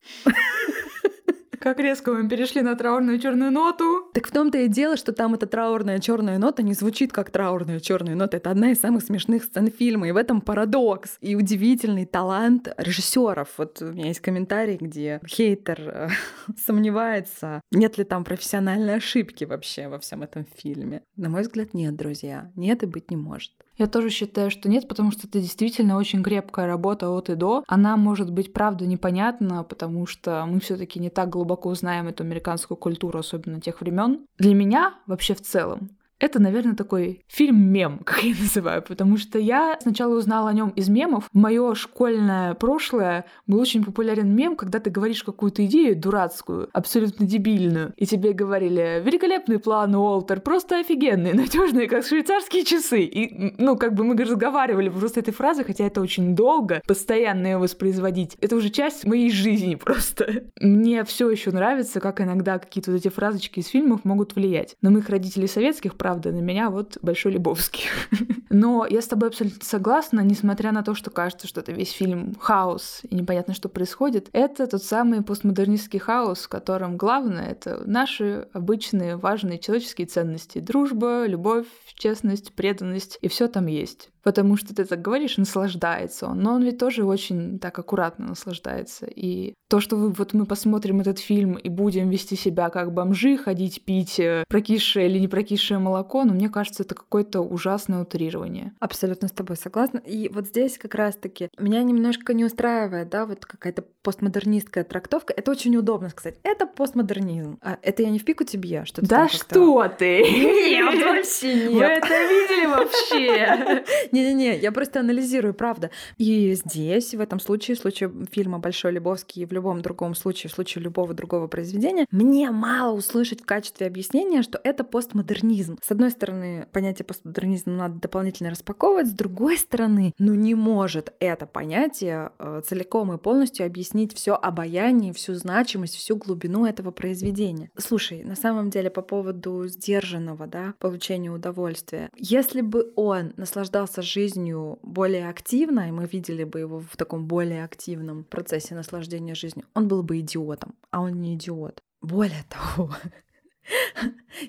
Как 1.61 1.81
резко 1.81 2.13
мы 2.13 2.29
перешли 2.29 2.63
на 2.63 2.77
траурную 2.77 3.19
черную 3.19 3.51
ноту. 3.51 4.09
Так 4.15 4.29
в 4.29 4.31
том-то 4.31 4.59
и 4.59 4.69
дело, 4.69 4.97
что 4.97 5.13
там 5.13 5.35
эта 5.35 5.47
траурная 5.47 5.99
черная 5.99 6.39
нота 6.39 6.63
не 6.63 6.75
звучит 6.75 7.13
как 7.13 7.31
траурная 7.31 7.81
черная 7.81 8.15
нота. 8.15 8.37
Это 8.37 8.51
одна 8.51 8.71
из 8.71 8.81
самых 8.81 9.03
смешных 9.03 9.45
сцен 9.45 9.71
фильма. 9.71 10.09
И 10.09 10.13
в 10.13 10.17
этом 10.17 10.41
парадокс 10.41 11.19
и 11.21 11.35
удивительный 11.35 12.07
талант 12.07 12.73
режиссеров. 12.77 13.49
Вот 13.57 13.83
у 13.83 13.87
меня 13.87 14.09
есть 14.09 14.21
комментарий, 14.21 14.77
где 14.77 15.21
хейтер 15.27 15.81
э, 15.81 16.09
сомневается, 16.57 17.63
нет 17.71 17.99
ли 17.99 18.05
там 18.05 18.25
профессиональной 18.25 18.97
ошибки 18.97 19.45
вообще 19.45 19.89
во 19.89 19.99
всем 19.99 20.23
этом 20.23 20.47
фильме. 20.57 21.03
На 21.17 21.29
мой 21.29 21.43
взгляд, 21.43 21.75
нет, 21.75 21.97
друзья. 21.97 22.53
Нет 22.57 22.83
и 22.83 22.87
быть 22.87 23.11
не 23.11 23.17
может. 23.17 23.53
Я 23.79 23.87
тоже 23.87 24.11
считаю, 24.11 24.51
что 24.51 24.69
нет, 24.69 24.89
потому 24.89 25.13
что 25.13 25.29
это 25.29 25.41
действительно 25.41 25.97
очень 25.97 26.23
крепкая 26.23 26.67
работа 26.67 27.11
от 27.11 27.31
и 27.31 27.37
до. 27.37 27.63
Она 27.69 27.97
может 27.97 28.33
быть, 28.33 28.53
правда, 28.53 28.87
непонятна, 28.87 29.63
потому 29.63 30.07
что 30.07 30.45
мы 30.47 30.59
все 30.59 30.77
таки 30.77 30.99
не 30.99 31.11
так 31.11 31.31
глубоко 31.31 31.73
знаем 31.75 32.09
эту 32.09 32.25
американскую 32.25 32.77
культуру, 32.77 33.21
особенно 33.21 33.61
тех 33.61 33.81
времен. 33.81 34.27
Для 34.37 34.55
меня 34.55 34.95
вообще 35.07 35.35
в 35.35 35.41
целом 35.41 35.91
это, 36.21 36.41
наверное, 36.41 36.75
такой 36.75 37.23
фильм-мем, 37.29 37.99
как 38.05 38.23
я 38.23 38.35
называю, 38.35 38.83
потому 38.83 39.17
что 39.17 39.39
я 39.39 39.79
сначала 39.81 40.17
узнала 40.17 40.51
о 40.51 40.53
нем 40.53 40.71
из 40.71 40.89
мемов. 40.89 41.29
Мое 41.33 41.75
школьное 41.75 42.55
прошлое 42.55 43.25
был 43.47 43.61
очень 43.61 43.85
популярен 43.85 44.35
мем, 44.35 44.57
когда 44.57 44.81
ты 44.81 44.91
говоришь 44.91 45.23
какую-то 45.23 45.65
идею 45.67 45.97
дурацкую, 45.97 46.69
абсолютно 46.73 47.27
дебильную, 47.27 47.93
и 47.97 48.07
тебе 48.07 48.33
говорили 48.33 49.03
«Великолепный 49.05 49.59
план, 49.59 49.95
Уолтер, 49.95 50.41
просто 50.41 50.81
офигенный, 50.81 51.33
надежный, 51.35 51.87
как 51.87 52.05
швейцарские 52.05 52.65
часы». 52.65 53.03
И, 53.03 53.55
ну, 53.59 53.77
как 53.77 53.95
бы 53.95 54.05
мы 54.05 54.17
разговаривали 54.17 54.89
просто 54.89 55.21
этой 55.21 55.33
фразой, 55.33 55.65
хотя 55.65 55.85
это 55.85 56.01
очень 56.01 56.35
долго, 56.35 56.83
постоянно 56.87 57.47
ее 57.47 57.59
воспроизводить. 57.59 58.37
Это 58.41 58.57
уже 58.57 58.71
часть 58.71 59.05
моей 59.05 59.31
жизни 59.31 59.75
просто. 59.85 60.45
Мне 60.61 61.05
все 61.05 61.31
еще 61.31 61.51
нравится, 61.51 62.01
как 62.01 62.21
иногда 62.21 62.59
какие-то 62.59 62.91
вот 62.91 62.99
эти 62.99 63.09
фразочки 63.09 63.61
из 63.61 63.69
фильмов 63.69 64.05
могут 64.05 64.35
влиять. 64.35 64.77
На 64.83 64.91
моих 64.91 65.09
родителей 65.09 65.47
советских, 65.47 65.97
правда, 66.09 66.33
на 66.33 66.41
меня 66.41 66.71
вот 66.71 66.97
Большой 67.03 67.33
Любовский. 67.33 67.85
Но 68.49 68.87
я 68.89 69.03
с 69.03 69.07
тобой 69.07 69.29
абсолютно 69.29 69.63
согласна, 69.63 70.21
несмотря 70.21 70.73
на 70.73 70.83
то, 70.83 70.95
что 70.95 71.11
кажется, 71.11 71.47
что 71.47 71.61
это 71.61 71.73
весь 71.73 71.91
фильм 71.91 72.35
хаос 72.41 73.03
и 73.03 73.15
непонятно, 73.15 73.53
что 73.53 73.69
происходит. 73.69 74.31
Это 74.33 74.67
тот 74.67 74.83
самый 74.83 75.21
постмодернистский 75.21 75.99
хаос, 75.99 76.45
в 76.45 76.49
котором 76.49 76.97
главное— 76.97 77.47
это 77.51 77.83
наши 77.85 78.49
обычные 78.55 79.19
важные 79.19 79.59
человеческие 79.59 80.07
ценности. 80.07 80.61
Дружба, 80.61 81.27
любовь, 81.27 81.67
честность, 81.93 82.55
преданность, 82.55 83.19
и 83.21 83.29
все 83.29 83.47
там 83.47 83.67
есть 83.67 84.09
потому 84.29 84.59
что 84.59 84.75
ты 84.75 84.85
так 84.85 85.01
говоришь, 85.01 85.39
наслаждается 85.39 86.27
он. 86.27 86.41
Но 86.41 86.53
он 86.53 86.63
ведь 86.63 86.77
тоже 86.77 87.03
очень 87.03 87.59
так 87.59 87.79
аккуратно 87.79 88.27
наслаждается. 88.27 89.07
И 89.07 89.55
то, 89.71 89.81
что 89.81 89.97
вы, 89.97 90.11
вот 90.11 90.35
мы 90.35 90.45
посмотрим 90.45 91.01
этот 91.01 91.19
фильм 91.19 91.55
и 91.55 91.71
будем 91.71 92.11
вести 92.11 92.37
себя 92.37 92.69
как 92.69 92.93
бомжи, 92.93 93.39
ходить 93.39 93.83
пить 93.87 94.21
э, 94.21 94.45
прокисшее 94.47 95.09
или 95.09 95.19
не 95.19 95.29
прокисшее 95.29 95.79
молоко, 95.79 95.98
но 96.25 96.33
мне 96.33 96.49
кажется, 96.49 96.83
это 96.83 96.95
какое-то 96.95 97.41
ужасное 97.41 98.03
утрирование. 98.03 98.73
Абсолютно 98.81 99.29
с 99.29 99.33
тобой 99.33 99.57
согласна. 99.57 99.99
И 99.99 100.29
вот 100.29 100.47
здесь 100.47 100.79
как 100.79 100.95
раз-таки 100.95 101.49
меня 101.59 101.83
немножко 101.83 102.35
не 102.35 102.45
устраивает, 102.45 103.09
да, 103.09 103.27
вот 103.27 103.45
какая-то 103.47 103.85
постмодернистская 104.03 104.85
трактовка. 104.85 105.35
Это 105.37 105.51
очень 105.51 105.77
удобно 105.77 106.09
сказать. 106.09 106.39
Это 106.43 106.67
постмодернизм. 106.67 107.59
А 107.63 107.79
это 107.83 108.03
я 108.03 108.11
не 108.11 108.19
в 108.19 108.25
пику 108.25 108.45
тебе, 108.45 108.85
что 108.85 109.07
Да 109.07 109.29
что 109.29 109.89
ты? 109.89 110.23
Нет, 110.23 111.05
вообще 111.05 111.55
нет. 111.55 111.73
Вы 111.73 111.85
это 111.85 112.07
видели 112.07 112.67
вообще? 112.67 113.85
Не-не-не, 114.13 114.59
я 114.59 114.73
просто 114.73 115.01
анализирую, 115.01 115.55
правда. 115.55 115.91
И 116.17 116.55
здесь, 116.55 117.15
в 117.15 117.21
этом 117.21 117.41
случае, 117.41 117.77
в 117.77 117.81
случае 117.81 118.13
фильма 118.31 118.59
«Большой 118.59 118.93
Любовский» 118.93 119.43
и 119.43 119.47
в 119.47 119.53
любом 119.53 119.83
другом 119.83 120.15
случае, 120.15 120.51
в 120.51 120.55
случае 120.55 120.85
любого 120.85 121.15
другого 121.15 121.47
произведения, 121.47 122.07
мне 122.11 122.51
мало 122.51 122.95
услышать 122.95 123.43
в 123.43 123.47
качестве 123.47 123.87
объяснения, 123.87 124.43
что 124.43 124.61
это 124.63 124.85
постмодернизм. 124.85 125.79
С 125.89 125.91
одной 125.91 126.11
стороны, 126.11 126.67
понятие 126.71 127.07
постмодернизма 127.07 127.73
надо 127.73 127.99
дополнительно 127.99 128.51
распаковывать, 128.51 129.07
с 129.07 129.13
другой 129.13 129.57
стороны, 129.57 130.13
ну 130.19 130.35
не 130.35 130.55
может 130.55 131.15
это 131.19 131.47
понятие 131.47 132.31
э, 132.39 132.61
целиком 132.67 133.11
и 133.15 133.17
полностью 133.17 133.65
объяснить 133.65 134.15
все 134.15 134.35
обаяние, 134.35 135.15
всю 135.15 135.33
значимость, 135.33 135.97
всю 135.97 136.17
глубину 136.17 136.67
этого 136.67 136.91
произведения. 136.91 137.71
Слушай, 137.79 138.23
на 138.23 138.37
самом 138.37 138.69
деле 138.69 138.91
по 138.91 139.01
поводу 139.01 139.67
сдержанного, 139.67 140.47
да, 140.47 140.75
получения 140.79 141.31
удовольствия. 141.31 142.11
Если 142.17 142.61
бы 142.61 142.93
он 142.95 143.33
наслаждался 143.39 144.03
жизнью 144.03 144.81
более 144.83 145.31
активно, 145.31 145.89
и 145.89 145.91
мы 145.91 146.05
видели 146.05 146.45
бы 146.45 146.61
его 146.61 146.81
в 146.81 146.99
таком 146.99 147.27
более 147.27 147.65
активном 147.65 148.25
процессе 148.25 148.75
наслаждения 148.75 149.35
жизнью, 149.35 149.65
он 149.73 149.89
был 149.89 150.03
бы 150.03 150.21
идиотом, 150.21 150.75
а 150.91 151.01
он 151.01 151.15
не 151.23 151.35
идиот. 151.35 151.83
Более 152.03 152.45
того, 152.51 152.91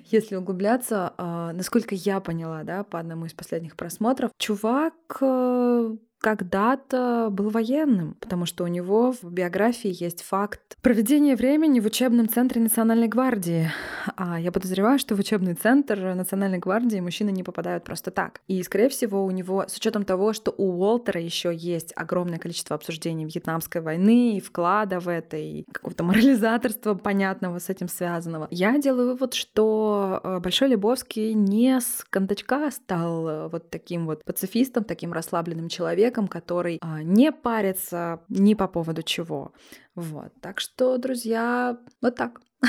если 0.04 0.36
углубляться, 0.36 1.14
а, 1.16 1.52
насколько 1.52 1.94
я 1.94 2.20
поняла, 2.20 2.64
да, 2.64 2.84
по 2.84 2.98
одному 2.98 3.26
из 3.26 3.32
последних 3.32 3.76
просмотров, 3.76 4.30
чувак 4.38 4.94
э, 5.20 5.96
когда-то 6.20 7.28
был 7.30 7.50
военным, 7.50 8.14
потому 8.20 8.46
что 8.46 8.64
у 8.64 8.66
него 8.66 9.12
в 9.12 9.24
биографии 9.24 9.92
есть 9.92 10.22
факт 10.22 10.76
проведения 10.82 11.36
времени 11.36 11.80
в 11.80 11.86
учебном 11.86 12.28
центре 12.28 12.60
Национальной 12.60 13.08
гвардии. 13.08 13.70
А 14.16 14.38
я 14.38 14.52
подозреваю, 14.52 14.98
что 14.98 15.14
в 15.14 15.18
учебный 15.18 15.54
центр 15.54 16.14
Национальной 16.14 16.58
гвардии 16.58 17.00
мужчины 17.00 17.30
не 17.30 17.42
попадают 17.42 17.84
просто 17.84 18.10
так. 18.10 18.40
И, 18.48 18.62
скорее 18.62 18.88
всего, 18.88 19.24
у 19.24 19.30
него, 19.30 19.64
с 19.66 19.76
учетом 19.76 20.04
того, 20.04 20.32
что 20.32 20.54
у 20.56 20.70
Уолтера 20.80 21.20
еще 21.20 21.54
есть 21.54 21.92
огромное 21.96 22.38
количество 22.38 22.76
обсуждений 22.76 23.24
Вьетнамской 23.24 23.80
войны 23.80 24.36
и 24.36 24.40
вклада 24.40 25.00
в 25.00 25.08
это, 25.08 25.36
и 25.36 25.64
какого-то 25.72 26.04
морализаторства 26.04 26.94
понятного 26.94 27.58
с 27.58 27.70
этим 27.70 27.88
связанного, 27.88 28.48
я 28.50 28.78
делаю 28.78 29.12
вывод, 29.12 29.34
что 29.34 30.20
э, 30.22 30.38
Большой 30.40 30.68
Лебовский 30.68 31.32
не 31.32 31.80
с 31.80 32.04
кондачка 32.10 32.70
стал 32.70 33.28
э, 33.28 33.48
вот 33.48 33.70
таким 33.70 34.06
вот 34.06 34.24
пацифистом, 34.24 34.84
таким 34.84 35.12
расслабленным 35.12 35.68
человеком, 35.68 36.09
который 36.28 36.78
а, 36.80 37.02
не 37.02 37.32
парится 37.32 38.22
ни 38.28 38.54
по 38.54 38.68
поводу 38.68 39.02
чего. 39.02 39.52
Вот. 39.94 40.32
Так 40.40 40.60
что, 40.60 40.98
друзья, 40.98 41.78
вот 42.00 42.14
так. 42.16 42.40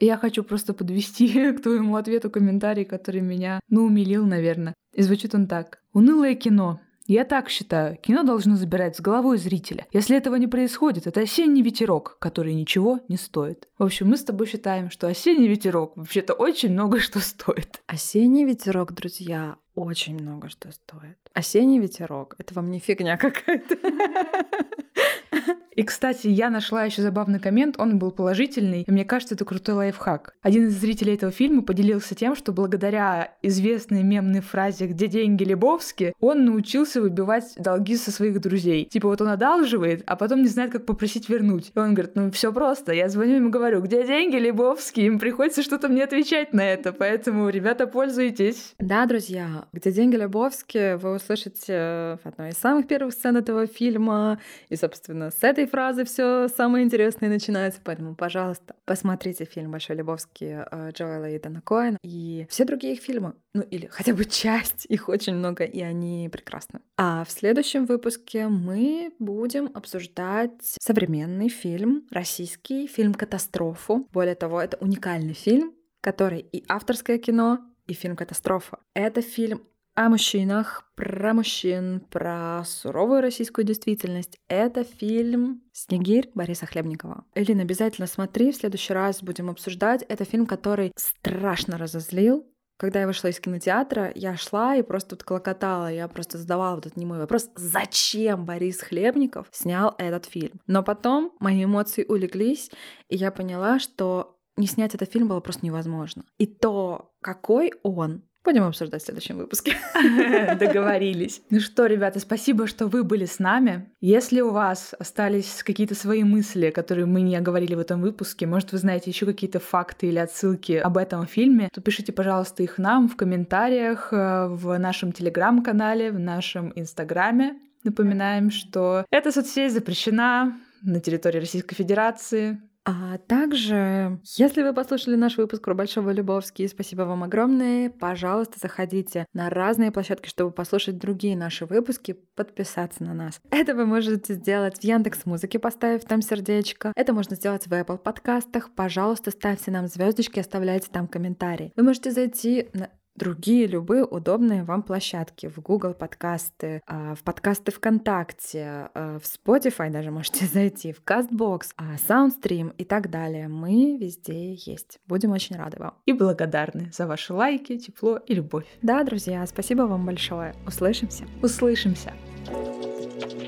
Я 0.00 0.16
хочу 0.16 0.44
просто 0.44 0.74
подвести 0.74 1.52
к 1.52 1.62
твоему 1.62 1.96
ответу 1.96 2.30
комментарий, 2.30 2.84
который 2.84 3.20
меня, 3.20 3.60
ну, 3.68 3.84
умилил, 3.84 4.26
наверное. 4.26 4.74
И 4.92 5.02
звучит 5.02 5.34
он 5.34 5.46
так. 5.46 5.80
Унылое 5.92 6.34
кино. 6.34 6.80
Я 7.06 7.24
так 7.24 7.50
считаю, 7.50 7.98
кино 7.98 8.22
должно 8.22 8.56
забирать 8.56 8.96
с 8.96 9.00
головой 9.00 9.36
зрителя. 9.36 9.86
Если 9.92 10.16
этого 10.16 10.36
не 10.36 10.46
происходит, 10.46 11.06
это 11.06 11.20
осенний 11.20 11.60
ветерок, 11.60 12.16
который 12.18 12.54
ничего 12.54 13.00
не 13.08 13.18
стоит. 13.18 13.68
В 13.78 13.82
общем, 13.82 14.08
мы 14.08 14.16
с 14.16 14.24
тобой 14.24 14.46
считаем, 14.46 14.90
что 14.90 15.06
осенний 15.06 15.46
ветерок 15.46 15.94
вообще-то 15.96 16.32
очень 16.32 16.72
много 16.72 17.00
что 17.00 17.20
стоит. 17.20 17.82
Осенний 17.86 18.46
ветерок, 18.46 18.94
друзья, 18.94 19.56
очень 19.74 20.14
много 20.14 20.48
что 20.48 20.70
стоит. 20.72 21.18
Осенний 21.32 21.78
ветерок— 21.78 22.36
это 22.38 22.54
вам 22.54 22.70
не 22.70 22.78
фигня 22.78 23.16
какая-то. 23.16 23.76
И, 25.74 25.82
кстати, 25.82 26.28
я 26.28 26.50
нашла 26.50 26.84
еще 26.84 27.02
забавный 27.02 27.40
коммент, 27.40 27.76
он 27.78 27.98
был 27.98 28.12
положительный, 28.12 28.82
и 28.82 28.90
мне 28.90 29.04
кажется, 29.04 29.34
это 29.34 29.44
крутой 29.44 29.74
лайфхак. 29.74 30.34
Один 30.42 30.68
из 30.68 30.78
зрителей 30.78 31.14
этого 31.14 31.32
фильма 31.32 31.62
поделился 31.62 32.14
тем, 32.14 32.36
что 32.36 32.52
благодаря 32.52 33.34
известной 33.42 34.02
мемной 34.02 34.40
фразе 34.40 34.86
«Где 34.86 35.08
деньги 35.08 35.44
Лебовски?» 35.44 36.14
он 36.20 36.44
научился 36.44 37.00
выбивать 37.00 37.54
долги 37.56 37.96
со 37.96 38.10
своих 38.10 38.40
друзей. 38.40 38.84
Типа 38.84 39.08
вот 39.08 39.20
он 39.20 39.28
одалживает, 39.28 40.02
а 40.06 40.16
потом 40.16 40.42
не 40.42 40.48
знает, 40.48 40.72
как 40.72 40.86
попросить 40.86 41.28
вернуть. 41.28 41.72
И 41.74 41.78
он 41.78 41.94
говорит, 41.94 42.14
ну 42.14 42.30
все 42.30 42.52
просто, 42.52 42.92
я 42.92 43.08
звоню 43.08 43.36
ему 43.36 43.48
и 43.48 43.52
говорю, 43.52 43.80
где 43.80 44.06
деньги 44.06 44.36
Лебовски? 44.36 45.00
Им 45.00 45.18
приходится 45.18 45.62
что-то 45.62 45.88
мне 45.88 46.04
отвечать 46.04 46.52
на 46.52 46.64
это, 46.64 46.92
поэтому, 46.92 47.48
ребята, 47.48 47.86
пользуйтесь. 47.86 48.74
Да, 48.78 49.06
друзья, 49.06 49.66
где 49.72 49.90
деньги 49.90 50.16
Лебовски 50.16 50.94
вы 50.94 51.16
услышите 51.16 52.18
в 52.22 52.26
одной 52.26 52.50
из 52.50 52.58
самых 52.58 52.86
первых 52.86 53.12
сцен 53.12 53.36
этого 53.36 53.66
фильма, 53.66 54.38
и, 54.68 54.76
собственно, 54.76 55.30
с 55.30 55.42
этой 55.42 55.63
фразы 55.66 56.04
все 56.04 56.48
самое 56.48 56.84
интересное 56.84 57.28
начинается, 57.28 57.80
поэтому, 57.82 58.14
пожалуйста, 58.14 58.74
посмотрите 58.84 59.44
фильм 59.44 59.70
«Большой 59.70 59.96
Лебовский» 59.96 60.64
э, 60.70 60.90
Джоэла 60.92 61.30
и 61.30 61.38
Дана 61.38 61.60
Коэна 61.60 61.98
и 62.02 62.46
все 62.48 62.64
другие 62.64 62.94
их 62.94 63.00
фильмы, 63.00 63.34
ну 63.52 63.62
или 63.62 63.86
хотя 63.86 64.14
бы 64.14 64.24
часть, 64.24 64.86
их 64.88 65.08
очень 65.08 65.34
много, 65.34 65.64
и 65.64 65.80
они 65.80 66.28
прекрасны. 66.30 66.80
А 66.96 67.24
в 67.24 67.30
следующем 67.30 67.86
выпуске 67.86 68.48
мы 68.48 69.12
будем 69.18 69.70
обсуждать 69.74 70.60
современный 70.60 71.48
фильм, 71.48 72.06
российский 72.10 72.86
фильм 72.86 73.14
«Катастрофу». 73.14 74.08
Более 74.12 74.34
того, 74.34 74.60
это 74.60 74.76
уникальный 74.78 75.34
фильм, 75.34 75.74
который 76.00 76.40
и 76.40 76.64
авторское 76.68 77.18
кино, 77.18 77.60
и 77.86 77.92
фильм 77.92 78.16
«Катастрофа». 78.16 78.78
Это 78.94 79.20
фильм 79.20 79.62
о 79.94 80.08
мужчинах, 80.08 80.90
про 80.96 81.34
мужчин, 81.34 82.00
про 82.10 82.62
суровую 82.64 83.20
российскую 83.20 83.64
действительность. 83.64 84.38
Это 84.48 84.84
фильм 84.84 85.62
«Снегирь» 85.72 86.30
Бориса 86.34 86.66
Хлебникова. 86.66 87.24
Элина, 87.34 87.62
обязательно 87.62 88.06
смотри, 88.06 88.52
в 88.52 88.56
следующий 88.56 88.92
раз 88.92 89.22
будем 89.22 89.50
обсуждать. 89.50 90.02
Это 90.08 90.24
фильм, 90.24 90.46
который 90.46 90.92
страшно 90.96 91.78
разозлил, 91.78 92.44
когда 92.76 93.00
я 93.00 93.06
вышла 93.06 93.28
из 93.28 93.38
кинотеатра, 93.38 94.10
я 94.16 94.36
шла 94.36 94.74
и 94.74 94.82
просто 94.82 95.10
тут 95.10 95.22
клокотала, 95.22 95.92
я 95.92 96.08
просто 96.08 96.38
задавала 96.38 96.74
вот 96.74 96.86
этот 96.86 96.98
немой 96.98 97.18
вопрос, 97.18 97.48
зачем 97.54 98.44
Борис 98.44 98.80
Хлебников 98.80 99.46
снял 99.52 99.94
этот 99.98 100.24
фильм. 100.26 100.60
Но 100.66 100.82
потом 100.82 101.32
мои 101.38 101.64
эмоции 101.64 102.04
улеглись, 102.04 102.70
и 103.08 103.16
я 103.16 103.30
поняла, 103.30 103.78
что 103.78 104.40
не 104.56 104.66
снять 104.66 104.94
этот 104.94 105.12
фильм 105.12 105.28
было 105.28 105.40
просто 105.40 105.64
невозможно. 105.64 106.24
И 106.38 106.46
то, 106.46 107.12
какой 107.20 107.72
он, 107.82 108.22
Будем 108.44 108.64
обсуждать 108.64 109.02
в 109.02 109.06
следующем 109.06 109.38
выпуске. 109.38 109.76
Договорились. 110.58 111.40
Ну 111.48 111.60
что, 111.60 111.86
ребята, 111.86 112.20
спасибо, 112.20 112.66
что 112.66 112.88
вы 112.88 113.02
были 113.02 113.24
с 113.24 113.38
нами. 113.38 113.90
Если 114.02 114.42
у 114.42 114.50
вас 114.50 114.94
остались 114.98 115.62
какие-то 115.62 115.94
свои 115.94 116.24
мысли, 116.24 116.68
которые 116.68 117.06
мы 117.06 117.22
не 117.22 117.36
оговорили 117.36 117.74
в 117.74 117.78
этом 117.78 118.02
выпуске, 118.02 118.46
может, 118.46 118.72
вы 118.72 118.78
знаете 118.78 119.10
еще 119.10 119.24
какие-то 119.24 119.60
факты 119.60 120.08
или 120.08 120.18
отсылки 120.18 120.72
об 120.72 120.98
этом 120.98 121.26
фильме, 121.26 121.70
то 121.72 121.80
пишите, 121.80 122.12
пожалуйста, 122.12 122.62
их 122.62 122.76
нам 122.76 123.08
в 123.08 123.16
комментариях 123.16 124.12
э, 124.12 124.48
в 124.48 124.76
нашем 124.76 125.12
телеграм-канале, 125.12 126.12
в 126.12 126.18
нашем 126.18 126.70
инстаграме. 126.76 127.56
Напоминаем, 127.82 128.50
что 128.50 129.06
эта 129.10 129.32
соцсеть 129.32 129.72
запрещена 129.72 130.54
на 130.82 131.00
территории 131.00 131.38
Российской 131.38 131.74
Федерации. 131.74 132.60
А 132.86 133.16
также, 133.16 134.20
если 134.36 134.62
вы 134.62 134.74
послушали 134.74 135.16
наш 135.16 135.38
выпуск 135.38 135.62
про 135.62 135.74
Большого 135.74 136.10
Любовский, 136.10 136.68
спасибо 136.68 137.02
вам 137.02 137.22
огромное. 137.22 137.88
Пожалуйста, 137.88 138.58
заходите 138.60 139.26
на 139.32 139.48
разные 139.48 139.90
площадки, 139.90 140.28
чтобы 140.28 140.50
послушать 140.50 140.98
другие 140.98 141.34
наши 141.34 141.64
выпуски, 141.64 142.12
подписаться 142.12 143.02
на 143.02 143.14
нас. 143.14 143.40
Это 143.50 143.74
вы 143.74 143.86
можете 143.86 144.34
сделать 144.34 144.78
в 144.78 144.84
Яндекс 144.84 145.24
Музыке, 145.24 145.58
поставив 145.58 146.04
там 146.04 146.20
сердечко. 146.20 146.92
Это 146.94 147.14
можно 147.14 147.36
сделать 147.36 147.66
в 147.66 147.72
Apple 147.72 147.96
подкастах. 147.96 148.70
Пожалуйста, 148.74 149.30
ставьте 149.30 149.70
нам 149.70 149.86
звездочки, 149.86 150.40
оставляйте 150.40 150.88
там 150.92 151.08
комментарии. 151.08 151.72
Вы 151.76 151.84
можете 151.84 152.10
зайти 152.10 152.68
на 152.74 152.90
другие 153.16 153.66
любые 153.66 154.04
удобные 154.04 154.64
вам 154.64 154.82
площадки. 154.82 155.48
В 155.48 155.60
Google 155.60 155.94
подкасты, 155.94 156.82
а, 156.86 157.14
в 157.14 157.22
подкасты 157.22 157.72
ВКонтакте, 157.72 158.90
а, 158.94 159.18
в 159.18 159.24
Spotify 159.24 159.90
даже 159.90 160.10
можете 160.12 160.46
зайти, 160.46 160.92
в 160.92 161.02
CastBox, 161.04 161.72
а, 161.76 161.94
Soundstream 161.96 162.74
и 162.76 162.84
так 162.84 163.10
далее. 163.10 163.48
Мы 163.48 163.96
везде 163.98 164.54
есть. 164.54 165.00
Будем 165.06 165.32
очень 165.32 165.56
рады 165.56 165.78
вам. 165.78 165.94
И 166.06 166.12
благодарны 166.12 166.90
за 166.92 167.06
ваши 167.06 167.32
лайки, 167.32 167.78
тепло 167.78 168.18
и 168.18 168.34
любовь. 168.34 168.66
Да, 168.82 169.02
друзья, 169.04 169.46
спасибо 169.46 169.82
вам 169.82 170.06
большое. 170.06 170.54
Услышимся. 170.66 171.24
Услышимся. 171.42 172.12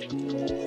thank 0.09 0.51
you 0.51 0.66